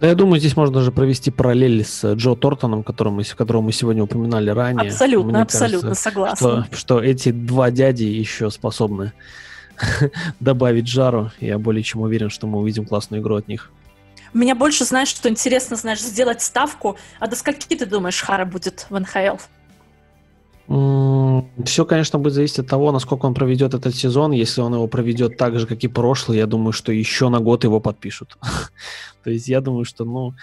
Да, 0.00 0.08
я 0.08 0.14
думаю, 0.14 0.40
здесь 0.40 0.56
можно 0.56 0.74
даже 0.74 0.90
провести 0.90 1.30
параллель 1.30 1.84
с 1.84 2.14
Джо 2.14 2.34
Тортоном, 2.34 2.82
которого 2.82 3.14
мы, 3.14 3.24
которого 3.24 3.62
мы 3.62 3.72
сегодня 3.72 4.02
упоминали 4.02 4.50
ранее. 4.50 4.90
Абсолютно, 4.90 5.32
Мне 5.32 5.42
абсолютно 5.42 5.88
кажется, 5.88 6.02
согласна. 6.02 6.64
Что, 6.64 6.76
что 6.76 7.00
эти 7.00 7.30
два 7.30 7.70
дяди 7.70 8.04
еще 8.04 8.50
способны 8.50 9.12
добавить 10.40 10.88
жару. 10.88 11.30
Я 11.40 11.58
более 11.58 11.82
чем 11.82 12.02
уверен, 12.02 12.30
что 12.30 12.46
мы 12.46 12.58
увидим 12.58 12.86
классную 12.86 13.22
игру 13.22 13.36
от 13.36 13.48
них. 13.48 13.70
Меня 14.32 14.54
больше, 14.54 14.84
знаешь, 14.84 15.08
что 15.08 15.28
интересно, 15.28 15.76
знаешь, 15.76 16.00
сделать 16.00 16.42
ставку. 16.42 16.96
А 17.20 17.28
до 17.28 17.36
скольки 17.36 17.74
ты 17.76 17.86
думаешь, 17.86 18.20
Хара 18.20 18.44
будет 18.44 18.86
в 18.90 18.98
НХЛ? 18.98 19.36
Все, 20.66 21.84
конечно, 21.84 22.18
будет 22.18 22.32
зависеть 22.32 22.60
от 22.60 22.66
того, 22.66 22.90
насколько 22.90 23.26
он 23.26 23.34
проведет 23.34 23.74
этот 23.74 23.94
сезон. 23.94 24.32
Если 24.32 24.60
он 24.60 24.74
его 24.74 24.88
проведет 24.88 25.36
так 25.36 25.58
же, 25.58 25.66
как 25.66 25.84
и 25.84 25.88
прошлый, 25.88 26.38
я 26.38 26.46
думаю, 26.46 26.72
что 26.72 26.90
еще 26.90 27.28
на 27.28 27.40
год 27.40 27.64
его 27.64 27.80
подпишут. 27.80 28.38
То 29.24 29.30
есть 29.30 29.46
я 29.46 29.60
думаю, 29.60 29.84
что, 29.84 30.04
ну, 30.04 30.34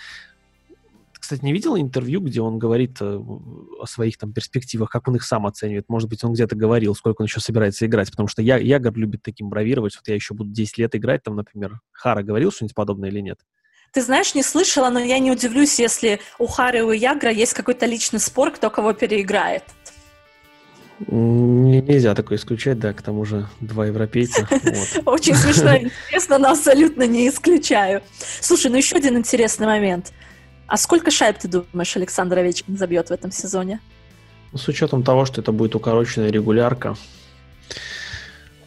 кстати, 1.31 1.45
не 1.45 1.53
видел 1.53 1.77
интервью, 1.77 2.19
где 2.19 2.41
он 2.41 2.59
говорит 2.59 2.97
э, 2.99 3.05
о 3.05 3.85
своих 3.85 4.17
там 4.17 4.33
перспективах, 4.33 4.89
как 4.89 5.07
он 5.07 5.15
их 5.15 5.23
сам 5.23 5.47
оценивает? 5.47 5.87
Может 5.87 6.09
быть, 6.09 6.21
он 6.25 6.33
где-то 6.33 6.57
говорил, 6.57 6.93
сколько 6.93 7.21
он 7.21 7.27
еще 7.27 7.39
собирается 7.39 7.85
играть, 7.85 8.11
потому 8.11 8.27
что 8.27 8.41
я, 8.41 8.57
Ягор 8.57 8.93
любит 8.97 9.21
таким 9.23 9.47
бравировать, 9.47 9.95
вот 9.95 10.05
я 10.09 10.15
еще 10.15 10.33
буду 10.33 10.51
10 10.51 10.77
лет 10.77 10.93
играть, 10.93 11.23
там, 11.23 11.37
например, 11.37 11.79
Хара 11.93 12.21
говорил 12.21 12.51
что-нибудь 12.51 12.75
подобное 12.75 13.09
или 13.09 13.21
нет? 13.21 13.39
Ты 13.93 14.01
знаешь, 14.01 14.35
не 14.35 14.43
слышала, 14.43 14.89
но 14.89 14.99
я 14.99 15.19
не 15.19 15.31
удивлюсь, 15.31 15.79
если 15.79 16.19
у 16.37 16.47
Хары 16.47 16.79
и 16.79 16.81
у 16.81 16.91
Ягра 16.91 17.31
есть 17.31 17.53
какой-то 17.53 17.85
личный 17.85 18.19
спор, 18.19 18.51
кто 18.51 18.69
кого 18.69 18.91
переиграет. 18.91 19.63
Нельзя 21.07 22.13
такое 22.13 22.37
исключать, 22.37 22.77
да, 22.77 22.91
к 22.91 23.01
тому 23.01 23.23
же 23.23 23.47
два 23.61 23.85
европейца. 23.85 24.47
Очень 25.05 25.35
смешно 25.35 25.75
и 25.75 25.85
интересно, 25.85 26.37
но 26.39 26.51
абсолютно 26.51 27.07
не 27.07 27.29
исключаю. 27.29 28.01
Слушай, 28.41 28.69
ну 28.69 28.77
еще 28.77 28.97
один 28.97 29.17
интересный 29.17 29.65
момент. 29.65 30.11
А 30.71 30.77
сколько 30.77 31.11
шайб, 31.11 31.37
ты 31.37 31.49
думаешь, 31.49 31.97
Александр 31.97 32.37
Овечкин 32.37 32.77
забьет 32.77 33.09
в 33.09 33.11
этом 33.11 33.29
сезоне? 33.29 33.81
Ну, 34.53 34.57
с 34.57 34.65
учетом 34.69 35.03
того, 35.03 35.25
что 35.25 35.41
это 35.41 35.51
будет 35.51 35.75
укороченная 35.75 36.31
регулярка, 36.31 36.95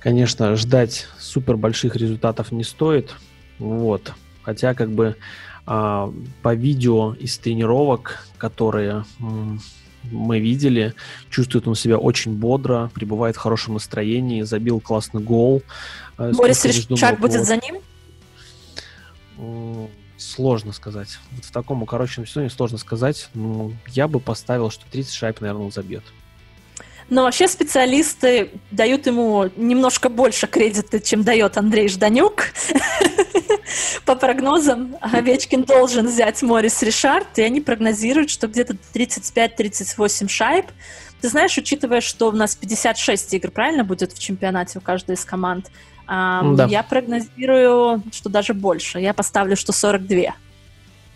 конечно, 0.01 0.55
ждать 0.55 1.07
супер 1.19 1.57
больших 1.57 1.97
результатов 1.97 2.53
не 2.53 2.63
стоит. 2.63 3.15
Вот. 3.59 4.13
Хотя, 4.43 4.75
как 4.75 4.91
бы, 4.91 5.17
а, 5.65 6.13
по 6.43 6.55
видео 6.55 7.15
из 7.15 7.39
тренировок, 7.39 8.29
которые 8.37 9.07
мы 10.03 10.41
видели, 10.41 10.93
чувствует 11.31 11.67
он 11.67 11.75
себя 11.75 11.97
очень 11.97 12.35
бодро, 12.35 12.91
пребывает 12.93 13.37
в 13.37 13.39
хорошем 13.39 13.75
настроении, 13.75 14.43
забил 14.43 14.79
классный 14.79 15.23
гол. 15.23 15.63
Э, 16.19 16.33
Борис 16.35 16.67
Решчак 16.67 17.19
будет 17.19 17.47
за 17.47 17.57
ним? 17.57 17.81
Сложно 20.25 20.73
сказать. 20.73 21.19
Вот 21.33 21.45
в 21.45 21.53
таком 21.53 21.83
укороченном 21.83 22.27
сезоне 22.27 22.49
сложно 22.49 22.79
сказать. 22.79 23.29
Ну, 23.35 23.75
я 23.89 24.09
бы 24.09 24.21
поставил, 24.21 24.71
что 24.71 24.85
30 24.91 25.13
шайб, 25.13 25.41
наверное, 25.41 25.67
он 25.67 25.73
забьет. 25.73 26.03
Но 27.11 27.25
вообще 27.25 27.47
специалисты 27.47 28.51
дают 28.71 29.07
ему 29.07 29.51
немножко 29.57 30.09
больше 30.09 30.47
кредита, 30.47 30.99
чем 30.99 31.23
дает 31.23 31.59
Андрей 31.59 31.89
Жданюк. 31.89 32.45
По 34.07 34.17
прогнозам, 34.17 34.97
Овечкин 35.01 35.65
должен 35.65 36.07
взять 36.07 36.43
Морис 36.43 36.83
Ришард, 36.83 37.39
и 37.39 37.43
они 37.43 37.61
прогнозируют, 37.61 38.31
что 38.31 38.49
где-то 38.49 38.77
35-38 38.95 40.29
шайб. 40.29 40.67
Ты 41.21 41.29
знаешь, 41.29 41.57
учитывая, 41.59 42.01
что 42.01 42.29
у 42.29 42.33
нас 42.33 42.57
56 42.57 43.35
игр, 43.35 43.51
правильно, 43.51 43.85
будет 43.85 44.13
в 44.13 44.19
чемпионате 44.19 44.79
у 44.79 44.81
каждой 44.81 45.17
из 45.17 45.25
команд, 45.25 45.71
Um, 46.07 46.57
да. 46.57 46.67
Я 46.67 46.83
прогнозирую, 46.83 48.03
что 48.13 48.29
даже 48.29 48.53
больше. 48.53 48.99
Я 49.01 49.15
поставлю, 49.15 49.57
что 49.57 49.73
42. 49.73 50.35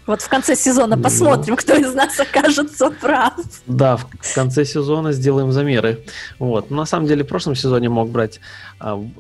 Вот 0.09 0.23
в 0.23 0.29
конце 0.31 0.57
сезона 0.57 0.97
посмотрим, 0.97 1.55
кто 1.55 1.75
из 1.75 1.93
нас 1.93 2.19
окажется 2.19 2.91
прав. 2.91 3.35
Да, 3.67 3.99
в 3.99 4.35
конце 4.35 4.65
сезона 4.65 5.13
сделаем 5.13 5.53
замеры. 5.53 6.03
Вот. 6.39 6.71
На 6.71 6.87
самом 6.87 7.07
деле, 7.07 7.25
в 7.25 7.27
прошлом 7.27 7.55
сезоне 7.55 7.91
мог 7.91 8.09
брать 8.09 8.41
а, 8.79 8.95
в, 8.95 9.13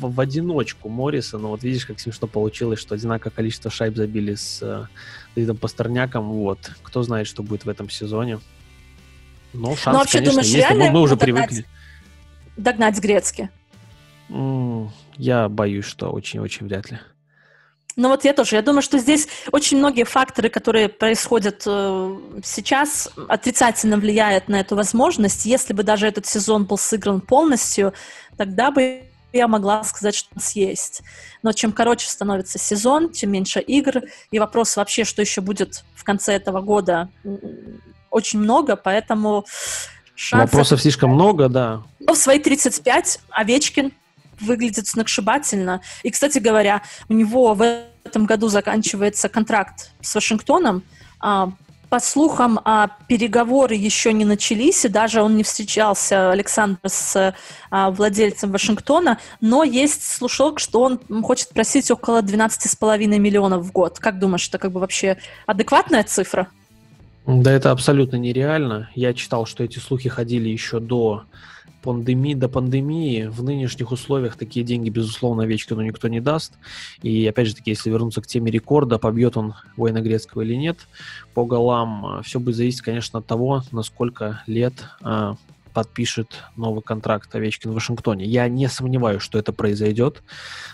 в 0.00 0.20
одиночку 0.20 0.90
Морриса, 0.90 1.38
но 1.38 1.48
вот 1.48 1.62
видишь, 1.62 1.86
как 1.86 1.98
смешно 2.00 2.28
получилось, 2.28 2.78
что 2.78 2.94
одинаковое 2.94 3.32
количество 3.34 3.70
шайб 3.70 3.96
забили 3.96 4.34
с 4.34 4.62
а, 4.62 4.88
Давидом 5.34 5.56
Пастерняком. 5.56 6.30
Вот. 6.30 6.58
Кто 6.82 7.02
знает, 7.02 7.26
что 7.26 7.42
будет 7.42 7.64
в 7.64 7.70
этом 7.70 7.88
сезоне. 7.88 8.38
Но 9.54 9.74
шанс, 9.74 9.86
ну, 9.86 9.92
вообще, 10.00 10.18
конечно, 10.18 10.42
думаешь, 10.42 10.54
есть. 10.54 10.70
Мы, 10.70 10.90
мы 10.90 11.00
уже 11.00 11.16
догнать, 11.16 11.48
привыкли. 11.48 11.66
Догнать 12.58 13.00
Грецки. 13.00 13.48
Я 15.16 15.48
боюсь, 15.48 15.84
что 15.84 16.10
очень-очень 16.10 16.66
вряд 16.66 16.90
ли. 16.90 16.98
Ну 17.96 18.08
вот 18.08 18.24
я 18.24 18.34
тоже. 18.34 18.56
Я 18.56 18.62
думаю, 18.62 18.82
что 18.82 18.98
здесь 18.98 19.26
очень 19.52 19.78
многие 19.78 20.04
факторы, 20.04 20.50
которые 20.50 20.90
происходят 20.90 21.62
э, 21.66 22.16
сейчас, 22.44 23.10
отрицательно 23.26 23.96
влияют 23.96 24.48
на 24.48 24.60
эту 24.60 24.76
возможность. 24.76 25.46
Если 25.46 25.72
бы 25.72 25.82
даже 25.82 26.06
этот 26.06 26.26
сезон 26.26 26.64
был 26.64 26.76
сыгран 26.76 27.22
полностью, 27.22 27.94
тогда 28.36 28.70
бы 28.70 29.04
я 29.32 29.48
могла 29.48 29.82
сказать, 29.84 30.14
что 30.14 30.28
у 30.32 30.34
нас 30.36 30.54
есть. 30.54 31.02
Но 31.42 31.52
чем 31.52 31.72
короче 31.72 32.08
становится 32.08 32.58
сезон, 32.58 33.10
тем 33.10 33.32
меньше 33.32 33.60
игр. 33.60 34.02
И 34.30 34.38
вопрос 34.38 34.76
вообще, 34.76 35.04
что 35.04 35.22
еще 35.22 35.40
будет 35.40 35.84
в 35.94 36.04
конце 36.04 36.34
этого 36.34 36.60
года, 36.60 37.08
очень 38.10 38.40
много, 38.40 38.76
поэтому 38.76 39.46
шансов... 40.14 40.52
Вопросов 40.52 40.82
слишком 40.82 41.10
много, 41.10 41.48
да. 41.48 41.82
Но 41.98 42.14
в 42.14 42.18
свои 42.18 42.38
35 42.38 43.20
Овечкин 43.30 43.92
выглядит 44.40 44.86
сногсшибательно. 44.86 45.80
И, 46.02 46.10
кстати 46.10 46.38
говоря, 46.38 46.82
у 47.08 47.12
него 47.12 47.54
в 47.54 47.62
этом 48.04 48.26
году 48.26 48.48
заканчивается 48.48 49.28
контракт 49.28 49.90
с 50.00 50.14
Вашингтоном. 50.14 50.82
А, 51.20 51.52
по 51.88 52.00
слухам, 52.00 52.60
а, 52.64 52.90
переговоры 53.08 53.74
еще 53.74 54.12
не 54.12 54.24
начались, 54.24 54.84
и 54.84 54.88
даже 54.88 55.22
он 55.22 55.36
не 55.36 55.42
встречался, 55.44 56.32
Александр, 56.32 56.78
с 56.84 57.34
а, 57.70 57.90
владельцем 57.90 58.50
Вашингтона, 58.50 59.18
но 59.40 59.62
есть 59.62 60.02
слушок, 60.02 60.58
что 60.58 60.82
он 60.82 61.00
хочет 61.22 61.50
просить 61.50 61.90
около 61.90 62.22
12,5 62.22 63.18
миллионов 63.18 63.64
в 63.64 63.72
год. 63.72 63.98
Как 64.00 64.18
думаешь, 64.18 64.48
это 64.48 64.58
как 64.58 64.72
бы 64.72 64.80
вообще 64.80 65.16
адекватная 65.46 66.02
цифра? 66.02 66.48
Да, 67.26 67.52
это 67.52 67.70
абсолютно 67.70 68.16
нереально. 68.16 68.90
Я 68.94 69.12
читал, 69.14 69.46
что 69.46 69.64
эти 69.64 69.78
слухи 69.78 70.08
ходили 70.08 70.48
еще 70.48 70.80
до 70.80 71.24
пандемии 71.86 72.34
до 72.34 72.48
пандемии 72.48 73.26
в 73.26 73.44
нынешних 73.44 73.92
условиях 73.92 74.36
такие 74.36 74.66
деньги, 74.66 74.90
безусловно, 74.90 75.44
Овечкину 75.44 75.82
никто 75.82 76.08
не 76.08 76.20
даст. 76.20 76.54
И 77.02 77.24
опять 77.26 77.46
же 77.46 77.54
таки, 77.54 77.70
если 77.70 77.90
вернуться 77.90 78.20
к 78.20 78.26
теме 78.26 78.50
рекорда, 78.50 78.98
побьет 78.98 79.36
он 79.36 79.54
Уэйна 79.76 80.00
Грецкого 80.00 80.42
или 80.42 80.54
нет, 80.54 80.78
по 81.32 81.44
голам 81.44 82.22
все 82.24 82.40
будет 82.40 82.56
зависеть, 82.56 82.80
конечно, 82.80 83.20
от 83.20 83.26
того, 83.26 83.62
насколько 83.70 84.42
лет 84.48 84.74
а, 85.00 85.36
подпишет 85.76 86.28
новый 86.56 86.80
контракт 86.80 87.34
Овечкин 87.34 87.70
в 87.70 87.74
Вашингтоне. 87.74 88.24
Я 88.24 88.48
не 88.48 88.66
сомневаюсь, 88.66 89.20
что 89.20 89.38
это 89.38 89.52
произойдет. 89.52 90.22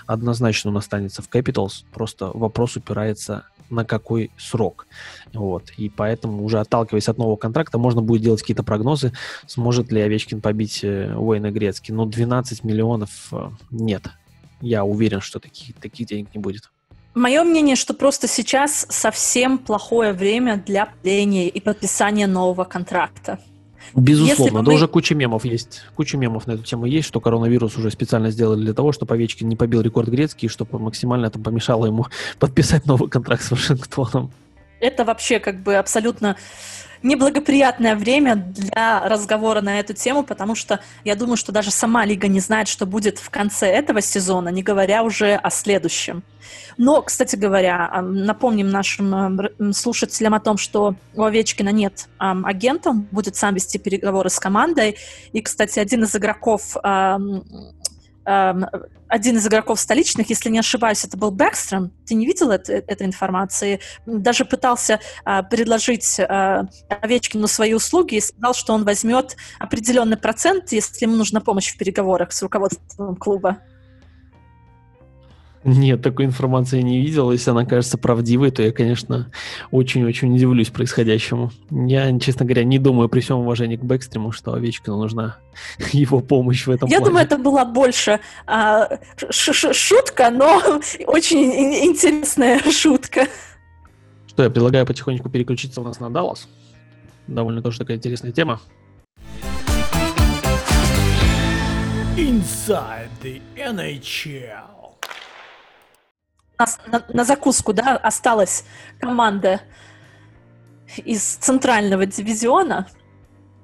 Однозначно 0.06 0.70
он 0.70 0.76
останется 0.76 1.22
в 1.22 1.28
Capitals. 1.28 1.82
Просто 1.92 2.30
вопрос 2.32 2.76
упирается 2.76 3.42
на 3.68 3.84
какой 3.84 4.30
срок. 4.38 4.86
Вот. 5.32 5.70
И 5.76 5.88
поэтому, 5.88 6.44
уже 6.44 6.60
отталкиваясь 6.60 7.08
от 7.08 7.18
нового 7.18 7.34
контракта, 7.34 7.78
можно 7.78 8.00
будет 8.00 8.22
делать 8.22 8.42
какие-то 8.42 8.62
прогнозы, 8.62 9.12
сможет 9.48 9.90
ли 9.90 10.00
Овечкин 10.00 10.40
побить 10.40 10.84
э, 10.84 11.12
Уэйна 11.16 11.50
Грецки. 11.50 11.90
Но 11.90 12.06
12 12.06 12.62
миллионов 12.62 13.10
э, 13.32 13.50
нет. 13.72 14.04
Я 14.60 14.84
уверен, 14.84 15.20
что 15.20 15.40
таких, 15.40 15.74
таких 15.80 16.06
денег 16.06 16.32
не 16.32 16.40
будет. 16.40 16.70
Мое 17.14 17.42
мнение, 17.42 17.74
что 17.74 17.92
просто 17.92 18.28
сейчас 18.28 18.86
совсем 18.88 19.58
плохое 19.58 20.12
время 20.12 20.62
для 20.64 20.86
пления 21.02 21.48
и 21.48 21.60
подписания 21.60 22.28
нового 22.28 22.62
контракта. 22.62 23.40
Безусловно, 23.94 24.44
Если 24.44 24.56
да 24.56 24.62
мы... 24.62 24.74
уже 24.74 24.88
куча 24.88 25.14
мемов 25.14 25.44
есть. 25.44 25.82
Куча 25.94 26.16
мемов 26.16 26.46
на 26.46 26.52
эту 26.52 26.62
тему 26.62 26.86
есть, 26.86 27.08
что 27.08 27.20
коронавирус 27.20 27.76
уже 27.76 27.90
специально 27.90 28.30
сделали 28.30 28.60
для 28.60 28.74
того, 28.74 28.92
чтобы 28.92 29.14
Овечкин 29.14 29.48
не 29.48 29.56
побил 29.56 29.80
рекорд 29.80 30.08
Грецкий, 30.08 30.48
чтобы 30.48 30.78
максимально 30.78 31.26
это 31.26 31.38
помешало 31.38 31.86
ему 31.86 32.06
подписать 32.38 32.86
новый 32.86 33.08
контракт 33.08 33.42
с 33.42 33.50
Вашингтоном. 33.50 34.30
Это 34.80 35.04
вообще 35.04 35.38
как 35.38 35.62
бы 35.62 35.76
абсолютно 35.76 36.36
неблагоприятное 37.02 37.96
время 37.96 38.36
для 38.36 39.06
разговора 39.08 39.60
на 39.60 39.80
эту 39.80 39.94
тему, 39.94 40.22
потому 40.22 40.54
что 40.54 40.80
я 41.04 41.16
думаю, 41.16 41.36
что 41.36 41.52
даже 41.52 41.70
сама 41.70 42.04
лига 42.04 42.28
не 42.28 42.40
знает, 42.40 42.68
что 42.68 42.86
будет 42.86 43.18
в 43.18 43.30
конце 43.30 43.66
этого 43.68 44.00
сезона, 44.00 44.48
не 44.50 44.62
говоря 44.62 45.02
уже 45.02 45.34
о 45.34 45.50
следующем. 45.50 46.22
Но, 46.76 47.02
кстати 47.02 47.36
говоря, 47.36 48.02
напомним 48.02 48.70
нашим 48.70 49.72
слушателям 49.72 50.34
о 50.34 50.40
том, 50.40 50.56
что 50.58 50.96
у 51.14 51.22
Овечкина 51.22 51.68
нет 51.68 52.08
агента, 52.18 52.92
будет 52.92 53.36
сам 53.36 53.54
вести 53.54 53.78
переговоры 53.78 54.30
с 54.30 54.38
командой. 54.38 54.96
И, 55.32 55.40
кстати, 55.40 55.78
один 55.78 56.04
из 56.04 56.16
игроков 56.16 56.76
один 58.24 59.36
из 59.36 59.46
игроков 59.46 59.78
столичных, 59.78 60.30
если 60.30 60.48
не 60.48 60.58
ошибаюсь, 60.58 61.04
это 61.04 61.16
был 61.16 61.30
Бэкстром. 61.30 61.92
Ты 62.06 62.14
не 62.14 62.24
видел 62.26 62.50
это, 62.50 62.72
этой 62.72 63.06
информации? 63.06 63.80
Даже 64.06 64.44
пытался 64.44 65.00
а, 65.24 65.42
предложить 65.42 66.18
а, 66.20 66.66
Овечкину 66.88 67.46
свои 67.46 67.74
услуги 67.74 68.16
и 68.16 68.20
сказал, 68.20 68.54
что 68.54 68.72
он 68.72 68.84
возьмет 68.84 69.36
определенный 69.58 70.16
процент, 70.16 70.72
если 70.72 71.04
ему 71.04 71.16
нужна 71.16 71.40
помощь 71.40 71.74
в 71.74 71.78
переговорах 71.78 72.32
с 72.32 72.42
руководством 72.42 73.16
клуба. 73.16 73.58
Нет, 75.64 76.02
такой 76.02 76.24
информации 76.24 76.80
не 76.80 77.00
видел. 77.00 77.30
Если 77.30 77.50
она 77.50 77.64
кажется 77.64 77.96
правдивой, 77.96 78.50
то 78.50 78.62
я, 78.62 78.72
конечно, 78.72 79.30
очень-очень 79.70 80.34
удивлюсь 80.34 80.70
происходящему. 80.70 81.52
Я, 81.70 82.18
честно 82.18 82.44
говоря, 82.44 82.64
не 82.64 82.78
думаю 82.78 83.08
при 83.08 83.20
всем 83.20 83.38
уважении 83.38 83.76
к 83.76 83.84
Бэкстриму, 83.84 84.32
что 84.32 84.54
Овечкину 84.54 84.96
нужна 84.96 85.36
его 85.92 86.20
помощь 86.20 86.66
в 86.66 86.70
этом 86.70 86.88
Я 86.88 86.98
плане. 86.98 87.10
думаю, 87.10 87.26
это 87.26 87.38
была 87.38 87.64
больше 87.64 88.18
а, 88.46 88.88
шутка, 89.30 90.30
но 90.30 90.60
очень 91.06 91.52
интересная 91.84 92.58
шутка. 92.72 93.28
Что, 94.26 94.42
я 94.42 94.50
предлагаю 94.50 94.84
потихонечку 94.84 95.28
переключиться 95.28 95.80
у 95.80 95.84
нас 95.84 96.00
на 96.00 96.10
Даллас. 96.10 96.48
Довольно 97.28 97.62
тоже 97.62 97.78
такая 97.78 97.98
интересная 97.98 98.32
тема. 98.32 98.60
Inside 102.16 103.08
the 103.22 103.40
NHL 103.56 104.71
нас 106.62 106.80
на, 106.86 107.04
на 107.08 107.24
закуску, 107.24 107.72
да, 107.72 107.96
осталась 107.96 108.64
команда 109.00 109.60
из 111.04 111.22
центрального 111.36 112.06
дивизиона. 112.06 112.86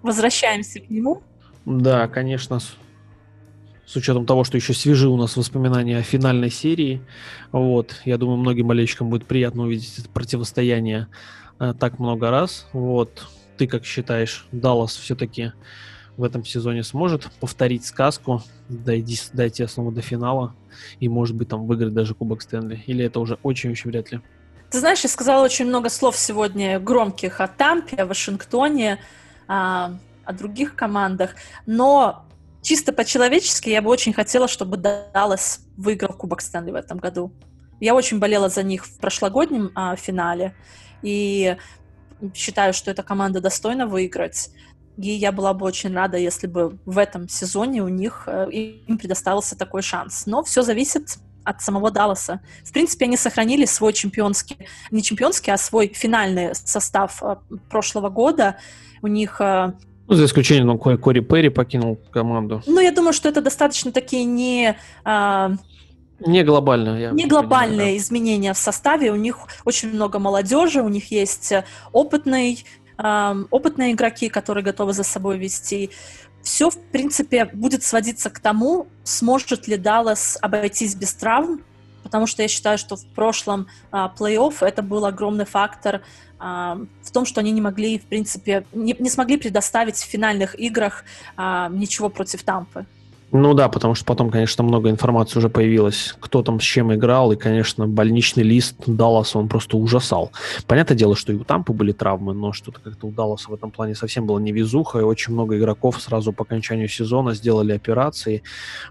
Возвращаемся 0.03 0.81
к 0.81 0.91
нему. 0.91 1.23
Да, 1.65 2.09
конечно, 2.09 2.59
с, 2.59 2.75
с 3.87 3.97
учетом 3.97 4.27
того, 4.27 4.45
что 4.45 4.57
еще 4.57 4.75
свежи 4.75 5.09
у 5.09 5.17
нас 5.17 5.37
воспоминания 5.37 5.99
о 5.99 6.03
финальной 6.03 6.51
серии. 6.51 7.03
Вот, 7.53 8.01
я 8.05 8.19
думаю, 8.19 8.39
многим 8.39 8.67
болельщикам 8.67 9.11
будет 9.11 9.27
приятно 9.27 9.63
увидеть 9.63 9.99
это 9.99 10.09
противостояние 10.09 11.09
э, 11.61 11.75
так 11.79 11.99
много 11.99 12.31
раз. 12.31 12.67
Вот, 12.73 13.27
ты 13.57 13.67
как 13.67 13.85
считаешь, 13.85 14.47
Даллас 14.51 14.97
все-таки 14.97 15.53
в 16.19 16.25
этом 16.25 16.45
сезоне 16.45 16.83
сможет 16.83 17.31
повторить 17.41 17.87
сказку, 17.87 18.43
дойти, 18.69 19.19
дойти 19.33 19.67
снова 19.67 19.93
до 19.93 20.03
финала 20.03 20.55
и, 21.01 21.09
может 21.09 21.37
быть, 21.37 21.49
там 21.49 21.67
выиграть 21.67 21.95
даже 21.95 22.15
Кубок 22.15 22.43
Стэнли? 22.43 22.83
Или 22.87 23.05
это 23.05 23.21
уже 23.21 23.39
очень-очень 23.43 23.91
вряд 23.91 24.13
ли? 24.13 24.21
Ты 24.71 24.81
знаешь, 24.81 25.01
я 25.01 25.09
сказала 25.09 25.45
очень 25.45 25.67
много 25.67 25.89
слов 25.89 26.17
сегодня 26.17 26.79
громких 26.79 27.41
о 27.41 27.49
Тампе, 27.49 27.97
о 27.97 28.07
Вашингтоне, 28.07 28.99
о, 29.47 29.93
о 30.25 30.33
других 30.33 30.75
командах, 30.75 31.37
но 31.65 32.27
чисто 32.61 32.93
по-человечески 32.93 33.71
я 33.71 33.81
бы 33.81 33.89
очень 33.89 34.13
хотела, 34.13 34.49
чтобы 34.49 34.77
Даллас 34.77 35.61
выиграл 35.77 36.13
Кубок 36.13 36.43
Стэнли 36.43 36.73
в 36.73 36.75
этом 36.75 36.99
году. 36.99 37.33
Я 37.81 37.95
очень 37.95 38.19
болела 38.19 38.49
за 38.49 38.65
них 38.65 38.85
в 38.85 38.99
прошлогоднем 38.99 39.71
а, 39.75 39.95
финале, 39.95 40.55
и 41.03 41.57
считаю, 42.35 42.75
что 42.75 42.91
эта 42.91 43.03
команда 43.03 43.41
достойна 43.41 43.87
выиграть. 43.87 44.51
И 44.99 45.11
я 45.11 45.31
была 45.31 45.55
бы 45.55 45.65
очень 45.65 45.95
рада, 45.95 46.17
если 46.17 46.49
бы 46.49 46.77
в 46.85 46.99
этом 46.99 47.29
сезоне 47.29 47.83
у 47.83 47.89
них 47.89 48.25
э, 48.27 48.51
им 48.51 48.99
предоставился 48.99 49.57
такой 49.57 49.81
шанс. 49.81 50.27
Но 50.27 50.43
все 50.43 50.63
зависит 50.63 51.19
от 51.45 51.63
самого 51.63 51.93
Далласа. 51.93 52.41
В 52.65 52.73
принципе, 52.73 53.05
они 53.05 53.17
сохранили 53.17 53.65
свой 53.65 53.93
чемпионский, 53.93 54.57
не 54.91 55.03
чемпионский, 55.03 55.53
а 55.53 55.57
свой 55.57 55.89
финальный 55.95 56.53
состав 56.55 57.23
э, 57.23 57.37
прошлого 57.71 58.09
года. 58.09 58.57
У 59.01 59.07
них 59.07 59.41
э, 59.41 59.73
ну, 60.09 60.15
за 60.15 60.25
исключением, 60.25 60.67
ну, 60.67 60.79
Кори 60.79 61.21
Перри 61.21 61.49
покинул 61.51 61.97
команду. 62.11 62.63
Ну, 62.67 62.81
я 62.81 62.91
думаю, 62.91 63.13
что 63.13 63.29
это 63.29 63.41
достаточно 63.41 63.93
такие 63.93 64.25
не... 64.25 64.77
А... 65.05 65.53
Не 66.21 66.43
глобальные. 66.43 67.13
Не 67.13 67.27
глобальные 67.27 67.77
понимаю, 67.77 67.93
да. 67.93 67.97
изменения 67.99 68.53
в 68.53 68.59
составе. 68.59 69.13
У 69.13 69.17
них 69.17 69.39
очень 69.65 69.91
много 69.91 70.19
молодежи, 70.19 70.83
у 70.83 70.89
них 70.89 71.13
есть 71.13 71.53
опытный 71.93 72.65
опытные 72.99 73.93
игроки, 73.93 74.29
которые 74.29 74.65
готовы 74.65 74.93
за 74.93 75.05
собой 75.05 75.39
вести. 75.39 75.91
Все, 76.43 76.71
в 76.71 76.79
принципе, 76.91 77.45
будет 77.47 77.83
сводиться 77.83 78.31
к 78.31 78.41
тому, 78.41 78.89
сможет 79.05 79.69
ли 79.69 79.77
Даллас 79.77 80.39
обойтись 80.41 80.95
без 80.95 81.15
травм, 81.15 81.63
потому 82.03 82.27
что 82.27 82.43
я 82.43 82.49
считаю, 82.49 82.79
что 82.79 82.97
в 82.97 83.05
прошлом 83.07 83.69
а, 83.91 84.13
плей-офф 84.19 84.57
это 84.63 84.83
был 84.83 85.05
огромный 85.05 85.45
фактор 85.45 86.03
а, 86.39 86.79
в 87.03 87.11
том, 87.11 87.27
что 87.27 87.41
они 87.41 87.51
не 87.51 87.61
могли, 87.61 87.99
в 87.99 88.07
принципе, 88.07 88.65
не, 88.73 88.97
не 88.99 89.11
смогли 89.11 89.37
предоставить 89.37 89.97
в 89.97 90.05
финальных 90.05 90.59
играх 90.59 91.05
а, 91.37 91.69
ничего 91.69 92.09
против 92.09 92.43
Тампы. 92.45 92.87
Ну 93.31 93.53
да, 93.53 93.69
потому 93.69 93.95
что 93.95 94.07
потом, 94.07 94.31
конечно, 94.31 94.65
много 94.65 94.89
информации 94.89 95.39
уже 95.39 95.51
появилось, 95.51 96.15
кто 96.19 96.43
там 96.43 96.61
с 96.61 96.63
чем 96.63 96.95
играл, 96.95 97.31
и, 97.33 97.37
конечно, 97.37 97.87
больничный 97.87 98.43
лист 98.43 98.77
Далласа, 98.87 99.39
он 99.39 99.49
просто 99.49 99.77
ужасал. 99.77 100.33
Понятное 100.67 100.97
дело, 100.97 101.15
что 101.15 101.33
и 101.33 101.37
у 101.37 101.45
Тампы 101.45 101.75
были 101.75 101.93
травмы, 101.93 102.33
но 102.33 102.55
что-то 102.55 102.81
как-то 102.81 103.07
у 103.07 103.11
Далласа 103.11 103.51
в 103.51 103.55
этом 103.55 103.71
плане 103.71 103.95
совсем 103.95 104.27
было 104.27 104.39
невезуха, 104.39 105.01
и 105.01 105.03
очень 105.03 105.35
много 105.35 105.59
игроков 105.59 106.01
сразу 106.01 106.33
по 106.33 106.45
окончанию 106.45 106.89
сезона 106.89 107.35
сделали 107.35 107.73
операции. 107.73 108.43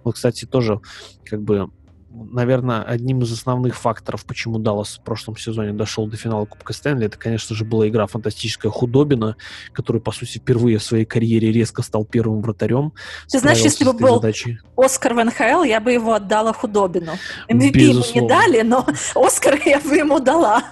Вот, 0.04 0.16
кстати, 0.16 0.46
тоже 0.46 0.82
как 1.26 1.42
бы 1.42 1.72
наверное, 2.10 2.84
одним 2.84 3.22
из 3.22 3.32
основных 3.32 3.76
факторов, 3.76 4.26
почему 4.26 4.60
Даллас 4.60 4.98
в 4.98 5.04
прошлом 5.04 5.38
сезоне 5.38 5.74
дошел 5.74 6.08
до 6.08 6.18
финала 6.18 6.46
Кубка 6.46 6.74
Стэнли, 6.74 7.06
это, 7.06 7.18
конечно 7.18 7.56
же, 7.56 7.66
была 7.66 7.88
игра 7.88 8.08
фантастическая 8.08 8.72
Худобина, 8.72 9.36
который, 9.74 10.02
по 10.02 10.12
сути, 10.12 10.38
впервые 10.38 10.78
в 10.78 10.84
своей 10.84 11.06
карьере 11.06 11.52
резко 11.52 11.82
стал 11.82 12.06
первым 12.06 12.42
вратарем. 12.42 12.94
Ты 13.30 13.40
знаешь, 13.40 13.60
если 13.60 13.86
бы 13.86 13.94
был 13.94 14.16
задачей. 14.16 14.60
Оскар 14.76 15.14
в 15.14 15.24
НХЛ, 15.24 15.64
я 15.64 15.80
бы 15.80 15.92
его 15.92 16.14
отдала 16.14 16.54
Худобину. 16.54 17.14
MVP 17.50 17.80
ему 17.80 18.04
не 18.14 18.28
дали, 18.28 18.62
но 18.62 18.86
Оскар 19.16 19.60
я 19.66 19.80
бы 19.80 19.96
ему 19.96 20.20
дала. 20.20 20.64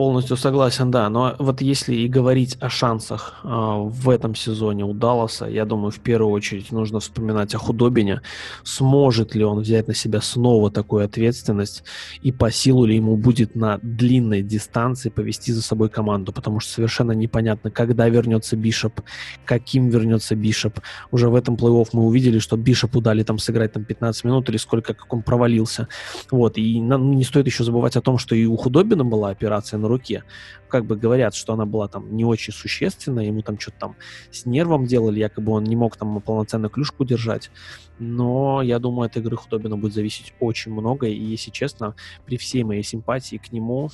Полностью 0.00 0.38
согласен, 0.38 0.90
да. 0.90 1.10
Но 1.10 1.36
вот 1.38 1.60
если 1.60 1.94
и 1.94 2.08
говорить 2.08 2.56
о 2.58 2.70
шансах 2.70 3.40
э, 3.44 3.48
в 3.50 4.08
этом 4.08 4.34
сезоне 4.34 4.86
у 4.86 4.94
Далласа, 4.94 5.44
я 5.44 5.66
думаю, 5.66 5.90
в 5.90 6.00
первую 6.00 6.32
очередь 6.32 6.72
нужно 6.72 7.00
вспоминать 7.00 7.54
о 7.54 7.58
Худобине. 7.58 8.22
Сможет 8.64 9.34
ли 9.34 9.44
он 9.44 9.60
взять 9.60 9.88
на 9.88 9.94
себя 9.94 10.22
снова 10.22 10.70
такую 10.70 11.04
ответственность 11.04 11.84
и 12.22 12.32
по 12.32 12.50
силу 12.50 12.86
ли 12.86 12.96
ему 12.96 13.16
будет 13.16 13.54
на 13.54 13.78
длинной 13.82 14.40
дистанции 14.40 15.10
повести 15.10 15.52
за 15.52 15.60
собой 15.60 15.90
команду, 15.90 16.32
потому 16.32 16.60
что 16.60 16.72
совершенно 16.72 17.12
непонятно, 17.12 17.70
когда 17.70 18.08
вернется 18.08 18.56
Бишоп, 18.56 19.02
каким 19.44 19.90
вернется 19.90 20.34
Бишоп. 20.34 20.80
Уже 21.10 21.28
в 21.28 21.34
этом 21.34 21.56
плей-офф 21.56 21.88
мы 21.92 22.06
увидели, 22.06 22.38
что 22.38 22.56
Бишопу 22.56 23.02
дали 23.02 23.22
там 23.22 23.38
сыграть 23.38 23.74
там 23.74 23.84
15 23.84 24.24
минут 24.24 24.48
или 24.48 24.56
сколько, 24.56 24.94
как 24.94 25.12
он 25.12 25.20
провалился. 25.20 25.88
Вот. 26.30 26.56
И 26.56 26.80
ну, 26.80 26.96
не 26.96 27.24
стоит 27.24 27.44
еще 27.44 27.64
забывать 27.64 27.96
о 27.96 28.00
том, 28.00 28.16
что 28.16 28.34
и 28.34 28.46
у 28.46 28.56
Худобина 28.56 29.04
была 29.04 29.28
операция 29.28 29.76
на 29.78 29.89
руке. 29.90 30.24
Как 30.68 30.86
бы 30.86 30.96
говорят, 30.96 31.34
что 31.34 31.52
она 31.52 31.66
была 31.66 31.88
там 31.88 32.16
не 32.16 32.24
очень 32.24 32.52
существенная, 32.52 33.24
ему 33.24 33.42
там 33.42 33.58
что-то 33.58 33.78
там 33.78 33.96
с 34.30 34.46
нервом 34.46 34.86
делали, 34.86 35.18
якобы 35.18 35.52
он 35.52 35.64
не 35.64 35.76
мог 35.76 35.96
там 35.96 36.20
полноценно 36.20 36.68
клюшку 36.68 37.04
держать. 37.04 37.50
Но 37.98 38.62
я 38.62 38.78
думаю, 38.78 39.06
от 39.06 39.16
игры 39.16 39.36
Худобина 39.36 39.76
будет 39.76 39.92
зависеть 39.92 40.32
очень 40.40 40.72
много, 40.72 41.06
и, 41.06 41.22
если 41.22 41.50
честно, 41.50 41.94
при 42.24 42.38
всей 42.38 42.64
моей 42.64 42.82
симпатии 42.82 43.36
к 43.36 43.52
нему, 43.52 43.90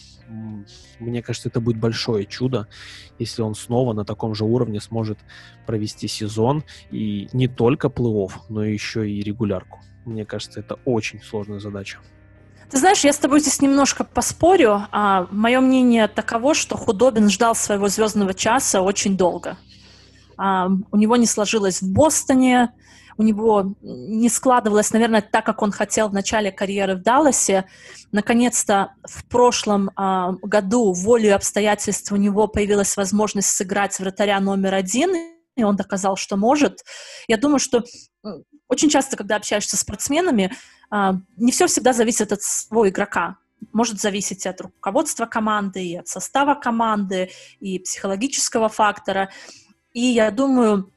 мне 1.00 1.22
кажется, 1.22 1.48
это 1.48 1.60
будет 1.60 1.78
большое 1.78 2.24
чудо, 2.26 2.68
если 3.18 3.42
он 3.42 3.54
снова 3.54 3.94
на 3.94 4.04
таком 4.04 4.34
же 4.34 4.44
уровне 4.44 4.80
сможет 4.80 5.18
провести 5.66 6.06
сезон, 6.08 6.62
и 6.90 7.28
не 7.32 7.48
только 7.48 7.88
плей-офф, 7.88 8.32
но 8.48 8.64
еще 8.64 9.10
и 9.10 9.22
регулярку. 9.22 9.80
Мне 10.04 10.24
кажется, 10.24 10.60
это 10.60 10.78
очень 10.84 11.20
сложная 11.20 11.58
задача. 11.58 11.98
Ты 12.70 12.78
знаешь, 12.78 13.04
я 13.04 13.12
с 13.12 13.18
тобой 13.18 13.40
здесь 13.40 13.62
немножко 13.62 14.02
поспорю. 14.02 14.86
А, 14.90 15.28
мое 15.30 15.60
мнение 15.60 16.08
таково, 16.08 16.54
что 16.54 16.76
Худобин 16.76 17.30
ждал 17.30 17.54
своего 17.54 17.88
звездного 17.88 18.34
часа 18.34 18.82
очень 18.82 19.16
долго. 19.16 19.56
А, 20.36 20.68
у 20.90 20.96
него 20.96 21.16
не 21.16 21.26
сложилось 21.26 21.80
в 21.80 21.92
Бостоне, 21.92 22.72
у 23.18 23.22
него 23.22 23.74
не 23.80 24.28
складывалось, 24.28 24.92
наверное, 24.92 25.22
так, 25.22 25.46
как 25.46 25.62
он 25.62 25.70
хотел 25.70 26.08
в 26.08 26.12
начале 26.12 26.50
карьеры 26.50 26.96
в 26.96 27.02
Далласе. 27.02 27.64
Наконец-то 28.10 28.92
в 29.04 29.24
прошлом 29.26 29.90
а, 29.94 30.32
году 30.42 30.92
волей 30.92 31.30
обстоятельств 31.30 32.10
у 32.10 32.16
него 32.16 32.48
появилась 32.48 32.96
возможность 32.96 33.48
сыграть 33.48 33.98
вратаря 34.00 34.40
номер 34.40 34.74
один, 34.74 35.10
и 35.56 35.62
он 35.62 35.76
доказал, 35.76 36.16
что 36.16 36.36
может. 36.36 36.80
Я 37.28 37.38
думаю, 37.38 37.60
что 37.60 37.84
очень 38.68 38.88
часто, 38.88 39.16
когда 39.16 39.36
общаешься 39.36 39.76
с 39.76 39.80
спортсменами, 39.80 40.52
а, 40.90 41.14
не 41.36 41.52
все 41.52 41.66
всегда 41.66 41.92
зависит 41.92 42.32
от 42.32 42.42
своего 42.42 42.88
игрока. 42.88 43.38
Может 43.72 44.00
зависеть 44.00 44.46
от 44.46 44.60
руководства 44.60 45.26
команды, 45.26 45.84
и 45.84 45.96
от 45.96 46.08
состава 46.08 46.54
команды, 46.54 47.30
и 47.60 47.78
психологического 47.78 48.68
фактора. 48.68 49.30
И 49.92 50.00
я 50.00 50.30
думаю, 50.30 50.92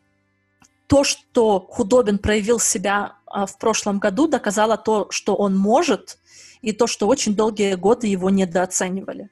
то, 0.88 1.04
что 1.04 1.60
Худобин 1.70 2.18
проявил 2.18 2.60
себя 2.60 3.18
а, 3.26 3.46
в 3.46 3.58
прошлом 3.58 4.00
году, 4.00 4.28
доказало 4.28 4.78
то, 4.78 5.08
что 5.12 5.36
он 5.36 5.56
может, 5.56 6.18
и 6.62 6.74
то, 6.74 6.88
что 6.88 7.08
очень 7.08 7.36
долгие 7.36 7.76
годы 7.76 8.08
его 8.08 8.30
недооценивали. 8.30 9.30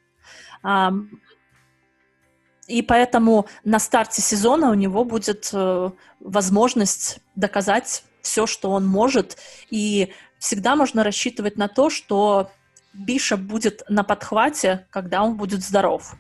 И 2.67 2.81
поэтому 2.81 3.47
на 3.63 3.79
старте 3.79 4.21
сезона 4.21 4.69
у 4.69 4.73
него 4.73 5.05
будет 5.05 5.49
э, 5.53 5.89
возможность 6.19 7.19
доказать 7.35 8.03
все, 8.27 8.45
что 8.45 8.71
он 8.71 8.85
может. 8.85 9.37
И 9.69 10.11
всегда 10.37 10.75
можно 10.75 11.03
рассчитывать 11.03 11.57
на 11.57 11.67
то, 11.67 11.89
что 11.89 12.51
Бишоп 12.93 13.39
будет 13.39 13.83
на 13.89 14.03
подхвате, 14.03 14.85
когда 14.89 15.23
он 15.23 15.37
будет 15.37 15.63
здоров. 15.63 16.15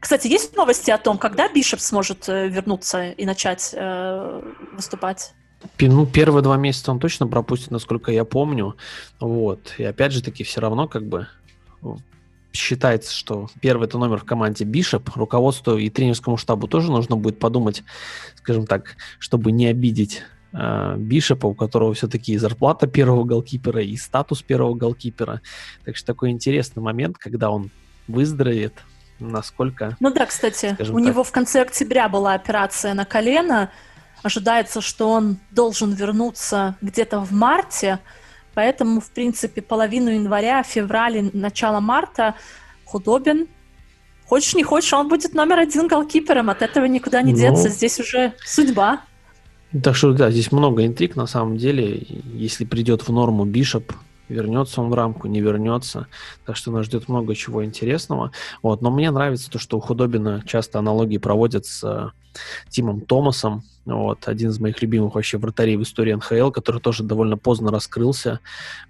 Кстати, 0.00 0.26
есть 0.26 0.56
новости 0.56 0.90
о 0.90 0.98
том, 0.98 1.18
когда 1.18 1.48
Бишоп 1.48 1.80
сможет 1.80 2.28
э, 2.28 2.48
вернуться 2.48 3.10
и 3.10 3.24
начать 3.24 3.70
э, 3.72 4.42
выступать? 4.72 5.34
Ну, 5.78 6.06
первые 6.06 6.42
два 6.42 6.56
месяца 6.56 6.90
он 6.90 6.98
точно 6.98 7.28
пропустит, 7.28 7.70
насколько 7.70 8.10
я 8.10 8.24
помню. 8.24 8.76
Вот. 9.20 9.74
И 9.78 9.84
опять 9.84 10.12
же 10.12 10.22
таки, 10.22 10.42
все 10.42 10.60
равно 10.60 10.88
как 10.88 11.06
бы 11.06 11.28
считается, 12.52 13.14
что 13.14 13.48
первый 13.60 13.86
это 13.86 13.98
номер 13.98 14.18
в 14.18 14.24
команде 14.24 14.64
Бишоп. 14.64 15.10
Руководству 15.14 15.76
и 15.76 15.88
тренерскому 15.88 16.36
штабу 16.36 16.68
тоже 16.68 16.90
нужно 16.90 17.16
будет 17.16 17.38
подумать, 17.38 17.82
скажем 18.36 18.66
так, 18.66 18.96
чтобы 19.18 19.52
не 19.52 19.66
обидеть 19.66 20.16
э, 20.18 20.24
Бишопа, 20.52 21.46
у 21.46 21.54
которого 21.54 21.94
все-таки 21.94 22.32
и 22.32 22.38
зарплата 22.38 22.86
первого 22.86 23.24
голкипера, 23.24 23.82
и 23.82 23.96
статус 23.96 24.42
первого 24.42 24.74
голкипера. 24.74 25.40
Так 25.84 25.96
что 25.96 26.06
такой 26.06 26.30
интересный 26.30 26.82
момент, 26.82 27.16
когда 27.18 27.50
он 27.50 27.70
выздоровеет, 28.06 28.74
насколько... 29.18 29.96
Ну 30.00 30.12
да, 30.12 30.26
кстати, 30.26 30.76
у 30.78 30.84
так... 30.84 30.88
него 30.90 31.24
в 31.24 31.32
конце 31.32 31.62
октября 31.62 32.08
была 32.08 32.34
операция 32.34 32.92
на 32.94 33.04
колено. 33.04 33.70
Ожидается, 34.22 34.80
что 34.80 35.10
он 35.10 35.38
должен 35.50 35.92
вернуться 35.94 36.76
где-то 36.82 37.20
в 37.20 37.32
марте. 37.32 37.98
Поэтому, 38.54 39.00
в 39.00 39.10
принципе, 39.10 39.62
половину 39.62 40.10
января, 40.10 40.62
февраля, 40.62 41.30
начало 41.32 41.80
марта 41.80 42.34
Худобин 42.84 43.48
Хочешь, 44.32 44.54
не 44.54 44.62
хочешь, 44.62 44.90
он 44.94 45.08
будет 45.08 45.34
номер 45.34 45.58
один 45.58 45.88
голкипером, 45.88 46.48
от 46.48 46.62
этого 46.62 46.86
никуда 46.86 47.20
не 47.20 47.34
деться, 47.34 47.64
ну, 47.64 47.68
здесь 47.68 48.00
уже 48.00 48.32
судьба. 48.46 49.02
Так 49.80 49.96
что, 49.96 50.12
да, 50.12 50.30
здесь 50.30 50.52
много 50.52 50.84
интриг, 50.84 51.16
на 51.16 51.26
самом 51.26 51.56
деле, 51.56 52.06
если 52.34 52.64
придет 52.64 53.08
в 53.08 53.12
норму 53.12 53.44
Бишоп, 53.46 53.92
вернется 54.28 54.80
он 54.80 54.90
в 54.90 54.94
рамку, 54.94 55.28
не 55.28 55.40
вернется. 55.40 56.08
Так 56.44 56.56
что 56.56 56.70
нас 56.70 56.86
ждет 56.86 57.08
много 57.08 57.34
чего 57.34 57.64
интересного. 57.64 58.32
Вот. 58.62 58.82
Но 58.82 58.90
мне 58.90 59.10
нравится 59.10 59.50
то, 59.50 59.58
что 59.58 59.78
у 59.78 59.80
Худобина 59.80 60.42
часто 60.46 60.78
аналогии 60.78 61.18
проводят 61.18 61.66
с 61.66 62.12
Тимом 62.68 63.00
Томасом. 63.00 63.64
Вот. 63.84 64.28
Один 64.28 64.50
из 64.50 64.60
моих 64.60 64.80
любимых 64.80 65.14
вообще 65.14 65.38
вратарей 65.38 65.76
в 65.76 65.82
истории 65.82 66.12
НХЛ, 66.14 66.50
который 66.50 66.80
тоже 66.80 67.02
довольно 67.02 67.36
поздно 67.36 67.70
раскрылся. 67.70 68.40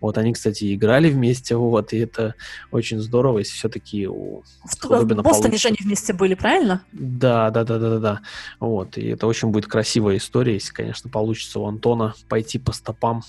Вот. 0.01 0.19
Они, 0.19 0.33
кстати, 0.33 0.75
играли 0.75 1.11
вместе. 1.11 1.57
Вот. 1.57 1.93
И 1.93 1.99
это 1.99 2.35
очень 2.71 3.01
здорово, 3.01 3.39
если 3.39 3.55
все-таки 3.55 4.07
у 4.07 4.43
в, 4.65 4.81
Худобина 4.81 5.23
В 5.23 5.25
Бостоне 5.25 5.57
же 5.57 5.69
они 5.69 5.79
вместе 5.81 6.13
были, 6.13 6.35
правильно? 6.35 6.83
Да, 6.93 7.51
да, 7.51 7.65
да, 7.65 7.79
да, 7.79 7.91
да, 7.91 7.99
да. 7.99 8.21
Вот. 8.61 8.99
И 8.99 9.07
это 9.09 9.27
очень 9.27 9.49
будет 9.49 9.67
красивая 9.67 10.19
история, 10.19 10.55
если, 10.55 10.73
конечно, 10.73 11.09
получится 11.09 11.59
у 11.61 11.67
Антона 11.67 12.15
пойти 12.29 12.59
по 12.59 12.73
стопам 12.73 13.23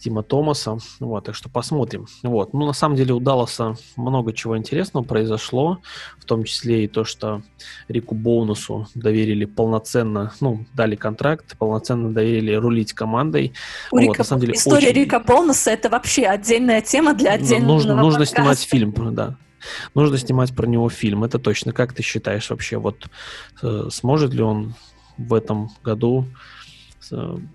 Тима 0.00 0.22
Томаса. 0.22 0.78
Вот, 0.98 1.24
так 1.24 1.34
что 1.34 1.48
посмотрим. 1.48 2.06
Вот. 2.22 2.54
Ну, 2.54 2.66
на 2.66 2.72
самом 2.72 2.96
деле 2.96 3.12
у 3.12 3.20
Далласа 3.20 3.76
много 3.96 4.32
чего 4.32 4.56
интересного 4.56 5.04
произошло, 5.04 5.78
в 6.18 6.24
том 6.24 6.44
числе 6.44 6.84
и 6.84 6.88
то, 6.88 7.04
что 7.04 7.42
Рику 7.88 8.14
Боунусу 8.14 8.88
доверили 8.94 9.44
полноценно, 9.44 10.32
ну, 10.40 10.64
дали 10.74 10.96
контракт, 10.96 11.56
полноценно 11.58 12.12
доверили 12.12 12.54
рулить 12.54 12.94
командой. 12.94 13.52
У 13.92 13.96
вот, 13.96 14.02
Рика, 14.02 14.18
на 14.18 14.24
самом 14.24 14.40
деле, 14.40 14.54
история 14.54 14.88
очень... 14.88 15.00
Рика 15.00 15.20
Боунуса 15.20 15.70
это 15.70 15.90
вообще 15.90 16.26
отдельная 16.26 16.80
тема 16.80 17.14
для 17.14 17.32
ну, 17.32 17.36
отдельного 17.36 17.72
Нужно, 17.72 17.96
нужно 17.96 18.24
снимать 18.24 18.60
фильм, 18.60 18.94
да. 19.14 19.36
Нужно 19.94 20.16
снимать 20.16 20.54
про 20.54 20.66
него 20.66 20.88
фильм, 20.88 21.24
это 21.24 21.38
точно. 21.38 21.72
Как 21.72 21.92
ты 21.92 22.02
считаешь 22.02 22.48
вообще, 22.48 22.78
вот 22.78 23.06
э, 23.62 23.88
сможет 23.90 24.32
ли 24.32 24.42
он 24.42 24.74
в 25.18 25.34
этом 25.34 25.70
году 25.84 26.24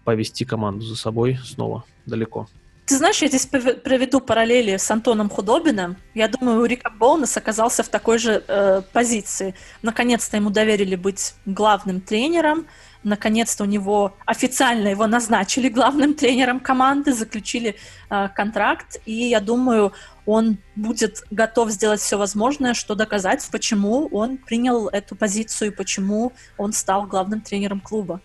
повести 0.04 0.46
команду 0.46 0.86
за 0.86 0.96
собой 0.96 1.40
снова 1.44 1.84
далеко. 2.06 2.48
Ты 2.86 2.98
знаешь, 2.98 3.20
я 3.24 3.28
здесь 3.30 3.48
проведу 3.48 4.22
параллели 4.22 4.78
с 4.78 4.92
Антоном 4.92 5.28
Худобиным. 5.28 5.98
Я 6.14 6.28
думаю, 6.28 6.64
Рика 6.66 6.92
Боунес 6.92 7.36
оказался 7.36 7.82
в 7.82 7.90
такой 7.90 8.20
же 8.20 8.44
э, 8.48 8.84
позиции. 8.94 9.56
Наконец-то 9.82 10.38
ему 10.38 10.52
доверили 10.52 10.96
быть 10.96 11.34
главным 11.48 12.00
тренером. 12.00 12.68
Наконец-то 13.02 13.64
у 13.64 13.68
него 13.68 14.14
официально 14.28 14.88
его 14.90 15.08
назначили 15.08 15.68
главным 15.68 16.14
тренером 16.14 16.60
команды, 16.60 17.14
заключили 17.14 17.76
э, 18.12 18.30
контракт. 18.36 19.02
И 19.08 19.30
я 19.30 19.40
думаю, 19.40 19.92
он 20.28 20.60
будет 20.76 21.24
готов 21.32 21.72
сделать 21.72 22.02
все 22.02 22.20
возможное, 22.20 22.76
что 22.76 22.94
доказать, 22.94 23.48
почему 23.52 24.08
он 24.12 24.38
принял 24.38 24.90
эту 24.90 25.16
позицию 25.16 25.72
и 25.72 25.76
почему 25.76 26.34
он 26.56 26.72
стал 26.72 27.08
главным 27.08 27.42
тренером 27.42 27.80
клуба. 27.80 28.22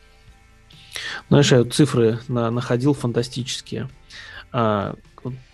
Знаешь, 1.28 1.52
я 1.52 1.64
цифры 1.64 2.18
на, 2.28 2.50
находил 2.50 2.94
фантастические. 2.94 3.88
А, 4.52 4.94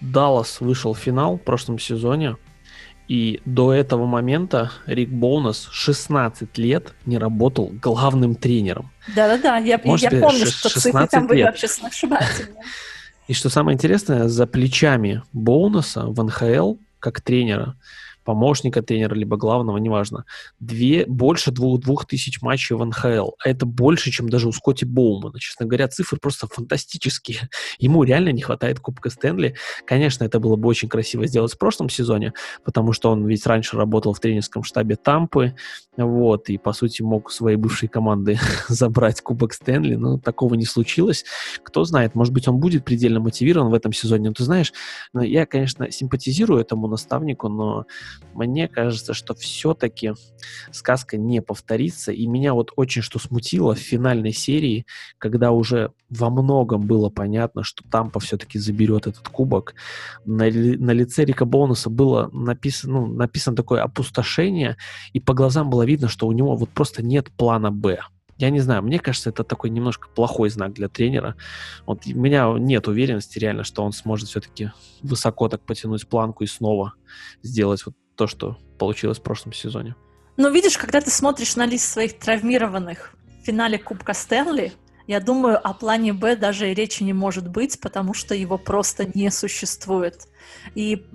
Даллас 0.01 0.61
вышел 0.61 0.95
в 0.95 0.99
финал 0.99 1.37
в 1.37 1.43
прошлом 1.43 1.79
сезоне, 1.79 2.37
и 3.09 3.41
до 3.45 3.73
этого 3.73 4.07
момента 4.07 4.73
Рик 4.87 5.11
Боунас 5.11 5.69
16 5.71 6.59
лет 6.59 6.93
не 7.05 7.19
работал 7.19 7.71
главным 7.73 8.35
тренером. 8.35 8.91
Да-да-да, 9.15 9.59
я, 9.59 9.81
Может, 9.85 10.13
я 10.13 10.21
помню, 10.21 10.47
что 10.47 10.69
цифры 10.69 11.07
там 11.07 11.27
были 11.27 11.43
вообще 11.43 11.69
сногсшибательные. 11.69 12.63
И 13.29 13.35
что 13.35 13.49
самое 13.49 13.75
интересное, 13.75 14.29
за 14.29 14.47
плечами 14.47 15.23
Боунаса 15.33 16.07
в 16.07 16.23
НХЛ, 16.23 16.75
как 16.99 17.21
тренера, 17.21 17.77
помощника 18.27 18.83
тренера, 18.83 19.15
либо 19.15 19.37
главного, 19.37 19.79
неважно, 19.79 20.25
две, 20.61 21.07
больше 21.07 21.53
двух, 21.53 21.81
двух 21.81 22.07
тысяч 22.07 22.43
матчей 22.43 22.75
в 22.75 22.85
НХЛ. 22.85 23.31
А 23.39 23.49
это 23.49 23.65
больше, 23.65 24.11
чем 24.11 24.29
даже 24.29 24.49
у 24.49 24.53
Скотти 24.53 24.85
Боумана. 24.85 25.39
Честно 25.39 25.65
говоря, 25.65 25.89
цифры 25.89 26.19
просто 26.21 26.47
фантастические. 26.53 27.49
Ему 27.79 28.03
реально 28.03 28.31
не 28.31 28.43
хватает 28.43 28.81
Кубка 28.81 29.11
Стэнли. 29.11 29.55
Конечно, 29.87 30.25
это 30.25 30.41
было 30.41 30.57
бы 30.57 30.69
очень 30.69 30.89
красиво 30.89 31.27
сделать 31.27 31.55
в 31.55 31.59
прошлом 31.59 31.89
сезоне, 31.89 32.33
потому 32.65 32.93
что 32.93 33.11
он 33.11 33.25
ведь 33.27 33.47
раньше 33.47 33.77
работал 33.77 34.13
в 34.13 34.21
тренерском 34.21 34.65
штабе 34.65 34.97
Тампы, 34.97 35.55
вот, 35.97 36.51
и, 36.51 36.59
по 36.59 36.73
сути, 36.73 37.03
мог 37.03 37.31
своей 37.31 37.57
бывшей 37.57 37.89
команды 37.89 38.39
забрать 38.69 39.21
Кубок 39.21 39.55
Стэнли, 39.55 39.95
но 39.95 40.19
такого 40.19 40.55
не 40.55 40.67
случилось. 40.67 41.25
Кто 41.63 41.85
знает, 41.85 42.15
может 42.15 42.35
быть, 42.35 42.49
он 42.49 42.59
будет 42.59 42.85
предельно 42.85 43.21
мотивирован 43.21 43.71
в 43.71 43.75
этом 43.75 43.93
сезоне. 43.93 44.29
Но 44.29 44.35
ты 44.35 44.45
знаешь, 44.45 44.73
ну, 45.13 45.23
я, 45.23 45.47
конечно, 45.47 45.91
симпатизирую 45.91 46.61
этому 46.61 46.89
наставнику, 46.89 47.49
но 47.49 47.87
мне 48.35 48.69
кажется, 48.69 49.15
что 49.15 49.35
все-таки 49.35 50.13
сказка 50.71 51.17
не 51.17 51.41
повторится, 51.43 52.13
и 52.13 52.27
меня 52.27 52.55
вот 52.55 52.73
очень 52.77 53.03
что 53.03 53.19
смутило 53.19 53.75
в 53.75 53.79
финальной 53.79 54.33
серии, 54.33 54.87
когда 55.19 55.53
уже 55.53 55.93
во 56.09 56.31
многом 56.31 56.87
было 56.87 57.09
понятно, 57.09 57.63
что 57.63 57.85
Тампа 57.91 58.21
все-таки 58.21 58.59
заберет 58.59 59.07
этот 59.07 59.29
кубок, 59.29 59.75
на, 60.25 60.45
на 60.45 60.91
лице 60.93 61.25
Рика 61.25 61.45
Бонуса 61.45 61.91
было 61.91 62.31
написано, 62.33 63.01
ну, 63.01 63.07
написано 63.07 63.57
такое 63.57 63.83
опустошение, 63.83 64.77
и 65.13 65.21
по 65.21 65.35
глазам 65.35 65.71
было 65.71 65.85
видно, 65.85 66.09
что 66.09 66.27
у 66.27 66.33
него 66.33 66.57
вот 66.57 66.71
просто 66.71 67.03
нет 67.03 67.31
плана 67.33 67.71
«Б». 67.71 68.01
Я 68.39 68.51
не 68.51 68.61
знаю, 68.61 68.83
мне 68.83 68.99
кажется, 68.99 69.31
это 69.31 69.45
такой 69.45 69.71
немножко 69.71 70.09
плохой 70.15 70.51
знак 70.51 70.75
для 70.75 70.89
тренера. 70.89 71.37
Вот 71.87 72.07
у 72.07 72.19
меня 72.19 72.55
нет 72.59 72.87
уверенности 72.87 73.39
реально, 73.39 73.65
что 73.65 73.83
он 73.83 73.93
сможет 73.93 74.29
все-таки 74.29 74.73
высоко 75.03 75.49
так 75.49 75.63
потянуть 75.63 76.07
планку 76.07 76.45
и 76.45 76.47
снова 76.47 76.93
сделать 77.43 77.85
вот 77.87 77.95
то, 78.17 78.27
что 78.27 78.57
получилось 78.79 79.19
в 79.19 79.23
прошлом 79.23 79.53
сезоне. 79.53 79.95
Ну, 80.37 80.51
видишь, 80.51 80.77
когда 80.77 81.01
ты 81.01 81.11
смотришь 81.11 81.57
на 81.57 81.67
лист 81.67 81.93
своих 81.93 82.19
травмированных 82.19 83.15
в 83.41 83.47
финале 83.47 83.79
Кубка 83.79 84.13
Стэнли, 84.13 84.73
я 85.07 85.21
думаю, 85.21 85.59
о 85.65 85.73
плане 85.73 86.13
Б 86.13 86.37
даже 86.37 86.71
и 86.71 86.75
речи 86.75 87.03
не 87.03 87.13
может 87.13 87.49
быть, 87.49 87.81
потому 87.81 88.13
что 88.13 88.35
его 88.35 88.59
просто 88.59 89.09
не 89.15 89.31
существует. 89.31 90.27
И 90.75 91.07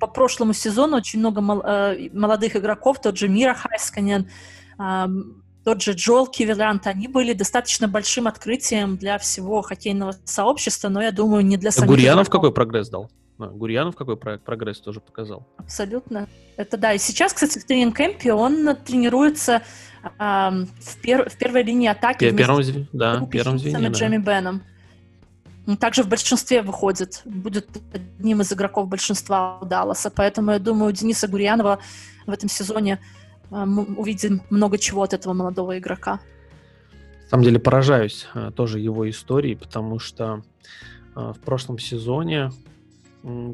по 0.00 0.08
прошлому 0.08 0.52
сезону 0.52 0.96
очень 0.96 1.20
много 1.20 1.40
э, 1.40 2.10
молодых 2.12 2.56
игроков, 2.56 3.00
тот 3.00 3.16
же 3.16 3.28
Мира 3.28 3.54
Хайсканен, 3.54 4.28
тот 5.64 5.82
же 5.82 5.92
Джоэл 5.92 6.26
Кивилант, 6.26 6.86
они 6.86 7.08
были 7.08 7.32
достаточно 7.32 7.88
большим 7.88 8.28
открытием 8.28 8.96
для 8.96 9.18
всего 9.18 9.62
хоккейного 9.62 10.14
сообщества, 10.24 10.88
но 10.88 11.02
я 11.02 11.12
думаю, 11.12 11.44
не 11.44 11.56
для 11.56 11.70
самих 11.70 11.88
Гурьянов 11.88 12.28
игроков. 12.28 12.32
какой 12.32 12.52
прогресс 12.52 12.88
дал? 12.88 13.10
А, 13.38 13.46
Гурьянов 13.48 13.96
какой 13.96 14.16
прогресс 14.16 14.80
тоже 14.80 15.00
показал? 15.00 15.46
Абсолютно. 15.56 16.28
Это 16.56 16.76
да. 16.76 16.92
И 16.92 16.98
сейчас, 16.98 17.32
кстати, 17.32 17.58
в 17.58 17.66
тренинг-кэмпе 17.66 18.32
он 18.32 18.76
тренируется 18.76 19.62
э, 20.02 20.08
в, 20.18 21.00
пер 21.02 21.28
в 21.28 21.36
первой 21.36 21.62
линии 21.62 21.88
атаки. 21.88 22.30
В 22.30 22.36
первом, 22.36 22.62
звене, 22.62 22.88
да, 22.92 23.26
первом 23.30 23.58
звене, 23.58 23.88
да. 23.90 23.94
Джемми 23.94 24.18
Беном. 24.18 24.62
Также 25.80 26.04
в 26.04 26.08
большинстве 26.08 26.62
выходит, 26.62 27.22
будет 27.24 27.68
одним 27.92 28.40
из 28.40 28.52
игроков 28.52 28.88
большинства 28.88 29.58
Далласа, 29.62 30.10
поэтому 30.10 30.52
я 30.52 30.60
думаю, 30.60 30.90
у 30.90 30.92
Дениса 30.92 31.26
Гурьянова 31.26 31.80
в 32.24 32.30
этом 32.30 32.48
сезоне 32.48 33.00
а, 33.50 33.66
мы 33.66 33.82
увидим 33.96 34.42
много 34.48 34.78
чего 34.78 35.02
от 35.02 35.12
этого 35.12 35.32
молодого 35.32 35.76
игрока. 35.76 36.20
На 37.24 37.30
самом 37.30 37.42
деле 37.42 37.58
поражаюсь 37.58 38.28
а, 38.32 38.52
тоже 38.52 38.78
его 38.78 39.10
историей, 39.10 39.56
потому 39.56 39.98
что 39.98 40.44
а, 41.16 41.32
в 41.32 41.40
прошлом 41.40 41.80
сезоне 41.80 42.52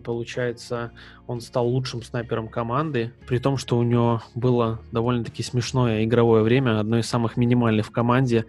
получается, 0.05 0.93
он 1.27 1.41
стал 1.41 1.67
лучшим 1.67 2.03
снайпером 2.03 2.49
команды, 2.49 3.13
при 3.27 3.39
том, 3.39 3.57
что 3.57 3.79
у 3.79 3.83
него 3.83 4.23
было 4.35 4.81
довольно-таки 4.93 5.43
смешное 5.43 6.05
игровое 6.05 6.43
время, 6.43 6.79
одно 6.79 6.99
из 6.99 7.07
самых 7.07 7.37
минимальных 7.37 7.87
в 7.87 7.91
команде. 7.91 8.45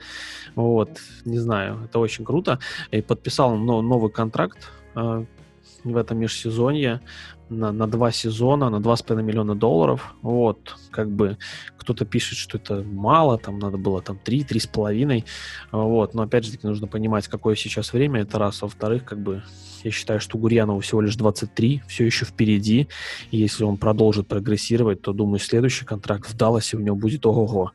Вот, 0.55 0.99
не 1.23 1.39
знаю, 1.39 1.79
это 1.85 1.99
очень 1.99 2.25
круто. 2.25 2.59
И 2.91 3.01
подписал 3.01 3.55
новый 3.55 4.11
контракт 4.11 4.71
в 4.95 5.97
этом 5.97 6.19
межсезонье 6.19 7.01
на, 7.53 7.71
на 7.71 7.87
два 7.87 8.11
сезона, 8.11 8.69
на 8.69 8.77
2,5 8.77 9.21
миллиона 9.21 9.55
долларов. 9.55 10.15
Вот, 10.21 10.75
как 10.91 11.09
бы 11.09 11.37
кто-то 11.77 12.05
пишет, 12.05 12.37
что 12.37 12.57
это 12.57 12.83
мало, 12.83 13.37
там 13.37 13.59
надо 13.59 13.77
было 13.77 14.01
там 14.01 14.19
3, 14.23 14.43
3,5. 14.43 15.23
Вот, 15.71 16.13
но 16.13 16.23
опять 16.23 16.45
же 16.45 16.51
таки 16.51 16.67
нужно 16.67 16.87
понимать, 16.87 17.27
какое 17.27 17.55
сейчас 17.55 17.93
время, 17.93 18.21
это 18.21 18.39
раз. 18.39 18.61
А 18.63 18.65
во-вторых, 18.65 19.05
как 19.05 19.19
бы 19.19 19.43
я 19.83 19.91
считаю, 19.91 20.19
что 20.19 20.37
Гурьянову 20.37 20.79
всего 20.79 21.01
лишь 21.01 21.15
23, 21.15 21.83
все 21.87 22.05
еще 22.05 22.25
впереди. 22.25 22.87
И 23.31 23.37
если 23.37 23.63
он 23.63 23.77
продолжит 23.77 24.27
прогрессировать, 24.27 25.01
то, 25.01 25.13
думаю, 25.13 25.39
следующий 25.39 25.85
контракт 25.85 26.29
в 26.29 26.37
Далласе 26.37 26.77
у 26.77 26.79
него 26.79 26.95
будет 26.95 27.25
ого-го. 27.25 27.71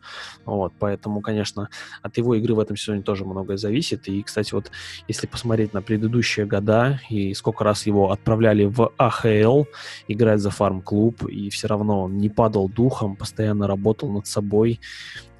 Вот, 0.47 0.73
поэтому, 0.79 1.21
конечно, 1.21 1.69
от 2.03 2.17
его 2.17 2.35
игры 2.35 2.55
в 2.55 2.61
этом 2.61 2.77
сезоне 2.77 3.03
тоже 3.03 3.25
многое 3.25 3.59
зависит. 3.59 4.09
И, 4.09 4.23
кстати, 4.23 4.55
вот 4.55 4.71
если 5.07 5.27
посмотреть 5.27 5.75
на 5.75 5.83
предыдущие 5.83 6.47
года 6.47 7.01
и 7.11 7.35
сколько 7.35 7.65
раз 7.65 7.87
его 7.87 8.11
отправляли 8.11 8.65
в 8.65 8.91
АХЛ 8.97 9.65
играть 10.07 10.40
за 10.40 10.51
фарм-клуб, 10.51 11.24
и 11.24 11.51
все 11.51 11.69
равно 11.69 12.05
он 12.05 12.19
не 12.19 12.28
падал 12.28 12.69
духом, 12.69 13.16
постоянно 13.16 13.66
работал 13.66 14.09
над 14.11 14.27
собой 14.27 14.81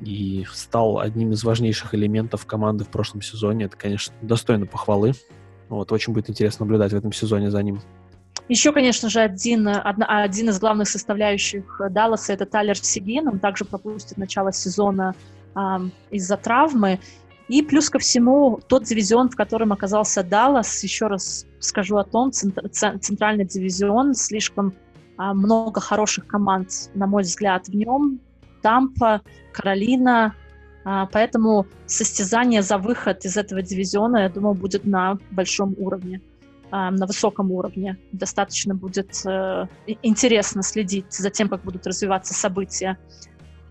и 0.01 0.45
стал 0.53 0.99
одним 0.99 1.33
из 1.33 1.45
важнейших 1.45 1.95
элементов 1.95 2.47
команды 2.47 2.85
в 2.85 2.89
прошлом 2.89 3.23
сезоне. 3.23 3.67
Это, 3.67 3.77
конечно, 3.77 4.15
достойно 4.23 4.67
похвалы. 4.67 5.13
Вот, 5.69 5.93
очень 5.93 6.13
будет 6.13 6.31
интересно 6.31 6.65
наблюдать 6.65 6.93
в 6.93 6.97
этом 6.97 7.13
сезоне 7.13 7.51
за 7.51 7.63
ним. 7.63 7.81
Еще, 8.49 8.73
конечно 8.73 9.11
же, 9.11 9.21
один, 9.21 9.69
одна, 9.69 10.23
один 10.23 10.49
из 10.49 10.59
главных 10.59 10.89
составляющих 10.89 11.81
Далласа— 11.91 12.33
это 12.35 12.47
Тайлер 12.47 12.77
Сигин. 12.79 13.29
Он 13.29 13.39
также 13.39 13.67
пропустит 13.67 14.17
начало 14.17 14.53
сезона 14.53 15.15
эм, 15.55 15.93
из-за 16.11 16.39
травмы. 16.39 16.99
И 17.49 17.63
плюс 17.63 17.89
ко 17.89 17.99
всему, 17.99 18.61
тот 18.69 18.85
дивизион, 18.85 19.31
в 19.31 19.37
котором 19.37 19.73
оказался 19.73 20.23
Даллас, 20.23 20.83
еще 20.83 21.07
раз 21.07 21.47
скажу 21.61 21.97
о 21.97 22.05
том, 22.05 22.31
центральный 22.31 23.47
дивизион, 23.47 24.15
слишком 24.15 24.75
а, 25.17 25.33
много 25.33 25.81
хороших 25.81 26.27
команд, 26.27 26.91
на 26.95 27.07
мой 27.07 27.23
взгляд, 27.23 27.69
в 27.69 27.75
нем. 27.75 28.21
Тампа, 28.61 29.23
Каролина, 29.53 30.35
а, 30.85 31.07
поэтому 31.07 31.67
состязание 31.87 32.63
за 32.63 32.79
выход 32.79 33.25
из 33.25 33.37
этого 33.37 33.63
дивизиона, 33.63 34.19
я 34.23 34.29
думаю, 34.29 34.55
будет 34.55 34.85
на 34.85 35.19
большом 35.31 35.75
уровне, 35.79 36.21
а, 36.71 36.91
на 36.91 37.07
высоком 37.07 37.51
уровне. 37.53 37.99
Достаточно 38.13 38.75
будет 38.75 39.23
э, 39.27 39.67
интересно 40.03 40.63
следить 40.63 41.13
за 41.13 41.31
тем, 41.31 41.49
как 41.49 41.63
будут 41.63 41.87
развиваться 41.87 42.33
события. 42.33 42.99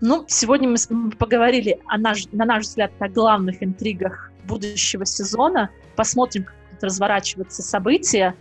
Ну, 0.00 0.24
сегодня 0.28 0.68
мы 0.68 1.10
поговорили, 1.10 1.80
о 1.86 1.98
наш, 1.98 2.26
на 2.30 2.44
наш 2.44 2.64
взгляд, 2.64 2.92
о 3.00 3.08
главных 3.08 3.62
интригах 3.62 4.30
будущего 4.44 5.04
сезона. 5.04 5.70
Посмотрим, 5.96 6.44
как 6.44 6.54
будут 6.70 6.84
разворачиваться 6.84 7.62
события. 7.62 8.34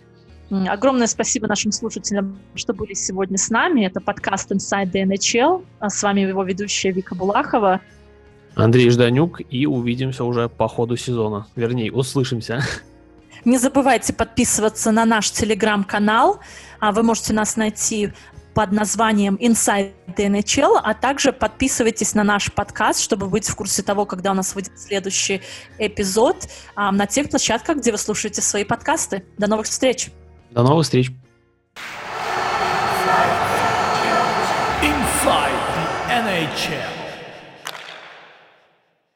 Огромное 0.50 1.08
спасибо 1.08 1.48
нашим 1.48 1.72
слушателям, 1.72 2.40
что 2.56 2.74
были 2.74 2.94
сегодня 2.94 3.38
с 3.38 3.50
нами. 3.50 3.86
Это 3.86 4.00
подкаст 4.00 4.52
Inside 4.52 4.92
the 4.92 5.04
NHL. 5.04 5.66
А 5.80 5.90
с 5.90 6.02
вами 6.04 6.22
его 6.22 6.44
ведущая 6.44 6.92
Вика 6.92 7.16
Булахова. 7.16 7.82
Андрей 8.56 8.90
Жданюк, 8.90 9.42
и 9.50 9.66
увидимся 9.66 10.24
уже 10.24 10.50
по 10.50 10.68
ходу 10.68 10.96
сезона. 10.96 11.48
Вернее, 11.56 11.92
услышимся. 11.92 12.62
Не 13.46 13.58
забывайте 13.58 14.14
подписываться 14.14 14.92
на 14.92 15.06
наш 15.06 15.32
телеграм-канал. 15.32 16.40
А 16.80 16.92
вы 16.92 17.04
можете 17.04 17.34
нас 17.34 17.56
найти 17.56 18.12
под 18.58 18.72
названием 18.72 19.36
Inside 19.36 19.92
the 20.18 20.28
NHL, 20.32 20.82
а 20.84 20.96
также 20.96 21.32
подписывайтесь 21.32 22.16
на 22.16 22.24
наш 22.24 22.52
подкаст, 22.52 23.02
чтобы 23.02 23.28
быть 23.28 23.48
в 23.48 23.56
курсе 23.56 23.84
того, 23.84 24.08
когда 24.08 24.32
у 24.32 24.34
нас 24.34 24.56
выйдет 24.56 24.72
следующий 24.80 25.44
эпизод 25.78 26.50
а, 26.74 26.92
на 26.92 27.06
тех 27.06 27.30
площадках, 27.30 27.78
где 27.78 27.92
вы 27.92 28.00
слушаете 28.00 28.42
свои 28.42 28.64
подкасты. 28.64 29.24
До 29.38 29.46
новых 29.46 29.68
встреч! 29.68 30.10
До 30.50 30.64
новых 30.64 30.86
встреч! 30.86 31.12
Inside 34.82 35.54
the 36.10 36.50
NHL. 36.50 36.97